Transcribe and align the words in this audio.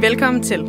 Velkommen 0.00 0.42
til. 0.42 0.60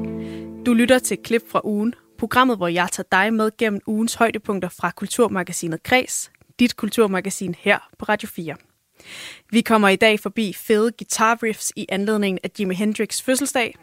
Du 0.65 0.73
lytter 0.73 0.99
til 0.99 1.17
klip 1.17 1.41
fra 1.51 1.61
ugen, 1.63 1.93
programmet, 2.17 2.57
hvor 2.57 2.67
jeg 2.67 2.87
tager 2.91 3.07
dig 3.11 3.33
med 3.33 3.51
gennem 3.57 3.81
ugens 3.87 4.13
højdepunkter 4.13 4.69
fra 4.69 4.91
Kulturmagasinet 4.91 5.83
Kres, 5.83 6.31
dit 6.59 6.75
kulturmagasin 6.75 7.55
her 7.59 7.89
på 7.99 8.05
Radio 8.05 8.27
4. 8.27 8.55
Vi 9.51 9.61
kommer 9.61 9.89
i 9.89 9.95
dag 9.95 10.19
forbi 10.19 10.53
fede 10.53 10.91
guitar 10.91 11.39
riffs 11.43 11.73
i 11.75 11.85
anledning 11.89 12.39
af 12.43 12.49
Jimi 12.59 12.75
Hendrix 12.75 13.21
fødselsdag. 13.21 13.75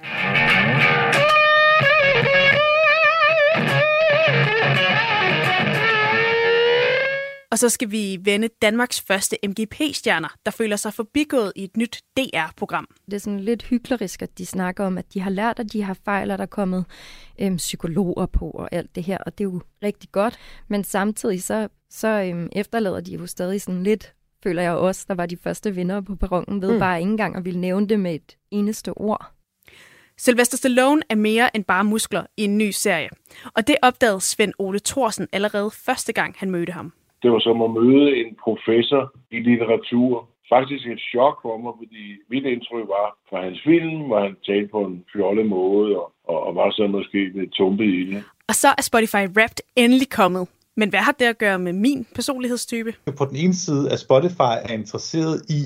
Og 7.57 7.61
så 7.61 7.69
skal 7.69 7.91
vi 7.91 8.19
vende 8.21 8.49
Danmarks 8.63 9.01
første 9.01 9.37
MGP-stjerner, 9.49 10.29
der 10.47 10.51
føler 10.51 10.77
sig 10.77 10.95
forbigået 10.95 11.53
i 11.57 11.65
et 11.65 11.77
nyt 11.77 12.03
DR-program. 12.17 12.89
Det 13.05 13.15
er 13.15 13.19
sådan 13.19 13.41
lidt 13.41 13.63
hyklerisk, 13.63 14.23
at 14.23 14.39
de 14.39 14.47
snakker 14.47 14.85
om, 14.85 14.99
at 14.99 15.15
de 15.15 15.21
har 15.21 15.31
lært, 15.31 15.59
at 15.59 15.73
de 15.73 15.83
har 15.83 15.97
fejl, 16.05 16.31
og 16.31 16.39
der 16.39 16.43
er 16.43 16.49
kommet 16.49 16.85
øhm, 17.39 17.57
psykologer 17.57 18.27
på 18.27 18.51
og 18.51 18.69
alt 18.73 18.95
det 18.95 19.05
her, 19.05 19.19
og 19.19 19.39
det 19.39 19.45
er 19.45 19.49
jo 19.49 19.61
rigtig 19.83 20.13
godt. 20.13 20.39
Men 20.69 20.85
samtidig 20.85 21.43
så, 21.43 21.69
så 21.91 22.09
øhm, 22.09 22.49
efterlader 22.53 23.01
de 23.01 23.13
jo 23.13 23.27
stadig 23.27 23.63
sådan 23.63 23.83
lidt, 23.83 24.15
føler 24.43 24.63
jeg 24.63 24.73
også, 24.73 25.05
der 25.09 25.15
var 25.15 25.27
de 25.27 25.37
første 25.37 25.75
vinder 25.75 26.01
på 26.01 26.17
perronen 26.17 26.63
ved 26.63 26.73
mm. 26.73 26.79
bare 26.79 26.99
ikke 26.99 27.11
engang 27.11 27.37
at 27.37 27.45
ville 27.45 27.61
nævne 27.61 27.89
det 27.89 28.01
med 28.01 28.15
et 28.15 28.37
eneste 28.51 28.93
ord. 28.99 29.33
Sylvester 30.19 30.57
Stallone 30.57 31.03
er 31.11 31.17
mere 31.17 31.57
end 31.57 31.65
bare 31.65 31.85
muskler 31.85 32.27
i 32.37 32.45
en 32.45 32.59
ny 32.59 32.71
serie. 32.71 33.09
Og 33.55 33.67
det 33.67 33.77
opdagede 33.83 34.21
Svend 34.21 34.53
Ole 34.59 34.79
Thorsen 34.79 35.29
allerede 35.33 35.71
første 35.71 36.13
gang, 36.13 36.35
han 36.39 36.51
mødte 36.51 36.73
ham. 36.73 36.93
Det 37.27 37.35
var 37.35 37.43
som 37.49 37.67
at 37.67 37.71
møde 37.81 38.07
en 38.21 38.31
professor 38.47 39.03
i 39.37 39.39
litteratur. 39.49 40.11
Faktisk 40.55 40.85
et 40.87 41.03
chok 41.13 41.35
for 41.45 41.57
mig, 41.63 41.73
fordi 41.81 42.05
mit 42.33 42.45
indtryk 42.53 42.87
var 42.97 43.09
fra 43.29 43.39
hans 43.47 43.61
film, 43.69 43.97
hvor 44.09 44.21
han 44.27 44.35
talte 44.49 44.69
på 44.77 44.81
en 44.91 45.05
fjollet 45.13 45.47
måde 45.47 45.89
og, 46.01 46.09
og, 46.33 46.39
og 46.47 46.55
var 46.61 46.71
så 46.71 46.87
måske 46.87 47.21
lidt 47.39 47.53
tumpet 47.53 47.91
i 48.01 48.03
det. 48.11 48.21
Og 48.51 48.55
så 48.55 48.69
er 48.79 48.83
Spotify 48.83 49.25
Wrapped 49.37 49.61
endelig 49.77 50.09
kommet. 50.21 50.49
Men 50.81 50.89
hvad 50.89 51.01
har 51.01 51.13
det 51.13 51.25
at 51.25 51.39
gøre 51.39 51.59
med 51.59 51.73
min 51.73 52.07
personlighedstype? 52.15 52.95
På 53.19 53.25
den 53.31 53.37
ene 53.37 53.55
side 53.55 53.85
er 53.93 53.97
Spotify 53.97 54.55
er 54.69 54.73
interesseret 54.73 55.37
i 55.59 55.63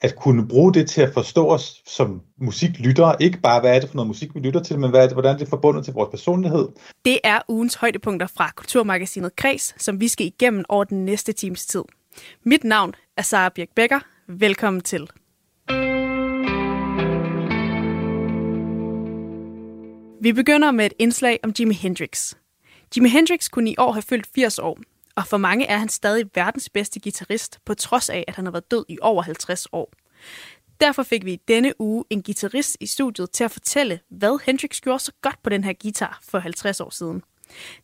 at 0.00 0.16
kunne 0.16 0.48
bruge 0.48 0.74
det 0.74 0.90
til 0.90 1.00
at 1.00 1.14
forstå 1.14 1.48
os 1.48 1.82
som 1.86 2.20
musiklyttere. 2.40 3.22
Ikke 3.22 3.38
bare, 3.40 3.60
hvad 3.60 3.76
er 3.76 3.80
det 3.80 3.88
for 3.88 3.96
noget 3.96 4.06
musik, 4.06 4.34
vi 4.34 4.40
lytter 4.40 4.62
til, 4.62 4.78
men 4.78 4.90
hvad 4.90 5.02
er 5.02 5.06
det, 5.06 5.14
hvordan 5.14 5.38
det 5.38 5.44
er 5.44 5.48
forbundet 5.48 5.84
til 5.84 5.94
vores 5.94 6.10
personlighed. 6.10 6.68
Det 7.04 7.18
er 7.24 7.40
ugens 7.48 7.74
højdepunkter 7.74 8.26
fra 8.26 8.50
Kulturmagasinet 8.56 9.36
Kreds, 9.36 9.82
som 9.82 10.00
vi 10.00 10.08
skal 10.08 10.26
igennem 10.26 10.64
over 10.68 10.84
den 10.84 11.04
næste 11.04 11.32
times 11.32 11.66
tid. 11.66 11.82
Mit 12.44 12.64
navn 12.64 12.94
er 13.16 13.22
Sara 13.22 13.48
Birk 13.48 13.68
Becker. 13.76 14.00
Velkommen 14.28 14.80
til. 14.80 15.08
Vi 20.20 20.32
begynder 20.32 20.70
med 20.70 20.86
et 20.86 20.94
indslag 20.98 21.38
om 21.42 21.52
Jimi 21.58 21.74
Hendrix. 21.74 22.34
Jimi 22.96 23.08
Hendrix 23.08 23.50
kunne 23.50 23.70
i 23.70 23.74
år 23.78 23.92
have 23.92 24.02
fyldt 24.02 24.26
80 24.34 24.58
år, 24.58 24.78
og 25.18 25.26
for 25.26 25.36
mange 25.36 25.66
er 25.66 25.78
han 25.78 25.88
stadig 25.88 26.26
verdens 26.34 26.70
bedste 26.70 27.00
guitarist, 27.00 27.58
på 27.64 27.74
trods 27.74 28.10
af, 28.10 28.24
at 28.28 28.34
han 28.34 28.44
har 28.44 28.52
været 28.52 28.70
død 28.70 28.84
i 28.88 28.98
over 29.02 29.22
50 29.22 29.66
år. 29.72 29.92
Derfor 30.80 31.02
fik 31.02 31.24
vi 31.24 31.32
i 31.32 31.40
denne 31.48 31.80
uge 31.80 32.04
en 32.10 32.22
guitarist 32.22 32.76
i 32.80 32.86
studiet 32.86 33.30
til 33.30 33.44
at 33.44 33.50
fortælle, 33.50 34.00
hvad 34.10 34.38
Hendrix 34.46 34.80
gjorde 34.80 34.98
så 34.98 35.12
godt 35.22 35.42
på 35.42 35.50
den 35.50 35.64
her 35.64 35.72
guitar 35.82 36.18
for 36.22 36.38
50 36.38 36.80
år 36.80 36.90
siden. 36.90 37.22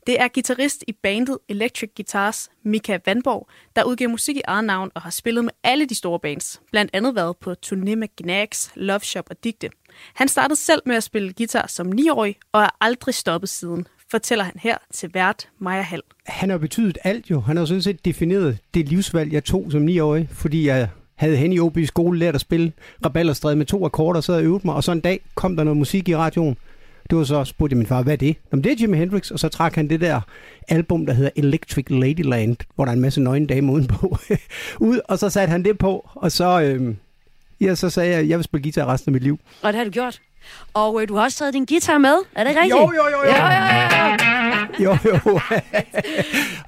Det 0.06 0.20
er 0.20 0.28
guitarist 0.28 0.84
i 0.88 0.92
bandet 0.92 1.38
Electric 1.48 1.90
Guitars, 1.96 2.50
Mika 2.64 2.98
Vandborg, 3.06 3.48
der 3.76 3.84
udgiver 3.84 4.10
musik 4.10 4.36
i 4.36 4.42
eget 4.44 4.64
navn 4.64 4.90
og 4.94 5.02
har 5.02 5.10
spillet 5.10 5.44
med 5.44 5.52
alle 5.62 5.86
de 5.86 5.94
store 5.94 6.20
bands, 6.20 6.60
blandt 6.70 6.90
andet 6.94 7.14
været 7.14 7.36
på 7.36 7.54
turné 7.66 7.94
med 7.94 8.16
Gnags, 8.16 8.70
Love 8.74 9.00
Shop 9.00 9.26
og 9.30 9.44
Digte. 9.44 9.70
Han 10.14 10.28
startede 10.28 10.56
selv 10.60 10.82
med 10.86 10.96
at 10.96 11.02
spille 11.02 11.32
guitar 11.32 11.66
som 11.66 11.92
9-årig 11.92 12.36
og 12.52 12.62
er 12.62 12.76
aldrig 12.80 13.14
stoppet 13.14 13.48
siden, 13.48 13.86
fortæller 14.14 14.44
han 14.44 14.54
her 14.60 14.76
til 14.92 15.10
vært 15.14 15.48
Maja 15.58 15.82
Hall. 15.82 16.02
Han 16.26 16.50
har 16.50 16.58
betydet 16.58 16.98
alt 17.04 17.30
jo. 17.30 17.40
Han 17.40 17.56
har 17.56 17.64
sådan 17.64 17.82
set 17.82 18.04
defineret 18.04 18.58
det 18.74 18.88
livsvalg, 18.88 19.32
jeg 19.32 19.44
tog 19.44 19.66
som 19.70 19.88
9-årig, 19.88 20.28
fordi 20.32 20.66
jeg 20.66 20.88
havde 21.14 21.36
hen 21.36 21.52
i 21.52 21.58
OB 21.58 21.78
skole 21.84 22.18
lært 22.18 22.34
at 22.34 22.40
spille 22.40 22.72
rabalderstræde 23.04 23.56
med 23.56 23.66
to 23.66 23.84
akkorder, 23.84 24.20
så 24.20 24.34
jeg 24.34 24.44
øvet 24.44 24.64
mig, 24.64 24.74
og 24.74 24.84
så 24.84 24.92
en 24.92 25.00
dag 25.00 25.20
kom 25.34 25.56
der 25.56 25.64
noget 25.64 25.76
musik 25.76 26.08
i 26.08 26.16
radioen. 26.16 26.56
Det 27.10 27.18
var 27.18 27.24
så, 27.24 27.44
spurgte 27.44 27.74
jeg 27.74 27.78
min 27.78 27.86
far, 27.86 28.02
hvad 28.02 28.12
er 28.12 28.16
det? 28.16 28.36
Jamen, 28.52 28.64
det 28.64 28.72
er 28.72 28.76
Jimi 28.80 28.96
Hendrix, 28.96 29.30
og 29.30 29.38
så 29.38 29.48
trak 29.48 29.74
han 29.74 29.90
det 29.90 30.00
der 30.00 30.20
album, 30.68 31.06
der 31.06 31.12
hedder 31.12 31.30
Electric 31.36 31.84
Ladyland, 31.88 32.56
hvor 32.74 32.84
der 32.84 32.92
er 32.92 32.96
en 32.96 33.02
masse 33.02 33.20
nøgne 33.20 33.46
dame 33.46 33.72
udenpå, 33.72 34.16
ud, 34.80 35.00
og 35.04 35.18
så 35.18 35.30
satte 35.30 35.50
han 35.50 35.64
det 35.64 35.78
på, 35.78 36.10
og 36.14 36.32
så, 36.32 36.60
øh, 36.60 36.94
ja, 37.60 37.74
så 37.74 37.90
sagde 37.90 38.10
jeg, 38.10 38.18
at 38.18 38.28
jeg 38.28 38.38
vil 38.38 38.44
spille 38.44 38.62
guitar 38.62 38.86
resten 38.86 39.08
af 39.08 39.12
mit 39.12 39.22
liv. 39.22 39.38
Og 39.62 39.72
det 39.72 39.78
har 39.78 39.84
du 39.84 39.90
gjort? 39.90 40.20
Og 40.74 41.02
øh, 41.02 41.08
du 41.08 41.14
har 41.14 41.22
også 41.22 41.38
taget 41.38 41.54
din 41.54 41.64
guitar 41.64 41.98
med, 41.98 42.16
er 42.34 42.44
det 42.44 42.56
rigtigt? 42.56 42.70
Jo, 42.70 42.78
jo, 42.78 42.92
jo, 42.94 43.06
jo. 43.08 43.30
jo, 43.30 43.34
jo, 43.34 44.08
jo. 44.08 44.54
Jo, 44.80 44.96
jo. 45.04 45.40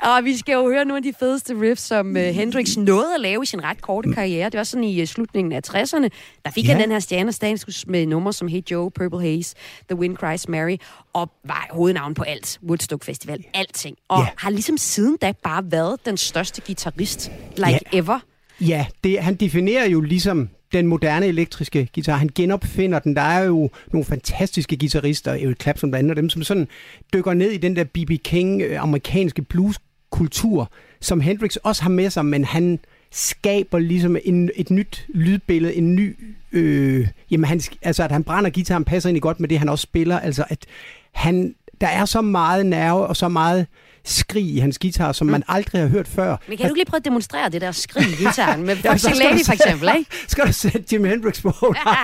og 0.10 0.25
vi 0.25 0.37
skal 0.37 0.53
jo 0.53 0.69
høre 0.69 0.84
nogle 0.84 0.97
af 0.97 1.03
de 1.03 1.12
fedeste 1.19 1.60
riffs, 1.60 1.82
som 1.82 2.10
uh, 2.10 2.16
Hendrix 2.16 2.76
nåede 2.76 3.14
at 3.14 3.20
lave 3.20 3.42
i 3.42 3.47
sin 3.47 3.64
ret 3.64 3.82
korte 3.82 4.12
karriere. 4.12 4.50
Det 4.50 4.59
var 4.59 4.64
sådan 4.64 4.84
i 4.84 5.03
uh, 5.03 5.06
slutningen 5.09 5.53
af 5.53 5.60
60'erne. 5.69 6.09
Der 6.44 6.50
fik 6.50 6.64
ja. 6.64 6.72
han 6.72 6.81
den 6.81 6.91
her 6.91 6.98
stjernestatus 6.98 7.87
med 7.87 8.06
numre 8.06 8.32
som 8.32 8.48
Hey 8.48 8.62
Joe, 8.70 8.91
Purple 8.91 9.20
Haze, 9.20 9.54
The 9.88 9.98
Wind 9.98 10.16
Cries 10.16 10.48
Mary, 10.48 10.76
og 11.12 11.31
var 11.44 11.69
hovednavn 11.70 12.14
på 12.14 12.22
alt. 12.22 12.58
Woodstock 12.66 13.04
Festival, 13.04 13.44
alting. 13.54 13.97
Og 14.08 14.19
ja. 14.19 14.28
har 14.37 14.50
ligesom 14.50 14.78
siden 14.78 15.16
da 15.22 15.32
bare 15.43 15.62
været 15.70 16.06
den 16.06 16.16
største 16.16 16.60
guitarist, 16.60 17.31
like 17.56 17.81
ja. 17.93 17.98
ever. 17.98 18.19
Ja, 18.60 18.87
det, 19.04 19.22
han 19.22 19.34
definerer 19.34 19.88
jo 19.88 20.00
ligesom 20.00 20.48
den 20.72 20.87
moderne 20.87 21.27
elektriske 21.27 21.88
guitar. 21.94 22.16
Han 22.16 22.31
genopfinder 22.34 22.99
den. 22.99 23.16
Der 23.16 23.22
er 23.22 23.44
jo 23.44 23.71
nogle 23.93 24.04
fantastiske 24.04 24.77
guitarister, 24.77 25.32
Eric 25.32 25.62
Clapton 25.62 25.91
blandt 25.91 26.10
andet 26.10 26.16
dem, 26.22 26.31
som 26.31 26.43
sådan 26.43 26.69
dykker 27.12 27.34
ned 27.34 27.50
i 27.50 27.56
den 27.56 27.77
der 27.77 27.84
B.B. 27.84 28.10
King 28.25 28.62
øh, 28.62 28.82
amerikanske 28.82 29.43
blueskultur, 29.43 30.71
som 31.00 31.21
Hendrix 31.21 31.56
også 31.56 31.82
har 31.82 31.91
med 31.91 32.10
sig, 32.10 32.25
men 32.25 32.44
han 32.44 32.78
skaber 33.10 33.78
ligesom 33.78 34.16
en, 34.25 34.50
et 34.56 34.71
nyt 34.71 35.06
lydbillede, 35.09 35.75
en 35.75 35.94
ny... 35.94 36.19
Øh, 36.53 37.09
jamen 37.31 37.44
han, 37.44 37.60
altså, 37.82 38.05
at 38.05 38.12
han 38.12 38.25
brænder 38.25 38.50
guitaren 38.50 38.84
passer 38.84 39.09
egentlig 39.09 39.22
godt 39.22 39.41
med 39.41 39.49
det, 39.49 39.59
han 39.59 39.69
også 39.69 39.82
spiller. 39.82 40.19
Altså, 40.19 40.44
at 40.49 40.66
han, 41.12 41.55
der 41.81 41.87
er 41.87 42.05
så 42.05 42.21
meget 42.21 42.66
nerve 42.66 43.06
og 43.06 43.16
så 43.16 43.28
meget 43.28 43.66
skrig 44.06 44.44
i 44.44 44.59
hans 44.59 44.78
guitar, 44.78 45.12
som 45.12 45.27
mm. 45.27 45.31
man 45.31 45.43
aldrig 45.49 45.81
har 45.81 45.89
hørt 45.89 46.09
før. 46.09 46.37
Men 46.49 46.59
kan 46.59 46.69
du 46.69 46.75
lige 46.75 46.84
prøve 46.84 46.99
at 46.99 47.05
demonstrere 47.05 47.49
det 47.49 47.61
der 47.61 47.72
skrig 47.72 48.06
i 48.06 48.15
gitaren 48.25 48.62
med 48.67 48.77
ja, 48.84 48.93
Foxy 48.93 49.06
Lady 49.06 49.44
for 49.44 49.53
eksempel, 49.53 49.89
ikke? 49.99 50.11
Skal 50.28 50.47
du 50.47 50.53
sætte 50.53 50.84
Jimi 50.93 51.09
Hendrix 51.09 51.43
på? 51.43 51.53
Nej, 51.84 51.97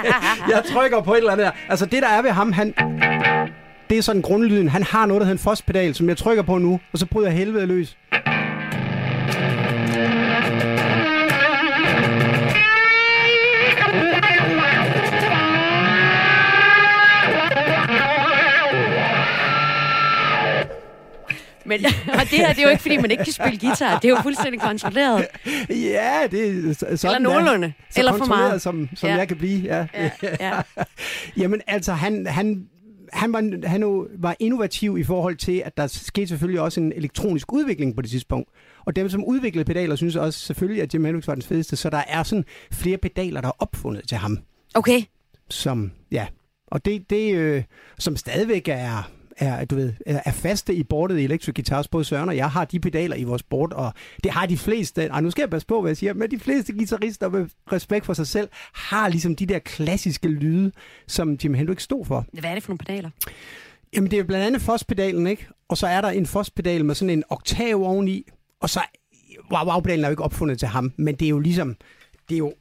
jeg 0.49 0.63
trykker 0.73 1.03
på 1.03 1.13
et 1.13 1.19
eller 1.19 1.33
andet 1.33 1.45
der. 1.47 1.53
Altså 1.69 1.87
det 1.87 2.03
der 2.03 2.09
er 2.09 2.23
ved 2.23 2.31
ham, 2.31 2.53
han... 2.53 2.75
Det 3.91 3.99
er 3.99 4.03
sådan 4.03 4.23
grundlyden. 4.23 4.69
Han 4.69 4.83
har 4.83 5.07
noget, 5.07 5.21
der 5.21 5.27
hedder 5.27 5.39
en 5.39 5.45
fospedal, 5.45 5.95
som 5.95 6.09
jeg 6.09 6.17
trykker 6.17 6.43
på 6.43 6.59
nu, 6.59 6.81
og 6.93 6.99
så 6.99 7.07
bryder 7.07 7.29
jeg 7.29 7.37
helvede 7.37 7.67
løs. 7.67 7.97
Men, 21.72 21.84
og 22.21 22.31
det 22.31 22.38
her, 22.38 22.49
det 22.49 22.59
er 22.59 22.62
jo 22.62 22.69
ikke, 22.69 22.83
fordi 22.83 22.97
man 22.97 23.10
ikke 23.10 23.25
kan 23.25 23.33
spille 23.33 23.59
guitar. 23.59 23.99
Det 23.99 24.05
er 24.05 24.16
jo 24.16 24.22
fuldstændig 24.22 24.60
kontrolleret. 24.60 25.27
Ja, 25.71 26.27
det 26.31 26.69
er 26.69 26.75
sådan, 26.97 27.15
Eller 27.15 27.19
nogenlunde. 27.19 27.72
Så 27.91 28.00
Eller 28.00 28.16
for 28.16 28.25
meget. 28.25 28.62
som, 28.62 28.88
som 28.94 29.09
ja. 29.09 29.16
jeg 29.16 29.28
kan 29.28 29.37
blive. 29.37 29.60
Ja. 29.65 29.87
Ja, 29.94 30.10
ja. 30.41 30.60
Jamen, 31.43 31.60
altså, 31.66 31.93
han, 31.93 32.27
han, 32.27 32.66
han, 33.12 33.33
var, 33.33 33.69
han 33.69 34.06
var 34.19 34.37
innovativ 34.38 34.99
i 34.99 35.05
forhold 35.05 35.37
til, 35.37 35.62
at 35.65 35.77
der 35.77 35.87
skete 35.87 36.27
selvfølgelig 36.27 36.60
også 36.60 36.81
en 36.81 36.93
elektronisk 36.93 37.53
udvikling 37.53 37.97
på 37.97 38.03
det 38.03 38.10
tidspunkt. 38.10 38.50
Og 38.84 38.97
dem, 38.97 39.09
som 39.09 39.25
udviklede 39.25 39.65
pedaler, 39.65 39.97
synes 39.97 40.16
også 40.16 40.39
selvfølgelig, 40.39 40.83
at 40.83 40.94
Jim 40.94 41.04
Hendrix 41.04 41.27
var 41.27 41.34
den 41.34 41.43
fedeste. 41.43 41.77
Så 41.77 41.91
der 41.91 42.03
er 42.09 42.22
sådan 42.22 42.44
flere 42.72 42.97
pedaler, 42.97 43.41
der 43.41 43.49
er 43.49 43.56
opfundet 43.59 44.09
til 44.09 44.16
ham. 44.16 44.39
Okay. 44.75 45.03
Som, 45.50 45.92
ja. 46.10 46.27
Og 46.66 46.84
det, 46.84 47.10
det 47.10 47.34
øh, 47.34 47.63
som 47.98 48.16
stadigvæk 48.16 48.69
er 48.69 49.10
er, 49.37 49.65
du 49.65 49.75
ved, 49.75 49.93
er 50.07 50.33
faste 50.33 50.75
i 50.75 50.83
bordet 50.83 51.19
i 51.19 51.25
Electric 51.25 51.55
Guitars. 51.55 51.89
Både 51.89 52.05
Søren 52.05 52.29
og 52.29 52.37
jeg 52.37 52.51
har 52.51 52.65
de 52.65 52.81
pedaler 52.81 53.17
i 53.17 53.25
vores 53.25 53.43
bord, 53.43 53.73
og 53.73 53.93
det 54.25 54.33
har 54.33 54.47
de 54.47 54.59
fleste, 54.59 55.07
ej, 55.07 55.21
nu 55.21 55.31
skal 55.31 55.43
jeg 55.43 55.51
passe 55.51 55.67
på, 55.67 55.81
hvad 55.81 55.91
jeg 55.91 55.97
siger, 55.97 56.15
men 56.15 56.31
de 56.31 56.39
fleste 56.39 56.73
guitarister 56.73 57.29
med 57.29 57.47
respekt 57.73 58.07
for 58.07 58.13
sig 58.13 58.27
selv, 58.27 58.49
har 58.75 59.09
ligesom 59.09 59.37
de 59.37 59.47
der 59.47 59.59
klassiske 59.59 60.29
lyde, 60.29 60.73
som 61.07 61.39
Jim 61.45 61.55
Hendrix 61.55 61.83
stod 61.83 62.05
for. 62.05 62.27
Hvad 62.33 62.51
er 62.51 62.55
det 62.55 62.63
for 62.63 62.71
nogle 62.71 62.79
pedaler? 62.79 63.11
Jamen, 63.95 64.11
det 64.11 64.19
er 64.19 64.25
blandt 64.25 64.47
andet 64.47 64.63
Foss-pedalen, 64.63 65.27
ikke? 65.27 65.47
Og 65.69 65.77
så 65.77 65.87
er 65.87 66.01
der 66.01 66.09
en 66.09 66.27
Foss-pedal 66.27 66.84
med 66.84 66.95
sådan 66.95 67.11
en 67.11 67.25
oktav 67.29 67.83
oveni, 67.83 68.29
og 68.61 68.71
så, 68.71 68.81
wow, 69.53 69.65
wow-pedalen 69.65 70.05
er 70.05 70.09
jo 70.09 70.13
ikke 70.13 70.25
opfundet 70.25 70.59
til 70.59 70.69
ham, 70.69 70.93
men 70.97 71.15
det 71.15 71.25
er 71.25 71.31
jo 71.31 71.39
ligesom, 71.39 71.77
det 72.29 72.34
er 72.34 72.39
jo... 72.39 72.55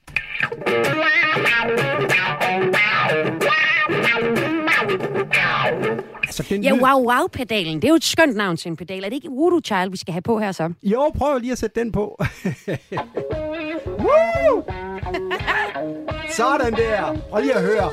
Altså, 6.23 6.45
den 6.49 6.63
ja, 6.63 6.73
wow, 6.73 7.05
wow, 7.11 7.27
pedalen. 7.27 7.75
Det 7.75 7.83
er 7.83 7.89
jo 7.89 7.95
et 7.95 8.03
skønt 8.03 8.35
navn 8.35 8.57
til 8.57 8.69
en 8.69 8.77
pedal. 8.77 9.03
Er 9.03 9.09
det 9.09 9.15
ikke 9.15 9.29
Voodoo 9.29 9.59
Child, 9.65 9.91
vi 9.91 9.97
skal 9.97 10.11
have 10.11 10.21
på 10.21 10.39
her 10.39 10.51
så? 10.51 10.73
Jo, 10.83 11.11
prøv 11.17 11.37
lige 11.37 11.51
at 11.51 11.57
sætte 11.57 11.79
den 11.79 11.91
på. 11.91 12.17
Sådan 16.37 16.73
der. 16.73 17.17
Og 17.31 17.41
lige 17.41 17.53
at 17.53 17.61
høre. 17.61 17.91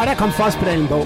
Og 0.00 0.06
der 0.06 0.14
kom 0.14 0.30
fospedalen 0.32 0.88
på. 0.88 0.98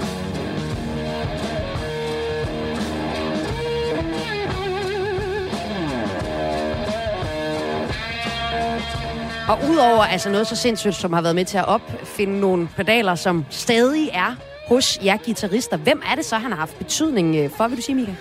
Og 9.49 9.59
udover 9.69 10.03
altså 10.03 10.29
noget 10.29 10.47
så 10.47 10.55
sindssygt, 10.55 10.95
som 10.95 11.13
har 11.13 11.21
været 11.21 11.35
med 11.35 11.45
til 11.45 11.57
at 11.57 11.65
opfinde 12.13 12.39
nogle 12.39 12.67
pedaler, 12.75 13.15
som 13.15 13.45
stadig 13.49 14.09
er 14.13 14.35
hos 14.67 14.99
jer 15.05 15.17
guitarister, 15.25 15.77
hvem 15.77 16.01
er 16.11 16.15
det 16.15 16.25
så, 16.25 16.35
han 16.35 16.51
har 16.51 16.59
haft 16.59 16.77
betydning 16.77 17.35
øh, 17.35 17.49
for, 17.49 17.67
vil 17.67 17.77
du 17.77 17.81
sige, 17.81 17.95
Mika? 17.95 18.11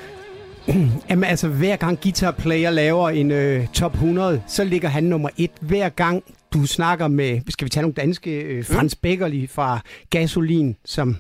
Jamen 1.11 1.25
altså, 1.25 1.49
hver 1.49 1.77
gang 1.77 2.01
Guitar 2.01 2.31
Player 2.31 2.71
laver 2.71 3.11
en 3.11 3.31
øh, 3.31 3.67
top 3.67 3.95
100, 3.95 4.43
så 4.47 4.65
ligger 4.65 4.89
han 4.89 5.05
nummer 5.05 5.29
et. 5.37 5.51
Hver 5.61 5.89
gang 5.89 6.23
du 6.55 6.67
snakker 6.67 7.09
med, 7.09 7.41
skal 7.49 7.65
vi 7.65 7.71
tage 7.71 7.83
nogle 7.83 7.95
danske, 7.95 8.31
øh, 8.41 8.65
Frans 8.65 8.95
Beckerli 8.97 9.47
fra 9.47 9.81
Gasolin, 10.11 10.77
som 10.85 11.17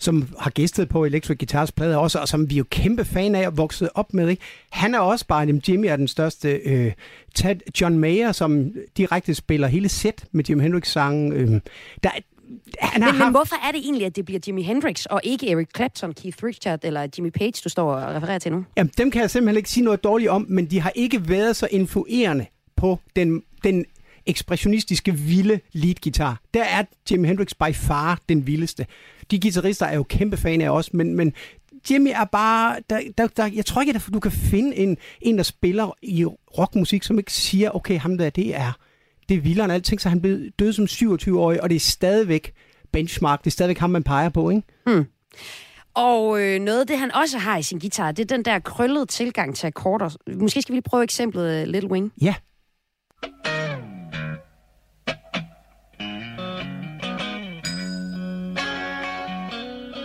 som 0.00 0.28
har 0.38 0.50
gæstet 0.50 0.88
på 0.88 1.04
Electric 1.04 1.38
Guitars 1.38 1.72
plade 1.72 1.98
også, 1.98 2.18
og 2.18 2.28
som 2.28 2.50
vi 2.50 2.54
er 2.54 2.58
jo 2.58 2.64
kæmpe 2.70 3.04
fan 3.04 3.34
af 3.34 3.46
og 3.46 3.56
vokset 3.56 3.88
op 3.94 4.14
med. 4.14 4.28
Ikke? 4.28 4.42
Han 4.70 4.94
er 4.94 4.98
også 4.98 5.26
bare, 5.26 5.40
jamen 5.40 5.62
Jimmy 5.68 5.86
er 5.86 5.96
den 5.96 6.08
største. 6.08 6.50
Øh, 6.50 6.92
Tad 7.34 7.56
John 7.80 7.98
Mayer, 7.98 8.32
som 8.32 8.72
direkte 8.96 9.34
spiller 9.34 9.68
hele 9.68 9.88
sæt 9.88 10.24
med 10.32 10.44
Jimi 10.44 10.62
Hendrix-sangen. 10.62 11.32
Øh, 11.32 11.60
der, 12.02 12.10
han 12.80 13.00
men, 13.00 13.02
haft... 13.02 13.18
men 13.18 13.30
hvorfor 13.30 13.56
er 13.68 13.72
det 13.72 13.80
egentlig, 13.80 14.06
at 14.06 14.16
det 14.16 14.24
bliver 14.24 14.40
Jimi 14.46 14.62
Hendrix, 14.62 15.04
og 15.04 15.20
ikke 15.24 15.50
Eric 15.50 15.68
Clapton, 15.76 16.12
Keith 16.12 16.44
Richards 16.44 16.80
eller 16.82 17.06
Jimmy 17.18 17.30
Page, 17.30 17.52
du 17.64 17.68
står 17.68 17.92
og 17.92 18.14
refererer 18.14 18.38
til 18.38 18.52
nu? 18.52 18.64
Jamen, 18.76 18.92
dem 18.98 19.10
kan 19.10 19.20
jeg 19.20 19.30
simpelthen 19.30 19.56
ikke 19.56 19.70
sige 19.70 19.84
noget 19.84 20.04
dårligt 20.04 20.30
om, 20.30 20.46
men 20.48 20.66
de 20.66 20.80
har 20.80 20.92
ikke 20.94 21.28
været 21.28 21.56
så 21.56 21.68
influerende 21.70 22.46
på 22.76 22.98
den, 23.16 23.42
den 23.64 23.84
ekspressionistiske, 24.26 25.14
vilde 25.14 25.60
leadgitar. 25.72 26.40
Der 26.54 26.64
er 26.64 26.84
Jimi 27.10 27.28
Hendrix 27.28 27.54
by 27.54 27.74
far 27.74 28.20
den 28.28 28.46
vildeste. 28.46 28.86
De 29.30 29.40
guitarister 29.40 29.86
er 29.86 29.96
jo 29.96 30.02
kæmpe 30.02 30.36
fan 30.36 30.60
af 30.60 30.70
os, 30.70 30.92
men, 30.92 31.14
men 31.14 31.32
Jimmy 31.90 32.10
er 32.14 32.24
bare... 32.24 32.76
Der, 32.90 33.00
der, 33.18 33.26
der, 33.26 33.50
jeg 33.54 33.66
tror 33.66 33.80
ikke, 33.80 33.94
at 33.94 34.08
du 34.12 34.20
kan 34.20 34.32
finde 34.32 34.76
en, 34.76 34.96
en, 35.20 35.36
der 35.36 35.42
spiller 35.42 35.96
i 36.02 36.24
rockmusik, 36.58 37.02
som 37.02 37.18
ikke 37.18 37.32
siger, 37.32 37.70
okay, 37.70 37.98
ham 37.98 38.18
der, 38.18 38.30
det 38.30 38.56
er, 38.56 38.72
det 39.28 39.36
er 39.36 39.40
vildere 39.40 39.64
end 39.64 39.72
alt. 39.72 39.84
Tænk 39.84 40.00
sig, 40.00 40.10
han 40.10 40.20
blev 40.20 40.50
død 40.58 40.72
som 40.72 40.84
27-årig, 40.84 41.62
og 41.62 41.70
det 41.70 41.76
er 41.76 41.80
stadigvæk 41.80 42.52
benchmark. 42.92 43.38
Det 43.38 43.46
er 43.46 43.50
stadigvæk 43.50 43.78
ham, 43.78 43.90
man 43.90 44.02
peger 44.02 44.28
på, 44.28 44.50
ikke? 44.50 44.62
Hmm. 44.86 45.06
Og 45.94 46.42
øh, 46.42 46.60
noget 46.60 46.88
det, 46.88 46.98
han 46.98 47.14
også 47.14 47.38
har 47.38 47.56
i 47.56 47.62
sin 47.62 47.78
guitar, 47.78 48.12
det 48.12 48.22
er 48.22 48.36
den 48.36 48.44
der 48.44 48.58
krøllede 48.58 49.06
tilgang 49.06 49.56
til 49.56 49.66
akkorder. 49.66 50.16
Måske 50.34 50.62
skal 50.62 50.72
vi 50.72 50.76
lige 50.76 50.82
prøve 50.82 51.02
eksemplet 51.02 51.62
uh, 51.62 51.68
Little 51.68 51.90
Wing. 51.90 52.12
Ja. 52.20 52.34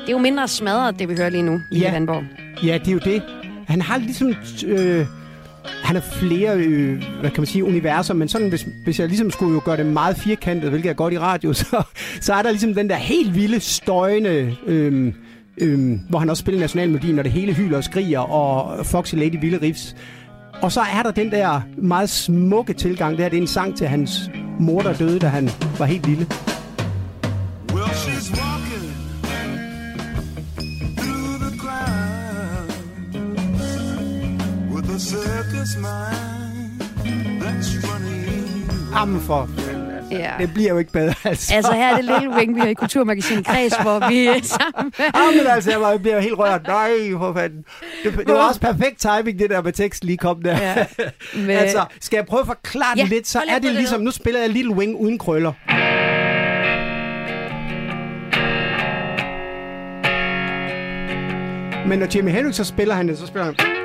Det 0.05 0.11
er 0.11 0.15
jo 0.17 0.21
mindre 0.21 0.47
smadret, 0.47 0.99
det 0.99 1.09
vi 1.09 1.15
hører 1.15 1.29
lige 1.29 1.43
nu 1.43 1.61
i 1.71 1.79
ja. 1.79 1.91
Vandborg. 1.91 2.23
Ja, 2.63 2.77
det 2.77 2.87
er 2.87 2.91
jo 2.91 2.99
det. 3.05 3.23
Han 3.67 3.81
har 3.81 3.97
ligesom... 3.97 4.33
Øh, 4.67 5.05
han 5.83 5.95
har 5.95 6.03
flere, 6.19 6.57
øh, 6.57 7.03
hvad 7.19 7.29
kan 7.29 7.41
man 7.41 7.45
sige, 7.45 7.63
universer, 7.63 8.13
men 8.13 8.27
sådan, 8.27 8.49
hvis, 8.49 8.67
hvis 8.83 8.99
jeg 8.99 9.07
ligesom 9.07 9.31
skulle 9.31 9.53
jo 9.53 9.61
gøre 9.65 9.77
det 9.77 9.85
meget 9.85 10.17
firkantet, 10.17 10.69
hvilket 10.69 10.89
er 10.89 10.93
godt 10.93 11.13
i 11.13 11.19
radio, 11.19 11.53
så, 11.63 11.83
så 12.21 12.33
er 12.33 12.41
der 12.41 12.49
ligesom 12.49 12.73
den 12.73 12.89
der 12.89 12.95
helt 12.95 13.35
vilde, 13.35 13.59
støjende, 13.59 14.55
øh, 14.65 15.13
øh, 15.57 15.99
hvor 16.09 16.19
han 16.19 16.29
også 16.29 16.41
spiller 16.41 16.61
nationalmelodi, 16.61 17.11
når 17.11 17.23
det 17.23 17.31
hele 17.31 17.53
hyler 17.53 17.77
og 17.77 17.83
skriger, 17.83 18.19
og 18.19 18.85
Foxy 18.85 19.15
Lady 19.15 19.41
Vilde 19.41 19.59
Riffs. 19.61 19.95
Og 20.61 20.71
så 20.71 20.81
er 20.81 21.03
der 21.03 21.11
den 21.11 21.31
der 21.31 21.61
meget 21.77 22.09
smukke 22.09 22.73
tilgang, 22.73 23.17
der 23.17 23.29
det 23.29 23.37
er 23.37 23.41
en 23.41 23.47
sang 23.47 23.77
til 23.77 23.87
hans 23.87 24.29
mor, 24.59 24.81
der 24.81 24.93
døde, 24.93 25.19
da 25.19 25.27
han 25.27 25.49
var 25.77 25.85
helt 25.85 26.07
lille. 26.07 26.27
Jamen 38.95 39.21
for 39.21 39.49
Ja. 40.11 40.31
Det 40.39 40.53
bliver 40.53 40.69
jo 40.69 40.77
ikke 40.77 40.91
bedre, 40.91 41.13
altså. 41.29 41.53
Altså, 41.55 41.71
her 41.71 41.91
er 41.91 41.95
det 41.95 42.05
Lille 42.05 42.35
Wing, 42.35 42.55
vi 42.55 42.59
har 42.59 42.67
i 42.67 42.73
Kulturmagasinet 42.73 43.45
Kreds, 43.45 43.77
hvor 43.77 44.09
vi 44.09 44.25
er 44.25 44.39
sammen. 44.59 44.93
Jamen 44.99 45.47
altså, 45.47 45.71
jeg, 45.71 45.81
var, 45.81 45.91
jeg 45.91 46.01
bliver 46.01 46.19
helt 46.19 46.37
rørt. 46.37 46.67
Nej, 46.67 46.89
for 47.17 47.33
fanden. 47.33 47.65
Det, 48.03 48.17
det 48.17 48.27
var 48.27 48.47
også 48.47 48.61
perfekt 48.61 48.99
timing, 48.99 49.39
det 49.39 49.49
der 49.49 49.61
med 49.61 49.73
tekst 49.73 50.03
lige 50.03 50.17
kom 50.17 50.41
der. 50.41 50.57
Ja, 50.57 50.85
med... 51.47 51.55
altså, 51.55 51.85
skal 51.99 52.17
jeg 52.17 52.25
prøve 52.25 52.41
at 52.41 52.47
forklare 52.47 52.93
ja, 52.97 53.01
det 53.01 53.09
lidt, 53.09 53.27
så 53.27 53.41
er 53.47 53.59
det 53.59 53.73
ligesom, 53.73 54.01
nu 54.01 54.11
spiller 54.11 54.39
jeg 54.39 54.49
Lille 54.49 54.71
Wing 54.71 54.95
uden 54.95 55.17
krøller. 55.17 55.51
Men 61.87 61.99
når 61.99 62.15
Jimi 62.15 62.31
Hendrix 62.31 62.55
så 62.55 62.63
spiller 62.63 62.95
han 62.95 63.07
det, 63.07 63.17
så 63.17 63.27
spiller 63.27 63.45
han... 63.45 63.84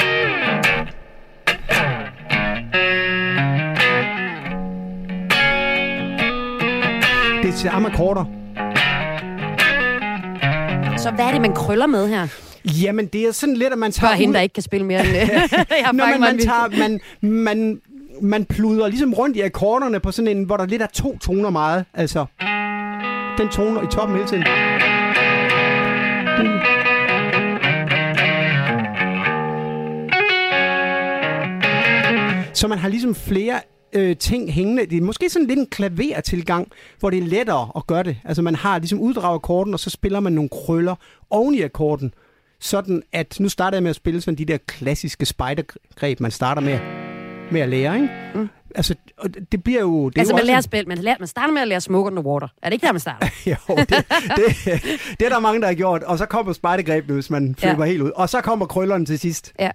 samme 7.61 7.89
akkorder. 7.89 8.25
Så 10.99 11.11
hvad 11.11 11.25
er 11.25 11.33
det, 11.33 11.41
man 11.41 11.55
krøller 11.55 11.87
med 11.87 12.09
her? 12.09 12.27
Jamen, 12.83 13.07
det 13.07 13.21
er 13.29 13.33
sådan 13.33 13.57
lidt, 13.57 13.73
at 13.73 13.79
man 13.79 13.93
tager... 13.93 14.09
Spørg 14.11 14.19
hende, 14.19 14.35
der 14.35 14.41
ikke 14.41 14.53
kan 14.53 14.63
spille 14.63 14.87
mere 14.87 15.01
end 15.01 15.09
det. 15.17 15.31
Nå, 15.93 16.05
men 16.07 16.21
man, 16.21 16.39
tager, 16.39 16.79
man, 16.79 17.01
man, 17.21 17.81
man 18.23 18.45
pluder 18.45 18.89
ligesom 18.89 19.15
rundt 19.15 19.37
i 19.37 19.41
akkorderne 19.41 20.01
på 20.01 20.13
sådan 20.13 20.37
en, 20.37 20.45
hvor 20.45 20.57
der 20.57 20.67
lidt 20.67 20.83
er 20.83 20.87
to 20.87 21.19
toner 21.19 21.51
meget. 21.51 21.85
Altså, 21.95 22.25
den 23.39 23.49
toner 23.49 23.83
i 23.83 23.87
toppen 23.87 24.17
hele 24.17 24.29
tiden. 24.29 24.45
Den. 26.39 26.61
Så 32.55 32.69
man 32.69 32.79
har 32.79 32.89
ligesom 32.89 33.15
flere 33.15 33.61
øh, 33.93 34.17
ting 34.17 34.53
hængende. 34.53 34.87
Det 34.87 34.97
er 34.99 35.03
måske 35.03 35.31
sådan 35.31 35.49
lidt 35.49 35.59
en 35.59 35.67
klavertilgang, 35.67 36.69
hvor 37.01 37.11
det 37.11 37.19
er 37.19 37.27
lettere 37.27 37.71
at 37.77 37.87
gøre 37.87 38.03
det. 38.03 38.17
Altså 38.25 38.43
man 38.43 38.55
har 38.55 38.79
ligesom 38.79 39.01
uddraget 39.01 39.35
akkorden, 39.35 39.75
og 39.75 39.81
så 39.81 39.91
spiller 39.91 40.21
man 40.21 40.33
nogle 40.33 40.49
krøller 40.49 40.95
oven 41.31 41.55
i 41.55 41.63
akkorden. 41.63 42.15
Sådan 42.61 43.03
at, 43.13 43.41
nu 43.41 43.49
starter 43.49 43.77
jeg 43.77 43.83
med 43.83 43.91
at 43.91 43.97
spille 43.97 44.21
sådan 44.21 44.39
de 44.39 44.45
der 44.45 44.59
klassiske 44.67 45.27
spidergreb, 45.27 46.21
man 46.21 46.31
starter 46.31 46.63
med, 46.63 46.79
med 47.53 47.61
at 47.61 47.69
lære, 47.69 47.95
ikke? 47.95 48.09
Mm. 48.35 48.49
Altså, 48.75 48.95
det 49.53 49.63
bliver 49.65 49.81
jo... 49.81 50.09
Det 50.09 50.19
altså, 50.19 50.33
jo 50.33 50.37
man 50.37 50.47
lærer 50.47 50.61
spil, 50.61 50.89
man, 50.89 50.99
lærer, 50.99 51.17
man 51.19 51.29
starter 51.29 51.53
med 51.53 51.63
at 51.63 51.69
lære 51.69 51.81
Smoke 51.81 52.07
on 52.07 52.17
the 52.17 52.27
Water. 52.27 52.49
Er 52.63 52.69
det 52.69 52.73
ikke 52.73 52.87
der, 52.87 52.93
man 52.93 53.01
starter? 53.01 53.27
jo, 53.47 53.77
det, 53.77 53.89
det, 53.89 54.77
det, 55.21 55.27
er 55.27 55.29
der 55.29 55.39
mange, 55.39 55.61
der 55.61 55.67
har 55.67 55.75
gjort. 55.75 56.03
Og 56.03 56.19
så 56.19 56.27
kommer 56.27 56.53
spidergrebene, 56.53 57.15
hvis 57.15 57.31
man 57.31 57.55
flipper 57.59 57.85
ja. 57.85 57.91
helt 57.91 58.03
ud. 58.03 58.11
Og 58.11 58.29
så 58.29 58.41
kommer 58.41 58.67
krøllerne 58.67 59.05
til 59.05 59.19
sidst. 59.19 59.53
Ja. 59.59 59.71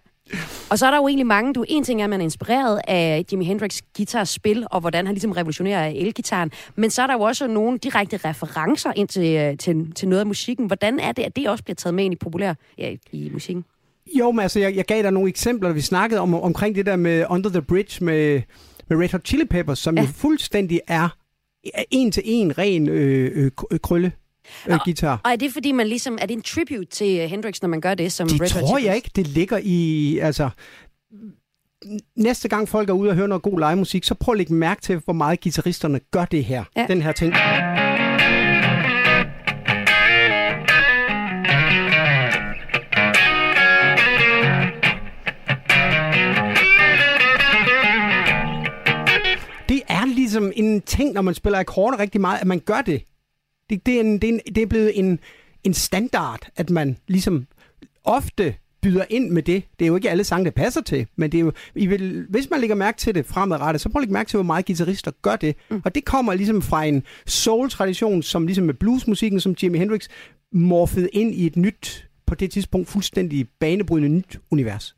Og 0.69 0.79
så 0.79 0.85
er 0.85 0.91
der 0.91 0.97
jo 0.97 1.07
egentlig 1.07 1.27
mange, 1.27 1.53
du, 1.53 1.65
en 1.67 1.83
ting 1.83 2.01
er, 2.01 2.03
at 2.03 2.09
man 2.09 2.19
er 2.19 2.23
inspireret 2.23 2.81
af 2.87 3.25
Jimi 3.31 3.45
Hendrix 3.45 3.81
guitars 3.97 4.29
spil, 4.29 4.67
og 4.71 4.81
hvordan 4.81 5.05
han 5.05 5.15
ligesom 5.15 5.31
revolutionerer 5.31 5.87
elgitaren, 5.87 6.51
men 6.75 6.89
så 6.89 7.01
er 7.01 7.07
der 7.07 7.13
jo 7.13 7.21
også 7.21 7.47
nogle 7.47 7.77
direkte 7.77 8.17
referencer 8.17 8.93
ind 8.95 9.07
til, 9.07 9.35
øh, 9.35 9.57
til, 9.57 9.91
til 9.91 10.07
noget 10.07 10.19
af 10.19 10.25
musikken. 10.25 10.67
Hvordan 10.67 10.99
er 10.99 11.11
det, 11.11 11.23
at 11.23 11.35
det 11.35 11.49
også 11.49 11.63
bliver 11.63 11.75
taget 11.75 11.93
med 11.93 12.05
ind 12.05 12.13
i 12.13 12.17
populær 12.17 12.53
ja, 12.77 12.95
i 13.11 13.29
musikken? 13.33 13.65
Jo, 14.19 14.31
men 14.31 14.39
altså, 14.39 14.59
jeg, 14.59 14.75
jeg 14.75 14.85
gav 14.85 15.03
dig 15.03 15.11
nogle 15.11 15.29
eksempler, 15.29 15.71
vi 15.71 15.81
snakkede 15.81 16.21
om, 16.21 16.33
omkring 16.33 16.75
det 16.75 16.85
der 16.85 16.95
med 16.95 17.25
Under 17.29 17.49
the 17.49 17.61
Bridge 17.61 18.03
med, 18.03 18.41
med 18.87 18.97
Red 18.97 19.11
Hot 19.11 19.27
Chili 19.27 19.45
Peppers, 19.45 19.79
som 19.79 19.95
ja. 19.95 20.01
jo 20.01 20.07
fuldstændig 20.07 20.81
er 20.87 21.09
en 21.91 22.11
til 22.11 22.23
en 22.25 22.57
ren 22.57 22.89
øh, 22.89 23.51
øh, 23.71 23.79
krølle 23.79 24.11
øh, 24.67 24.79
guitar. 24.85 25.21
Og 25.23 25.31
er 25.31 25.35
det 25.35 25.53
fordi, 25.53 25.71
man 25.71 25.87
ligesom, 25.87 26.17
er 26.21 26.25
det 26.25 26.33
en 26.33 26.41
tribute 26.41 26.85
til 26.85 27.23
uh, 27.23 27.29
Hendrix, 27.29 27.61
når 27.61 27.69
man 27.69 27.81
gør 27.81 27.93
det 27.93 28.11
som 28.11 28.27
Det 28.27 28.41
Red 28.41 28.49
tror 28.49 28.77
jeg 28.77 28.95
ikke. 28.95 29.11
Det 29.15 29.27
ligger 29.27 29.59
i, 29.63 30.17
altså, 30.17 30.49
næste 32.15 32.49
gang 32.49 32.69
folk 32.69 32.89
er 32.89 32.93
ude 32.93 33.09
og 33.09 33.15
høre 33.15 33.27
noget 33.27 33.43
god 33.43 33.59
live 33.59 33.75
musik, 33.75 34.03
så 34.03 34.13
prøv 34.13 34.33
at 34.33 34.37
lægge 34.37 34.53
mærke 34.53 34.81
til, 34.81 35.01
hvor 35.05 35.13
meget 35.13 35.41
guitaristerne 35.41 35.99
gør 36.11 36.25
det 36.25 36.45
her. 36.45 36.63
Ja. 36.77 36.85
Den 36.87 37.01
her 37.01 37.11
ting. 37.11 37.33
Det 49.69 49.81
er 49.87 50.05
ligesom 50.05 50.51
en 50.55 50.81
ting, 50.81 51.13
når 51.13 51.21
man 51.21 51.33
spiller 51.33 51.59
akkorder 51.59 51.99
rigtig 51.99 52.21
meget, 52.21 52.41
at 52.41 52.47
man 52.47 52.59
gør 52.59 52.81
det. 52.81 53.03
Det, 53.69 53.85
det, 53.85 53.95
er, 53.95 53.99
en, 53.99 54.13
det, 54.13 54.29
er, 54.29 54.33
en, 54.33 54.39
det 54.55 54.63
er 54.63 54.67
blevet 54.67 54.99
en, 54.99 55.19
en 55.63 55.73
standard, 55.73 56.39
at 56.55 56.69
man 56.69 56.97
ligesom 57.07 57.47
ofte 58.03 58.55
byder 58.81 59.05
ind 59.09 59.29
med 59.29 59.43
det. 59.43 59.63
Det 59.79 59.85
er 59.85 59.87
jo 59.87 59.95
ikke 59.95 60.09
alle 60.09 60.23
sange, 60.23 60.45
der 60.45 60.51
passer 60.51 60.81
til, 60.81 61.07
men 61.15 61.31
det 61.31 61.37
er 61.37 61.41
jo, 61.41 61.51
I 61.75 61.85
vil, 61.85 62.25
hvis 62.29 62.49
man 62.49 62.59
lægger 62.59 62.75
mærke 62.75 62.97
til 62.97 63.15
det 63.15 63.25
fremadrettet, 63.25 63.81
så 63.81 63.89
prøv 63.89 63.99
at 63.99 64.03
lægge 64.03 64.13
mærke 64.13 64.29
til, 64.29 64.37
hvor 64.37 64.43
meget 64.43 64.65
guitarister 64.65 65.11
gør 65.21 65.35
det. 65.35 65.55
Mm. 65.69 65.81
Og 65.85 65.95
det 65.95 66.05
kommer 66.05 66.33
ligesom 66.33 66.61
fra 66.61 66.83
en 66.83 67.03
soul-tradition, 67.25 68.23
som 68.23 68.45
ligesom 68.45 68.65
med 68.65 68.73
bluesmusikken, 68.73 69.39
som 69.39 69.55
Jimi 69.63 69.77
Hendrix 69.77 70.07
morfede 70.51 71.09
ind 71.13 71.33
i 71.35 71.45
et 71.45 71.55
nyt, 71.55 72.07
på 72.25 72.35
det 72.35 72.51
tidspunkt 72.51 72.89
fuldstændig 72.89 73.47
banebrydende 73.59 74.09
nyt 74.09 74.39
univers. 74.51 74.95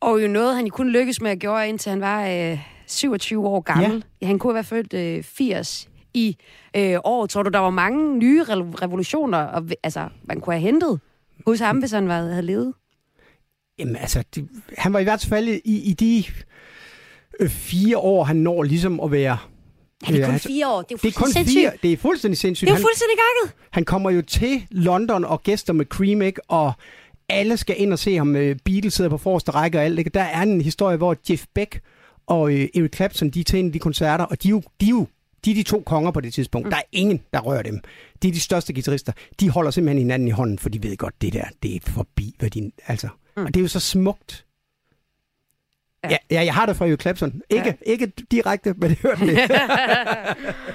Og 0.00 0.22
jo 0.22 0.28
noget, 0.28 0.56
han 0.56 0.70
kun 0.70 0.90
lykkedes 0.90 1.20
med 1.20 1.30
at 1.30 1.40
gøre, 1.40 1.68
indtil 1.68 1.90
han 1.90 2.00
var 2.00 2.28
øh, 2.28 2.58
27 2.86 3.46
år 3.46 3.60
gammel. 3.60 4.04
Ja. 4.20 4.26
Han 4.26 4.38
kunne 4.38 4.50
have 4.50 4.54
været 4.54 4.66
født 4.66 4.94
øh, 4.94 5.22
80 5.22 5.87
i 6.14 6.36
øh, 6.76 6.96
år. 7.04 7.26
Tror 7.26 7.42
du, 7.42 7.50
der 7.50 7.58
var 7.58 7.70
mange 7.70 8.18
nye 8.18 8.44
revolutioner, 8.44 9.38
og, 9.38 9.68
altså, 9.82 10.08
man 10.24 10.40
kunne 10.40 10.54
have 10.54 10.62
hentet 10.62 11.00
hos 11.46 11.58
ham, 11.58 11.78
hvis 11.78 11.90
han 11.90 12.08
var, 12.08 12.20
havde 12.20 12.42
levet? 12.42 12.74
Jamen 13.78 13.96
altså, 13.96 14.24
det, 14.34 14.48
han 14.78 14.92
var 14.92 14.98
i 14.98 15.02
hvert 15.02 15.26
fald 15.28 15.48
i, 15.48 15.60
i 15.64 15.92
de 15.92 16.24
øh, 17.40 17.48
fire 17.48 17.98
år, 17.98 18.24
han 18.24 18.36
når 18.36 18.62
ligesom 18.62 19.00
at 19.00 19.12
være... 19.12 19.38
Ja, 20.08 20.12
det 20.12 20.20
er 20.20 20.24
kun 20.24 20.32
altså, 20.32 20.48
fire 20.48 20.68
år. 20.68 20.82
Det 20.82 20.94
er, 20.94 20.96
det 20.96 21.08
er 21.08 21.12
kun 21.12 21.32
sindssygt. 21.32 21.58
fire. 21.58 21.72
Det 21.82 21.92
er 21.92 21.96
fuldstændig 21.96 22.38
sindssygt. 22.38 22.68
Det 22.68 22.74
er 22.74 22.80
fuldstændig 22.80 23.16
gakket. 23.16 23.56
Han, 23.58 23.70
han 23.70 23.84
kommer 23.84 24.10
jo 24.10 24.22
til 24.22 24.66
London 24.70 25.24
og 25.24 25.42
gæster 25.42 25.72
med 25.72 25.86
Cream, 25.86 26.22
ikke? 26.22 26.40
og 26.48 26.72
alle 27.28 27.56
skal 27.56 27.74
ind 27.78 27.92
og 27.92 27.98
se 27.98 28.16
ham. 28.16 28.36
Øh, 28.36 28.56
Beatles 28.64 28.94
sidder 28.94 29.10
på 29.10 29.18
forreste 29.18 29.50
række 29.50 29.78
og 29.78 29.84
alt. 29.84 29.98
Ikke? 29.98 30.10
Der 30.10 30.22
er 30.22 30.42
en 30.42 30.60
historie, 30.60 30.96
hvor 30.96 31.16
Jeff 31.30 31.44
Beck 31.54 31.80
og 32.26 32.52
øh, 32.52 32.68
Eric 32.74 32.96
Clapton, 32.96 33.30
de 33.30 33.40
er 33.40 33.44
til 33.44 33.58
en 33.58 33.66
af 33.66 33.72
de 33.72 33.78
koncerter, 33.78 34.24
og 34.24 34.42
de 34.42 34.48
er 34.48 34.50
jo, 34.50 34.62
de 34.80 34.86
er 34.86 34.90
jo 34.90 35.06
de 35.48 35.60
er 35.60 35.64
de 35.64 35.70
to 35.70 35.82
konger 35.86 36.10
på 36.10 36.20
det 36.20 36.34
tidspunkt. 36.34 36.66
Mm. 36.66 36.70
Der 36.70 36.76
er 36.76 36.82
ingen, 36.92 37.20
der 37.32 37.40
rører 37.40 37.62
dem. 37.62 37.80
De 38.22 38.28
er 38.28 38.32
de 38.32 38.40
største 38.40 38.72
guitarister. 38.72 39.12
De 39.40 39.50
holder 39.50 39.70
simpelthen 39.70 39.98
hinanden 39.98 40.28
i 40.28 40.30
hånden, 40.30 40.58
for 40.58 40.68
de 40.68 40.82
ved 40.82 40.96
godt, 40.96 41.14
det 41.20 41.32
der, 41.32 41.44
det 41.62 41.76
er 41.76 41.80
forbi, 41.82 42.34
hvad 42.38 42.50
de, 42.50 42.70
altså. 42.86 43.08
Mm. 43.36 43.42
Og 43.44 43.54
det 43.54 43.60
er 43.60 43.62
jo 43.62 43.68
så 43.68 43.80
smukt. 43.80 44.44
Ja. 46.04 46.16
ja, 46.30 46.44
jeg 46.44 46.54
har 46.54 46.66
det 46.66 46.76
fra 46.76 46.84
Jørgen 46.84 47.00
Clapson. 47.00 47.32
Ikke, 47.50 47.76
ja. 47.86 47.90
ikke 47.92 48.12
direkte, 48.30 48.74
men 48.78 48.90
det 48.90 48.98
hørte 48.98 49.26
det. 49.26 49.38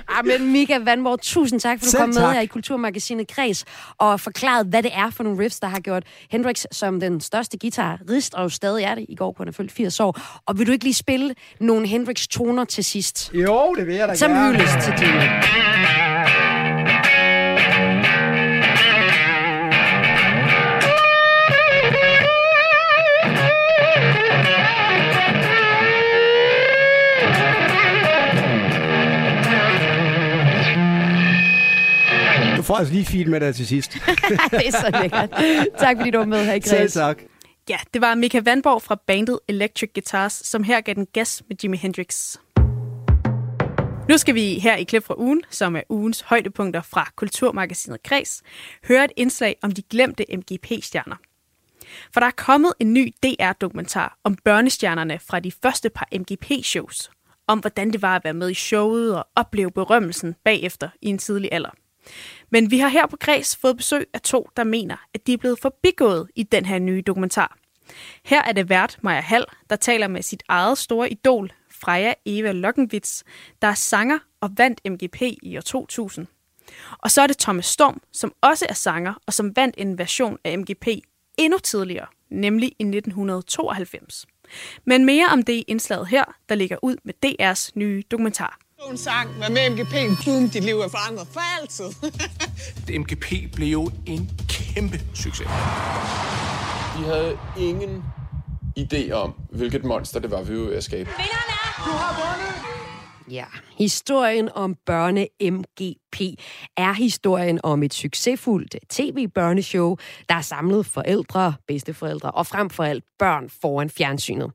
ah, 0.08 0.26
men 0.26 0.52
Mika 0.52 0.78
Vandborg, 0.78 1.20
tusind 1.22 1.60
tak, 1.60 1.80
for 1.80 1.86
du 1.92 1.98
kom 1.98 2.10
med 2.10 2.34
her 2.34 2.42
i 2.42 2.46
Kulturmagasinet 2.46 3.28
Kreds 3.28 3.66
og 3.98 4.20
forklaret, 4.20 4.68
hvad 4.68 4.84
det 4.84 4.92
er 4.94 5.10
for 5.10 5.24
nogle 5.24 5.44
riffs, 5.44 5.60
der 5.60 5.68
har 5.68 5.80
gjort 5.80 6.04
Hendrix 6.32 6.66
som 6.72 7.00
den 7.00 7.22
største 7.22 7.58
guitarist, 7.58 8.34
og 8.34 8.52
stadig 8.52 8.84
er 8.84 8.96
det 8.96 9.06
i 9.10 9.16
går, 9.16 9.32
på 9.32 9.44
han 9.44 9.54
fyldt 9.54 9.72
80 9.72 10.00
år. 10.00 10.20
Og 10.46 10.60
vil 10.60 10.68
du 10.68 10.72
ikke 10.72 10.86
lige 10.86 10.94
spille 10.94 11.36
nogle 11.60 11.88
Hendrix-toner 11.88 12.66
til 12.66 12.84
sidst? 12.84 13.32
Jo, 13.34 13.76
det 13.78 13.88
vil 13.88 13.96
jeg 13.96 14.08
da 14.08 14.16
Som 14.16 14.32
gerne. 14.32 14.58
Som 14.58 14.62
hyldest 14.62 14.86
til 14.88 15.08
dine. 15.08 16.03
Du 32.74 32.76
får 32.76 32.80
altså 32.80 32.94
lige 32.94 33.06
fint 33.06 33.30
med 33.30 33.40
dig 33.40 33.56
til 33.56 33.68
sidst. 33.68 33.94
det 34.52 34.68
er 34.68 34.72
så 34.72 35.00
lækkert. 35.02 35.30
Tak 35.80 35.98
fordi 35.98 36.12
du 36.12 36.18
var 36.18 36.26
med 36.26 36.46
her 36.46 36.54
i 36.54 36.60
Græs. 36.60 36.70
Selv 36.70 36.90
tak. 36.90 37.22
Ja, 37.70 37.78
det 37.94 38.02
var 38.02 38.16
Mika 38.16 38.42
Vandborg 38.44 38.82
fra 38.82 39.02
bandet 39.08 39.40
Electric 39.48 39.90
Guitars, 39.94 40.34
som 40.34 40.64
her 40.64 40.82
gav 40.82 40.96
den 40.96 41.08
gas 41.14 41.44
med 41.48 41.58
Jimi 41.64 41.78
Hendrix. 41.78 42.38
Nu 44.10 44.18
skal 44.18 44.36
vi 44.36 44.60
her 44.60 44.76
i 44.76 44.84
Klip 44.84 45.04
fra 45.04 45.16
ugen, 45.18 45.44
som 45.50 45.76
er 45.76 45.82
ugens 45.90 46.22
højdepunkter 46.22 46.82
fra 46.82 47.12
Kulturmagasinet 47.16 48.04
Kreds, 48.04 48.42
høre 48.88 49.06
et 49.06 49.12
indslag 49.16 49.56
om 49.62 49.72
de 49.72 49.82
glemte 49.82 50.26
MGP-stjerner. 50.34 51.16
For 52.14 52.20
der 52.20 52.28
er 52.28 52.32
kommet 52.38 52.74
en 52.80 52.94
ny 52.94 53.14
DR-dokumentar 53.24 54.18
om 54.24 54.36
børnestjernerne 54.36 55.20
fra 55.20 55.40
de 55.40 55.52
første 55.64 55.90
par 55.90 56.08
MGP-shows, 56.20 57.12
om 57.48 57.60
hvordan 57.60 57.92
det 57.92 58.02
var 58.02 58.16
at 58.16 58.24
være 58.24 58.34
med 58.34 58.50
i 58.50 58.54
showet 58.54 59.18
og 59.18 59.28
opleve 59.36 59.72
berømmelsen 59.72 60.36
bagefter 60.44 60.90
i 61.02 61.08
en 61.08 61.18
tidlig 61.18 61.50
alder. 61.52 61.70
Men 62.54 62.72
vi 62.72 62.80
har 62.80 62.88
her 62.88 63.08
på 63.08 63.18
Græs 63.18 63.56
fået 63.56 63.78
besøg 63.78 64.08
af 64.14 64.22
to, 64.22 64.50
der 64.58 64.64
mener, 64.64 64.96
at 65.14 65.28
de 65.28 65.34
er 65.34 65.38
blevet 65.38 65.60
forbigået 65.60 66.30
i 66.36 66.44
den 66.44 66.66
her 66.66 66.80
nye 66.80 67.02
dokumentar. 67.02 67.58
Her 68.26 68.42
er 68.42 68.52
det 68.52 68.70
vært 68.70 68.98
Maja 69.02 69.22
Hall, 69.22 69.46
der 69.70 69.76
taler 69.76 70.08
med 70.08 70.22
sit 70.22 70.44
eget 70.48 70.78
store 70.78 71.12
idol, 71.12 71.52
Freja 71.72 72.14
Eva 72.26 72.52
Lokkenwitz, 72.52 73.24
der 73.62 73.68
er 73.68 73.74
sanger 73.74 74.20
og 74.42 74.50
vandt 74.58 74.82
MGP 74.90 75.22
i 75.22 75.58
år 75.58 75.62
2000. 75.62 76.28
Og 77.00 77.12
så 77.12 77.22
er 77.22 77.28
det 77.28 77.38
Thomas 77.38 77.66
Storm, 77.66 78.02
som 78.12 78.34
også 78.42 78.66
er 78.70 78.74
sanger 78.74 79.14
og 79.28 79.34
som 79.34 79.56
vandt 79.56 79.76
en 79.78 79.98
version 79.98 80.38
af 80.44 80.60
MGP 80.60 80.88
endnu 81.38 81.58
tidligere, 81.58 82.08
nemlig 82.30 82.68
i 82.68 82.84
1992. 82.84 84.26
Men 84.86 85.06
mere 85.06 85.26
om 85.26 85.44
det 85.44 85.54
i 85.54 85.62
indslaget 85.62 86.08
her, 86.08 86.24
der 86.50 86.56
ligger 86.56 86.78
ud 86.82 86.96
med 87.04 87.14
DR's 87.26 87.72
nye 87.76 88.04
dokumentar. 88.12 88.63
En 88.82 88.98
sang, 88.98 89.30
hvad 89.30 89.50
med 89.50 89.70
MGP, 89.70 90.26
boom, 90.26 90.50
dit 90.50 90.64
liv 90.64 90.80
er 90.80 90.88
forandret 90.88 91.28
for 91.28 91.42
altid. 91.62 91.86
MGP 93.00 93.54
blev 93.54 93.68
jo 93.68 93.92
en 94.06 94.30
kæmpe 94.50 95.02
succes. 95.14 95.48
Vi 96.98 97.04
havde 97.04 97.38
ingen 97.60 98.04
idé 98.80 99.12
om, 99.12 99.34
hvilket 99.50 99.84
monster 99.86 100.20
det 100.20 100.32
var, 100.32 100.42
vi 100.42 100.54
ville 100.54 100.76
at 100.76 100.84
skabe. 100.84 101.10
Du 101.10 101.92
har 101.92 102.14
vundet! 102.16 102.54
Ja, 103.32 103.46
historien 103.78 104.50
om 104.56 104.76
børne 104.86 105.28
MGP 105.42 106.22
er 106.78 106.94
historien 106.94 107.60
om 107.64 107.84
et 107.84 107.94
succesfuldt 107.94 108.76
tv-børneshow, 108.90 109.96
der 110.30 110.36
er 110.36 110.42
samlet 110.42 110.86
forældre, 110.86 111.54
bedsteforældre 111.68 112.32
og 112.32 112.48
frem 112.48 112.70
for 112.70 112.84
alt 112.84 113.04
børn 113.20 113.50
foran 113.62 113.90
fjernsynet. 113.90 114.52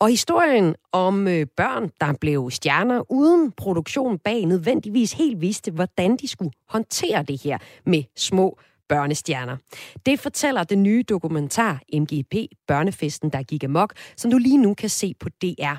Og 0.00 0.08
historien 0.08 0.74
om 0.92 1.28
øh, 1.28 1.46
børn, 1.56 1.90
der 2.00 2.12
blev 2.20 2.50
stjerner 2.50 3.12
uden 3.12 3.52
produktion 3.52 4.18
bag, 4.18 4.46
nødvendigvis 4.46 5.12
helt 5.12 5.40
vidste, 5.40 5.70
hvordan 5.70 6.16
de 6.16 6.28
skulle 6.28 6.52
håndtere 6.68 7.22
det 7.22 7.42
her 7.42 7.58
med 7.86 8.02
små 8.16 8.58
børnestjerner. 8.88 9.56
Det 10.06 10.20
fortæller 10.20 10.64
den 10.64 10.82
nye 10.82 11.04
dokumentar 11.08 11.80
MGP 11.94 12.34
Børnefesten, 12.66 13.30
der 13.30 13.42
gik 13.42 13.64
amok, 13.64 13.94
som 14.16 14.30
du 14.30 14.38
lige 14.38 14.58
nu 14.58 14.74
kan 14.74 14.88
se 14.88 15.14
på 15.20 15.28
DR. 15.28 15.74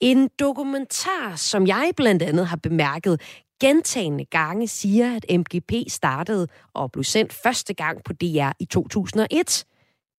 En 0.00 0.28
dokumentar, 0.38 1.36
som 1.36 1.66
jeg 1.66 1.90
blandt 1.96 2.22
andet 2.22 2.46
har 2.46 2.56
bemærket 2.56 3.20
gentagende 3.60 4.24
gange, 4.24 4.68
siger, 4.68 5.16
at 5.16 5.38
MGP 5.38 5.72
startede 5.88 6.48
og 6.74 6.92
blev 6.92 7.04
sendt 7.04 7.32
første 7.32 7.74
gang 7.74 8.04
på 8.04 8.12
DR 8.12 8.50
i 8.60 8.64
2001. 8.64 9.64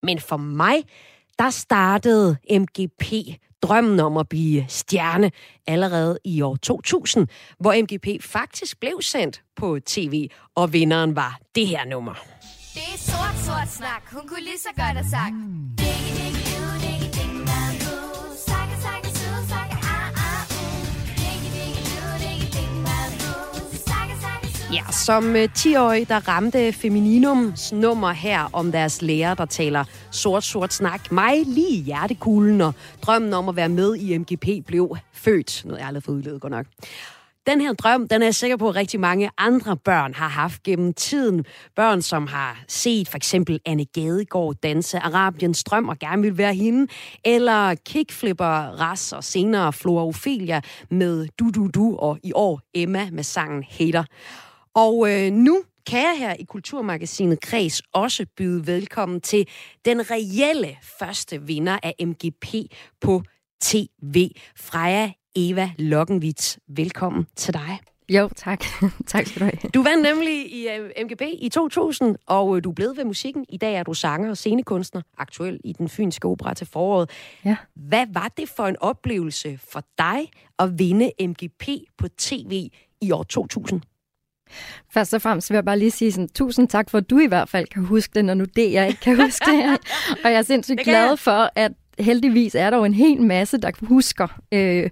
Men 0.03 0.19
for 0.19 0.37
mig 0.37 0.83
der 1.39 1.49
startede 1.49 2.37
MGP 2.51 3.13
drømmen 3.61 3.99
om 3.99 4.17
at 4.17 4.29
blive 4.29 4.65
stjerne 4.67 5.31
allerede 5.67 6.19
i 6.25 6.41
år 6.41 6.55
2000, 6.55 7.27
hvor 7.59 7.83
MGP 7.83 8.23
faktisk 8.23 8.79
blev 8.79 9.01
sendt 9.01 9.41
på 9.55 9.77
tv, 9.85 10.29
og 10.55 10.73
vinderen 10.73 11.15
var 11.15 11.39
det 11.55 11.67
her 11.67 11.85
nummer. 11.85 12.13
Det 12.73 12.81
er 12.93 12.97
sort, 12.97 13.45
sort 13.45 13.69
snak. 13.69 14.03
Hun 14.11 14.27
kunne 14.27 14.43
lige 14.43 14.59
så 14.59 14.69
godt 14.75 14.97
have 14.97 15.09
sagt. 15.09 15.33
Digge, 15.79 16.23
digge, 16.23 16.48
Ja, 24.73 24.91
som 24.91 25.35
øh, 25.35 25.49
10-årig, 25.57 26.09
der 26.09 26.27
ramte 26.27 26.73
Femininums 26.73 27.71
nummer 27.71 28.11
her 28.11 28.49
om 28.53 28.71
deres 28.71 29.01
lærer, 29.01 29.33
der 29.33 29.45
taler 29.45 29.83
sort, 30.11 30.43
sort 30.43 30.73
snak. 30.73 31.11
Mig 31.11 31.43
lige 31.45 31.77
i 31.77 31.81
hjertekuglen, 31.81 32.61
og 32.61 32.73
drømmen 33.01 33.33
om 33.33 33.49
at 33.49 33.55
være 33.55 33.69
med 33.69 33.95
i 33.95 34.17
MGP 34.17 34.65
blev 34.67 34.97
født. 35.13 35.65
Noget 35.65 35.79
jeg 35.79 35.87
aldrig 35.87 36.03
fået 36.03 36.15
udlevet 36.15 36.41
godt 36.41 36.51
nok. 36.51 36.65
Den 37.47 37.61
her 37.61 37.73
drøm, 37.73 38.07
den 38.07 38.21
er 38.21 38.25
jeg 38.25 38.35
sikker 38.35 38.57
på, 38.57 38.69
at 38.69 38.75
rigtig 38.75 38.99
mange 38.99 39.29
andre 39.37 39.77
børn 39.77 40.13
har 40.13 40.27
haft 40.27 40.63
gennem 40.63 40.93
tiden. 40.93 41.45
Børn, 41.75 42.01
som 42.01 42.27
har 42.27 42.63
set 42.67 43.09
for 43.09 43.17
eksempel 43.17 43.59
Anne 43.65 43.85
Gadegaard 43.85 44.55
danse 44.63 44.99
Arabiens 44.99 45.63
drøm 45.63 45.89
og 45.89 45.99
gerne 45.99 46.21
vil 46.21 46.37
være 46.37 46.53
hende, 46.53 46.87
eller 47.25 47.75
kickflipper 47.75 48.81
Ras 48.81 49.13
og 49.13 49.23
senere 49.23 49.73
Flora 49.73 50.05
Ophelia 50.05 50.61
med 50.91 51.27
Du 51.39 51.49
Du 51.49 51.67
Du 51.67 51.97
og 51.97 52.19
i 52.23 52.31
år 52.35 52.61
Emma 52.73 53.09
med 53.11 53.23
sangen 53.23 53.63
Hater. 53.69 54.03
Og 54.79 55.11
øh, 55.11 55.31
nu 55.31 55.63
kan 55.87 55.99
jeg 55.99 56.15
her 56.17 56.33
i 56.33 56.43
Kulturmagasinet 56.43 57.41
Kreds 57.41 57.81
også 57.93 58.25
byde 58.37 58.67
velkommen 58.67 59.21
til 59.21 59.47
den 59.85 60.11
reelle 60.11 60.77
første 60.99 61.41
vinder 61.41 61.79
af 61.83 61.93
MGP 62.05 62.55
på 63.01 63.23
TV, 63.61 64.29
Freja 64.55 65.11
Eva 65.35 65.71
Lokkenwitz. 65.77 66.57
Velkommen 66.67 67.27
til 67.35 67.53
dig. 67.53 67.79
Jo, 68.09 68.29
tak. 68.35 68.63
tak 69.07 69.27
skal 69.27 69.39
du 69.39 69.45
have. 69.45 69.69
Du 69.73 69.83
vandt 69.83 70.03
nemlig 70.03 70.53
i 70.53 70.67
øh, 70.69 71.05
MGP 71.05 71.21
i 71.33 71.49
2000, 71.49 72.15
og 72.27 72.47
uh, 72.47 72.59
du 72.63 72.69
er 72.69 72.73
blevet 72.73 72.97
ved 72.97 73.05
musikken. 73.05 73.45
I 73.49 73.57
dag 73.57 73.75
er 73.75 73.83
du 73.83 73.93
sanger 73.93 74.29
og 74.29 74.37
scenekunstner, 74.37 75.01
aktuel 75.17 75.59
i 75.63 75.73
den 75.73 75.89
fynske 75.89 76.27
opera 76.27 76.53
til 76.53 76.67
foråret. 76.67 77.09
Ja. 77.45 77.55
Hvad 77.75 78.05
var 78.13 78.27
det 78.37 78.49
for 78.49 78.63
en 78.67 78.75
oplevelse 78.81 79.59
for 79.71 79.83
dig 79.97 80.29
at 80.59 80.79
vinde 80.79 81.11
MGP 81.21 81.67
på 81.97 82.07
tv 82.17 82.69
i 83.01 83.11
år 83.11 83.23
2000? 83.23 83.81
Først 84.93 85.13
og 85.13 85.21
fremmest 85.21 85.49
vil 85.49 85.55
jeg 85.55 85.65
bare 85.65 85.79
lige 85.79 85.91
sige 85.91 86.11
sådan, 86.11 86.29
tusind 86.29 86.67
tak 86.67 86.89
for, 86.89 86.97
at 86.97 87.09
du 87.09 87.19
i 87.19 87.27
hvert 87.27 87.49
fald 87.49 87.67
kan 87.67 87.83
huske 87.85 88.11
det, 88.15 88.25
når 88.25 88.33
nu 88.33 88.45
det 88.55 88.71
jeg 88.73 88.87
ikke 88.87 88.99
kan 89.01 89.15
huske 89.23 89.45
det. 89.51 89.63
og 90.23 90.31
jeg 90.31 90.37
er 90.37 90.41
sindssygt 90.41 90.79
glad 90.83 91.17
for, 91.17 91.51
at 91.55 91.71
heldigvis 91.99 92.55
er 92.55 92.69
der 92.69 92.77
jo 92.77 92.83
en 92.83 92.93
hel 92.93 93.21
masse, 93.21 93.57
der 93.57 93.71
husker 93.81 94.27
øh, 94.51 94.89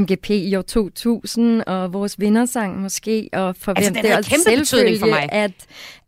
MGP 0.00 0.30
i 0.30 0.54
år 0.56 0.62
2000, 0.62 1.62
og 1.66 1.92
vores 1.92 2.20
vindersang 2.20 2.80
måske, 2.80 3.28
og 3.32 3.56
for 3.56 3.72
Altså, 3.72 3.92
hvem 3.92 4.02
det 4.02 4.10
er 4.10 4.98
for 5.00 5.06
mig. 5.06 5.28
at, 5.32 5.50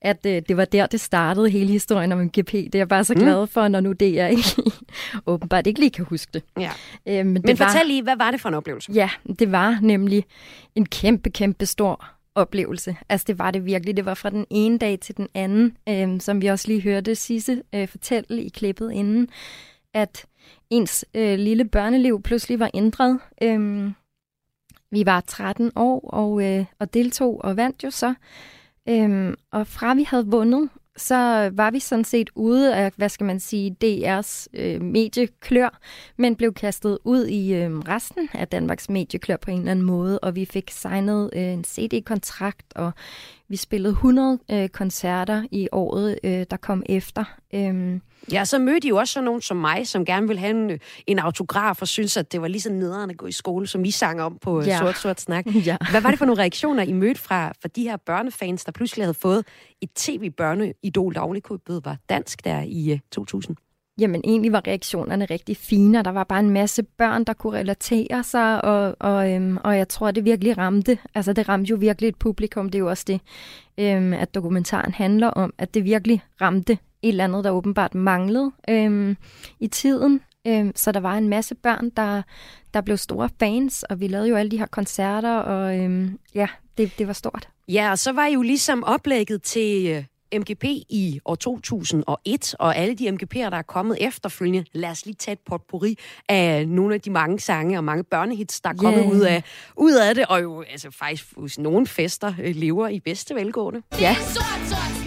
at 0.03 0.27
øh, 0.27 0.43
det 0.49 0.57
var 0.57 0.65
der, 0.65 0.87
det 0.87 1.01
startede 1.01 1.51
hele 1.51 1.67
historien 1.73 2.13
om 2.13 2.19
MGP. 2.19 2.53
Det 2.53 2.75
er 2.75 2.79
jeg 2.79 2.89
bare 2.89 3.05
så 3.05 3.15
Mm. 3.15 3.21
glad 3.21 3.47
for, 3.47 3.69
når 3.69 3.81
nu 3.81 3.93
det 3.93 4.21
er 4.21 4.27
ikke, 4.27 4.63
åbenbart 5.27 5.67
ikke 5.67 5.81
lige 5.81 5.91
kan 5.91 6.05
huske 6.05 6.31
det. 6.35 6.43
Ja. 6.61 6.71
Øh, 7.07 7.15
men 7.17 7.33
Men 7.33 7.43
det 7.43 7.59
var, 7.59 7.69
fortæl 7.71 7.87
lige, 7.87 8.03
hvad 8.03 8.17
var 8.17 8.31
det 8.31 8.41
for 8.41 8.49
en 8.49 8.55
oplevelse? 8.55 8.93
Ja, 8.93 9.11
det 9.39 9.53
var 9.53 9.79
nemlig 9.83 10.25
en 10.75 10.87
kæmpe, 10.87 11.31
kæmpe 11.31 11.67
stor 11.67 12.05
oplevelse. 12.39 12.97
Altså 13.09 13.25
det 13.27 13.39
var 13.39 13.51
det 13.51 13.67
virkelig. 13.67 13.97
Det 13.97 14.05
var 14.05 14.15
fra 14.15 14.31
den 14.31 14.47
ene 14.51 14.79
dag 14.79 15.01
til 15.01 15.17
den 15.17 15.29
anden, 15.35 15.77
øh, 15.89 16.21
som 16.21 16.43
vi 16.43 16.47
også 16.47 16.69
lige 16.69 16.83
hørte 16.83 17.15
Sisse 17.15 17.63
øh, 17.75 17.89
fortælle 17.89 18.43
i 18.43 18.49
klippet 18.49 18.93
inden, 18.93 19.29
at 19.95 20.27
ens 20.71 21.05
øh, 21.15 21.39
lille 21.39 21.65
børneliv 21.65 22.23
pludselig 22.23 22.59
var 22.59 22.71
ændret. 22.75 23.21
Øh, 23.43 23.91
vi 24.91 25.07
var 25.07 25.21
13 25.21 25.73
år 25.77 26.01
og, 26.11 26.45
øh, 26.45 26.65
og 26.79 26.95
deltog 26.95 27.45
og 27.45 27.57
vandt 27.57 27.85
jo 27.85 27.91
så. 27.91 28.15
Øh, 28.89 29.35
og 29.53 29.67
fra 29.67 29.95
vi 29.95 30.03
havde 30.03 30.27
vundet, 30.27 30.69
så 30.99 31.51
var 31.53 31.71
vi 31.71 31.81
sådan 31.81 32.05
set 32.05 32.31
ude 32.35 32.75
af, 32.75 32.93
hvad 32.97 33.09
skal 33.09 33.27
man 33.27 33.41
sige, 33.41 33.77
DR's 33.85 34.47
øh, 34.55 34.83
medieklør, 34.83 35.79
men 36.17 36.37
blev 36.37 36.55
kastet 36.55 36.99
ud 37.05 37.27
i 37.27 37.55
øh, 37.55 37.79
resten 37.79 38.29
af 38.33 38.49
Danmarks 38.49 38.89
medieklør 38.89 39.37
på 39.37 39.51
en 39.51 39.59
eller 39.59 39.71
anden 39.71 39.87
måde, 39.87 40.19
og 40.19 40.35
vi 40.35 40.45
fik 40.45 40.71
signet 40.71 41.31
øh, 41.33 41.43
en 41.43 41.65
CD-kontrakt, 41.65 42.73
og 42.75 42.93
vi 43.49 43.57
spillede 43.57 43.93
100 43.93 44.39
øh, 44.51 44.69
koncerter 44.69 45.43
i 45.51 45.69
året, 45.73 46.19
øh, 46.25 46.47
der 46.51 46.57
kom 46.57 46.83
efter. 46.87 47.25
Øh, 47.55 48.01
Ja, 48.33 48.45
så 48.45 48.59
mødte 48.59 48.87
I 48.87 48.89
jo 48.89 48.97
også 48.97 49.13
sådan 49.13 49.25
nogen 49.25 49.43
som 49.43 49.57
mig, 49.57 49.87
som 49.87 50.05
gerne 50.05 50.27
ville 50.27 50.41
have 50.41 50.51
en, 50.51 50.79
en 51.07 51.19
autograf 51.19 51.83
og 51.83 51.89
synes, 51.89 52.17
at 52.17 52.33
det 52.33 52.43
var 52.43 52.49
lige 52.49 52.61
så 52.61 52.73
nederen 52.73 53.11
at 53.11 53.17
gå 53.17 53.27
i 53.27 53.33
skole, 53.33 53.67
som 53.67 53.85
I 53.85 53.91
sang 53.91 54.23
om 54.23 54.39
på 54.41 54.63
Ja. 54.63 54.69
ja. 54.69 54.79
Sort 54.79 54.99
Sort 54.99 55.21
Snak. 55.21 55.47
Ja. 55.67 55.77
Hvad 55.91 56.01
var 56.01 56.11
det 56.11 56.19
for 56.19 56.27
nogle 56.27 56.43
reaktioner, 56.43 56.83
I 56.83 56.93
mødte 56.93 57.21
fra, 57.21 57.53
fra 57.63 57.69
de 57.77 57.83
her 57.83 57.97
børnefans, 57.97 58.65
der 58.65 58.73
pludselig 58.73 59.05
havde 59.05 59.15
fået 59.15 59.45
et 59.81 59.91
tv-børneidol, 59.95 61.15
der 61.15 61.21
ovenikøbet 61.21 61.85
var 61.85 61.97
dansk 62.09 62.45
der 62.45 62.63
i 62.67 62.93
øh, 62.93 62.99
2000? 63.13 63.57
Jamen 63.99 64.21
egentlig 64.25 64.53
var 64.53 64.63
reaktionerne 64.67 65.25
rigtig 65.25 65.57
fine, 65.57 65.99
og 65.99 66.05
der 66.05 66.11
var 66.11 66.25
bare 66.25 66.41
en 66.41 66.51
masse 66.51 66.83
børn, 66.83 67.25
der 67.25 67.33
kunne 67.33 67.59
relatere 67.59 68.25
sig, 68.25 68.65
og, 68.65 68.97
og, 69.01 69.33
øhm, 69.33 69.57
og 69.65 69.77
jeg 69.77 69.89
tror, 69.89 70.11
det 70.11 70.25
virkelig 70.25 70.59
ramte. 70.59 70.99
Altså 71.15 71.33
det 71.33 71.49
ramte 71.49 71.71
jo 71.71 71.77
virkelig 71.77 72.09
et 72.09 72.17
publikum, 72.17 72.69
det 72.69 72.75
er 72.75 72.79
jo 72.79 72.89
også 72.89 73.05
det, 73.07 73.21
øhm, 73.79 74.13
at 74.13 74.35
dokumentaren 74.35 74.93
handler 74.93 75.27
om, 75.29 75.53
at 75.59 75.75
det 75.75 75.85
virkelig 75.85 76.23
ramte 76.41 76.79
et 77.03 77.09
eller 77.09 77.25
andet, 77.25 77.45
der 77.45 77.51
åbenbart 77.51 77.95
manglede 77.95 78.51
øhm, 78.71 79.17
i 79.61 79.67
tiden. 79.67 80.21
Øhm, 80.47 80.73
så 80.77 80.93
der 80.93 81.01
var 81.01 81.15
en 81.19 81.29
masse 81.29 81.55
børn, 81.55 81.91
der, 81.91 82.23
der 82.75 82.81
blev 82.81 82.97
store 82.97 83.29
fans, 83.41 83.83
og 83.83 84.01
vi 84.01 84.09
lavede 84.09 84.29
jo 84.29 84.37
alle 84.37 84.51
de 84.51 84.59
her 84.59 84.67
koncerter, 84.67 85.37
og 85.37 85.79
øhm, 85.79 86.19
ja, 86.35 86.47
det, 86.79 86.93
det 86.99 87.07
var 87.07 87.13
stort. 87.13 87.49
Ja, 87.69 87.91
og 87.91 87.99
så 87.99 88.13
var 88.13 88.27
I 88.27 88.33
jo 88.33 88.43
ligesom 88.43 88.85
oplægget 88.85 89.43
til 89.43 89.87
øh, 89.87 90.05
MGP 90.41 90.65
i 90.65 91.21
år 91.25 91.35
2001, 91.35 92.55
og 92.59 92.77
alle 92.77 92.95
de 92.95 93.09
MGP'er, 93.09 93.51
der 93.51 93.57
er 93.57 93.63
kommet 93.63 93.97
efterfølgende. 94.01 94.65
Lad 94.73 94.91
os 94.91 95.07
lige 95.07 95.15
tage 95.15 95.33
et 95.33 95.39
potpourri 95.47 95.99
af 96.29 96.69
nogle 96.69 96.95
af 96.95 97.01
de 97.01 97.11
mange 97.11 97.41
sange 97.41 97.79
og 97.79 97.85
mange 97.85 98.05
børnehits, 98.05 98.61
der 98.61 98.71
er 98.71 98.75
kommet 98.75 99.01
Ja. 99.03 99.11
ud, 99.11 99.21
af, 99.21 99.43
ud 99.77 99.93
af 99.93 100.15
det, 100.15 100.27
og 100.27 100.43
jo 100.43 100.63
altså 100.71 100.91
faktisk 100.91 101.59
nogle 101.59 101.87
fester 101.87 102.33
øh, 102.43 102.55
lever 102.57 102.89
i 102.89 103.01
bedste 103.01 103.35
velgående. 103.35 103.83
Ja. 104.01 104.15
Sort, 104.15 104.98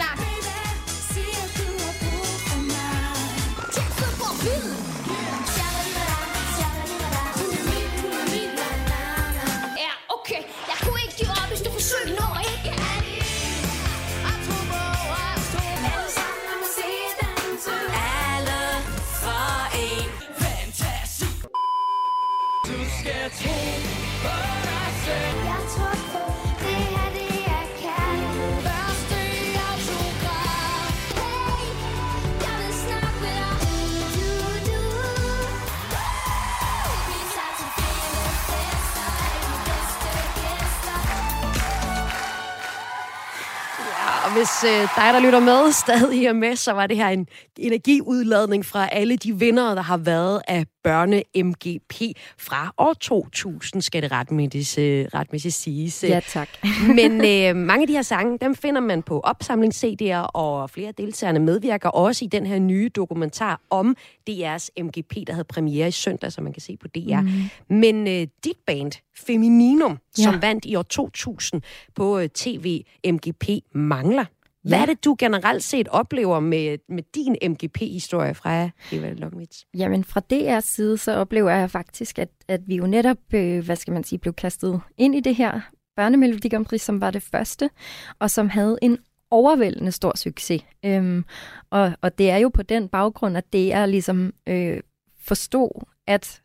hvis 44.41 44.63
øh, 44.63 44.82
dig, 44.82 45.13
der 45.13 45.19
lytter 45.19 45.39
med, 45.39 45.71
stadig 45.86 46.25
er 46.25 46.34
med, 46.34 46.56
så 46.56 46.71
var 46.71 46.88
det 46.88 46.97
her 46.97 47.08
en 47.08 47.27
energiudladning 47.58 48.65
fra 48.65 48.89
alle 48.91 49.15
de 49.17 49.39
vinder, 49.39 49.75
der 49.75 49.82
har 49.82 49.97
været 49.97 50.41
af 50.47 50.65
børne-MGP 50.88 52.12
fra 52.38 52.73
år 52.77 52.93
2000, 52.93 53.82
skal 53.82 54.04
det 54.04 54.12
retmæssigt, 54.12 54.77
øh, 54.77 55.06
retmæssigt 55.13 55.54
siges. 55.54 56.04
Ja, 56.04 56.19
tak. 56.27 56.49
Men 56.97 57.12
øh, 57.12 57.56
mange 57.56 57.82
af 57.82 57.88
de 57.88 57.93
her 57.93 58.01
sange, 58.01 58.38
dem 58.41 58.56
finder 58.56 58.82
man 58.82 59.04
på 59.04 59.21
opsamlings-CD'er, 59.25 60.17
og 60.17 60.69
flere 60.69 60.88
af 60.88 60.95
deltagerne 60.95 61.39
medvirker 61.39 61.89
også 61.89 62.25
i 62.25 62.27
den 62.27 62.45
her 62.45 62.60
nye 62.60 62.89
dokumentar 62.95 63.62
om 63.69 63.95
DR's 64.30 64.67
MGP, 64.84 65.15
der 65.27 65.34
havde 65.34 65.45
premiere 65.45 65.88
i 65.88 65.91
søndag, 65.91 66.32
som 66.32 66.43
man 66.43 66.54
kan 66.54 66.62
se 66.62 66.77
på 66.77 66.88
DR. 66.88 67.21
Mm. 67.21 67.30
Men 67.77 68.08
øh, 68.08 68.27
dit 68.43 68.58
band, 68.67 68.91
Femininum, 69.17 69.97
ja. 70.17 70.24
som 70.24 70.41
vandt 70.41 70.65
i 70.65 70.76
år 70.76 70.82
2000 70.84 71.62
på 71.95 72.19
øh, 72.19 72.30
TV 72.30 72.84
MGP, 73.08 73.50
mangler. 73.76 74.26
Hvad 74.63 74.78
Ja. 74.78 74.82
er 74.82 74.86
det, 74.86 75.06
du 75.06 75.15
generelt 75.19 75.63
set 75.63 75.88
oplever 75.88 76.39
med, 76.39 76.78
med 76.89 77.04
din 77.15 77.36
MGP-historie 77.52 78.34
fra 78.34 78.69
Eva 78.91 79.13
Longwitz? 79.13 79.63
Jamen 79.78 80.04
fra 80.04 80.21
DR's 80.34 80.60
side, 80.62 80.97
så 80.97 81.15
oplever 81.15 81.52
jeg 81.52 81.71
faktisk, 81.71 82.19
at, 82.19 82.30
at 82.47 82.62
vi 82.67 82.76
jo 82.76 82.88
netop, 82.88 83.17
øh, 83.34 83.65
hvad 83.65 83.76
skal 83.76 83.93
man 83.93 84.04
sige, 84.04 84.19
blev 84.19 84.34
kastet 84.34 84.82
ind 84.97 85.15
i 85.15 85.19
det 85.19 85.36
her 85.36 85.62
børnemelodi 85.95 86.50
Grand 86.50 86.65
Prix, 86.65 86.82
som 86.82 87.02
var 87.02 87.12
det 87.12 87.24
første, 87.24 87.69
og 88.19 88.32
som 88.32 88.50
havde 88.50 88.78
en 88.82 88.97
overvældende 89.32 89.91
stor 89.91 90.17
succes. 90.17 90.62
Øhm, 90.86 91.26
og, 91.69 91.91
og 92.02 92.17
det 92.17 92.30
er 92.30 92.38
jo 92.38 92.50
på 92.50 92.63
den 92.63 92.88
baggrund, 92.88 93.38
at 93.38 93.54
DR 93.54 93.86
ligesom 93.86 94.34
øh, 94.47 94.80
forstod, 95.21 95.86
at 96.08 96.41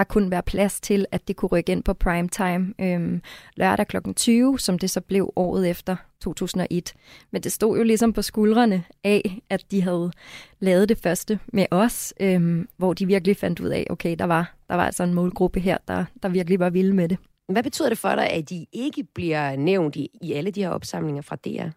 der 0.00 0.04
kunne 0.04 0.30
være 0.30 0.42
plads 0.42 0.80
til, 0.80 1.06
at 1.12 1.28
det 1.28 1.36
kunne 1.36 1.48
rykke 1.48 1.72
ind 1.72 1.82
på 1.82 1.94
primetime 1.94 2.74
øhm, 2.80 3.22
lørdag 3.56 3.86
kl. 3.86 3.96
20, 4.16 4.58
som 4.58 4.78
det 4.78 4.90
så 4.90 5.00
blev 5.00 5.32
året 5.36 5.70
efter 5.70 5.96
2001. 6.20 6.94
Men 7.30 7.42
det 7.42 7.52
stod 7.52 7.76
jo 7.76 7.82
ligesom 7.82 8.12
på 8.12 8.22
skuldrene 8.22 8.84
af, 9.04 9.40
at 9.50 9.64
de 9.70 9.82
havde 9.82 10.12
lavet 10.60 10.88
det 10.88 10.98
første 10.98 11.38
med 11.52 11.66
os, 11.70 12.14
øhm, 12.20 12.68
hvor 12.76 12.92
de 12.92 13.06
virkelig 13.06 13.36
fandt 13.36 13.60
ud 13.60 13.68
af, 13.68 13.86
okay, 13.90 14.16
der 14.18 14.24
var, 14.24 14.54
der 14.68 14.74
var 14.74 14.86
altså 14.86 15.02
en 15.02 15.14
målgruppe 15.14 15.60
her, 15.60 15.78
der, 15.88 16.04
der 16.22 16.28
virkelig 16.28 16.60
var 16.60 16.70
vilde 16.70 16.94
med 16.94 17.08
det. 17.08 17.18
Hvad 17.48 17.62
betyder 17.62 17.88
det 17.88 17.98
for 17.98 18.14
dig, 18.14 18.30
at 18.30 18.50
de 18.50 18.66
ikke 18.72 19.04
bliver 19.14 19.56
nævnt 19.56 19.96
i, 19.96 20.10
i 20.22 20.32
alle 20.32 20.50
de 20.50 20.62
her 20.62 20.70
opsamlinger 20.70 21.22
fra 21.22 21.36
DR? 21.36 21.68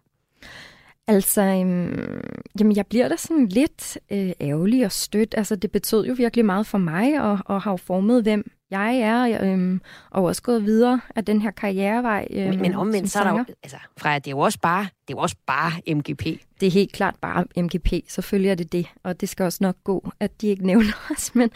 Altså, 1.08 1.42
øhm, 1.42 2.20
jamen 2.58 2.76
jeg 2.76 2.86
bliver 2.86 3.08
da 3.08 3.16
sådan 3.16 3.46
lidt 3.46 3.98
øh, 4.12 4.32
ærgerlig 4.40 4.84
og 4.84 4.92
stødt. 4.92 5.34
Altså, 5.36 5.56
det 5.56 5.72
betød 5.72 6.06
jo 6.06 6.14
virkelig 6.18 6.44
meget 6.44 6.66
for 6.66 6.78
mig, 6.78 7.20
og, 7.20 7.38
og 7.44 7.62
har 7.62 7.70
jo 7.70 7.76
formet, 7.76 8.22
hvem 8.22 8.50
jeg 8.70 8.96
er, 8.98 9.38
øhm, 9.42 9.80
og 10.10 10.24
også 10.24 10.42
gået 10.42 10.64
videre 10.64 11.00
af 11.16 11.24
den 11.24 11.42
her 11.42 11.50
karrierevej. 11.50 12.26
Øhm, 12.30 12.48
Men, 12.50 12.60
men 12.60 12.74
omvendt, 12.74 13.10
så 13.10 13.18
er 13.18 13.24
der 13.24 13.30
jo, 13.30 13.44
altså, 13.62 13.76
Freja, 13.98 14.18
det 14.18 14.26
er 14.26 14.30
jo 14.30 14.38
også 14.38 14.58
bare, 14.62 14.82
det 14.82 14.88
er 15.14 15.16
jo 15.16 15.18
også 15.18 15.36
bare 15.46 15.94
MGP. 15.94 16.26
Det 16.64 16.70
er 16.70 16.72
helt 16.74 16.92
klart 16.92 17.14
bare 17.20 17.44
MGP, 17.62 17.92
selvfølgelig 18.08 18.50
er 18.50 18.54
det 18.54 18.72
det, 18.72 18.86
og 19.02 19.20
det 19.20 19.28
skal 19.28 19.44
også 19.44 19.58
nok 19.60 19.76
gå, 19.84 20.10
at 20.20 20.40
de 20.40 20.48
ikke 20.48 20.66
nævner 20.66 20.92
os. 21.16 21.34
Men, 21.34 21.50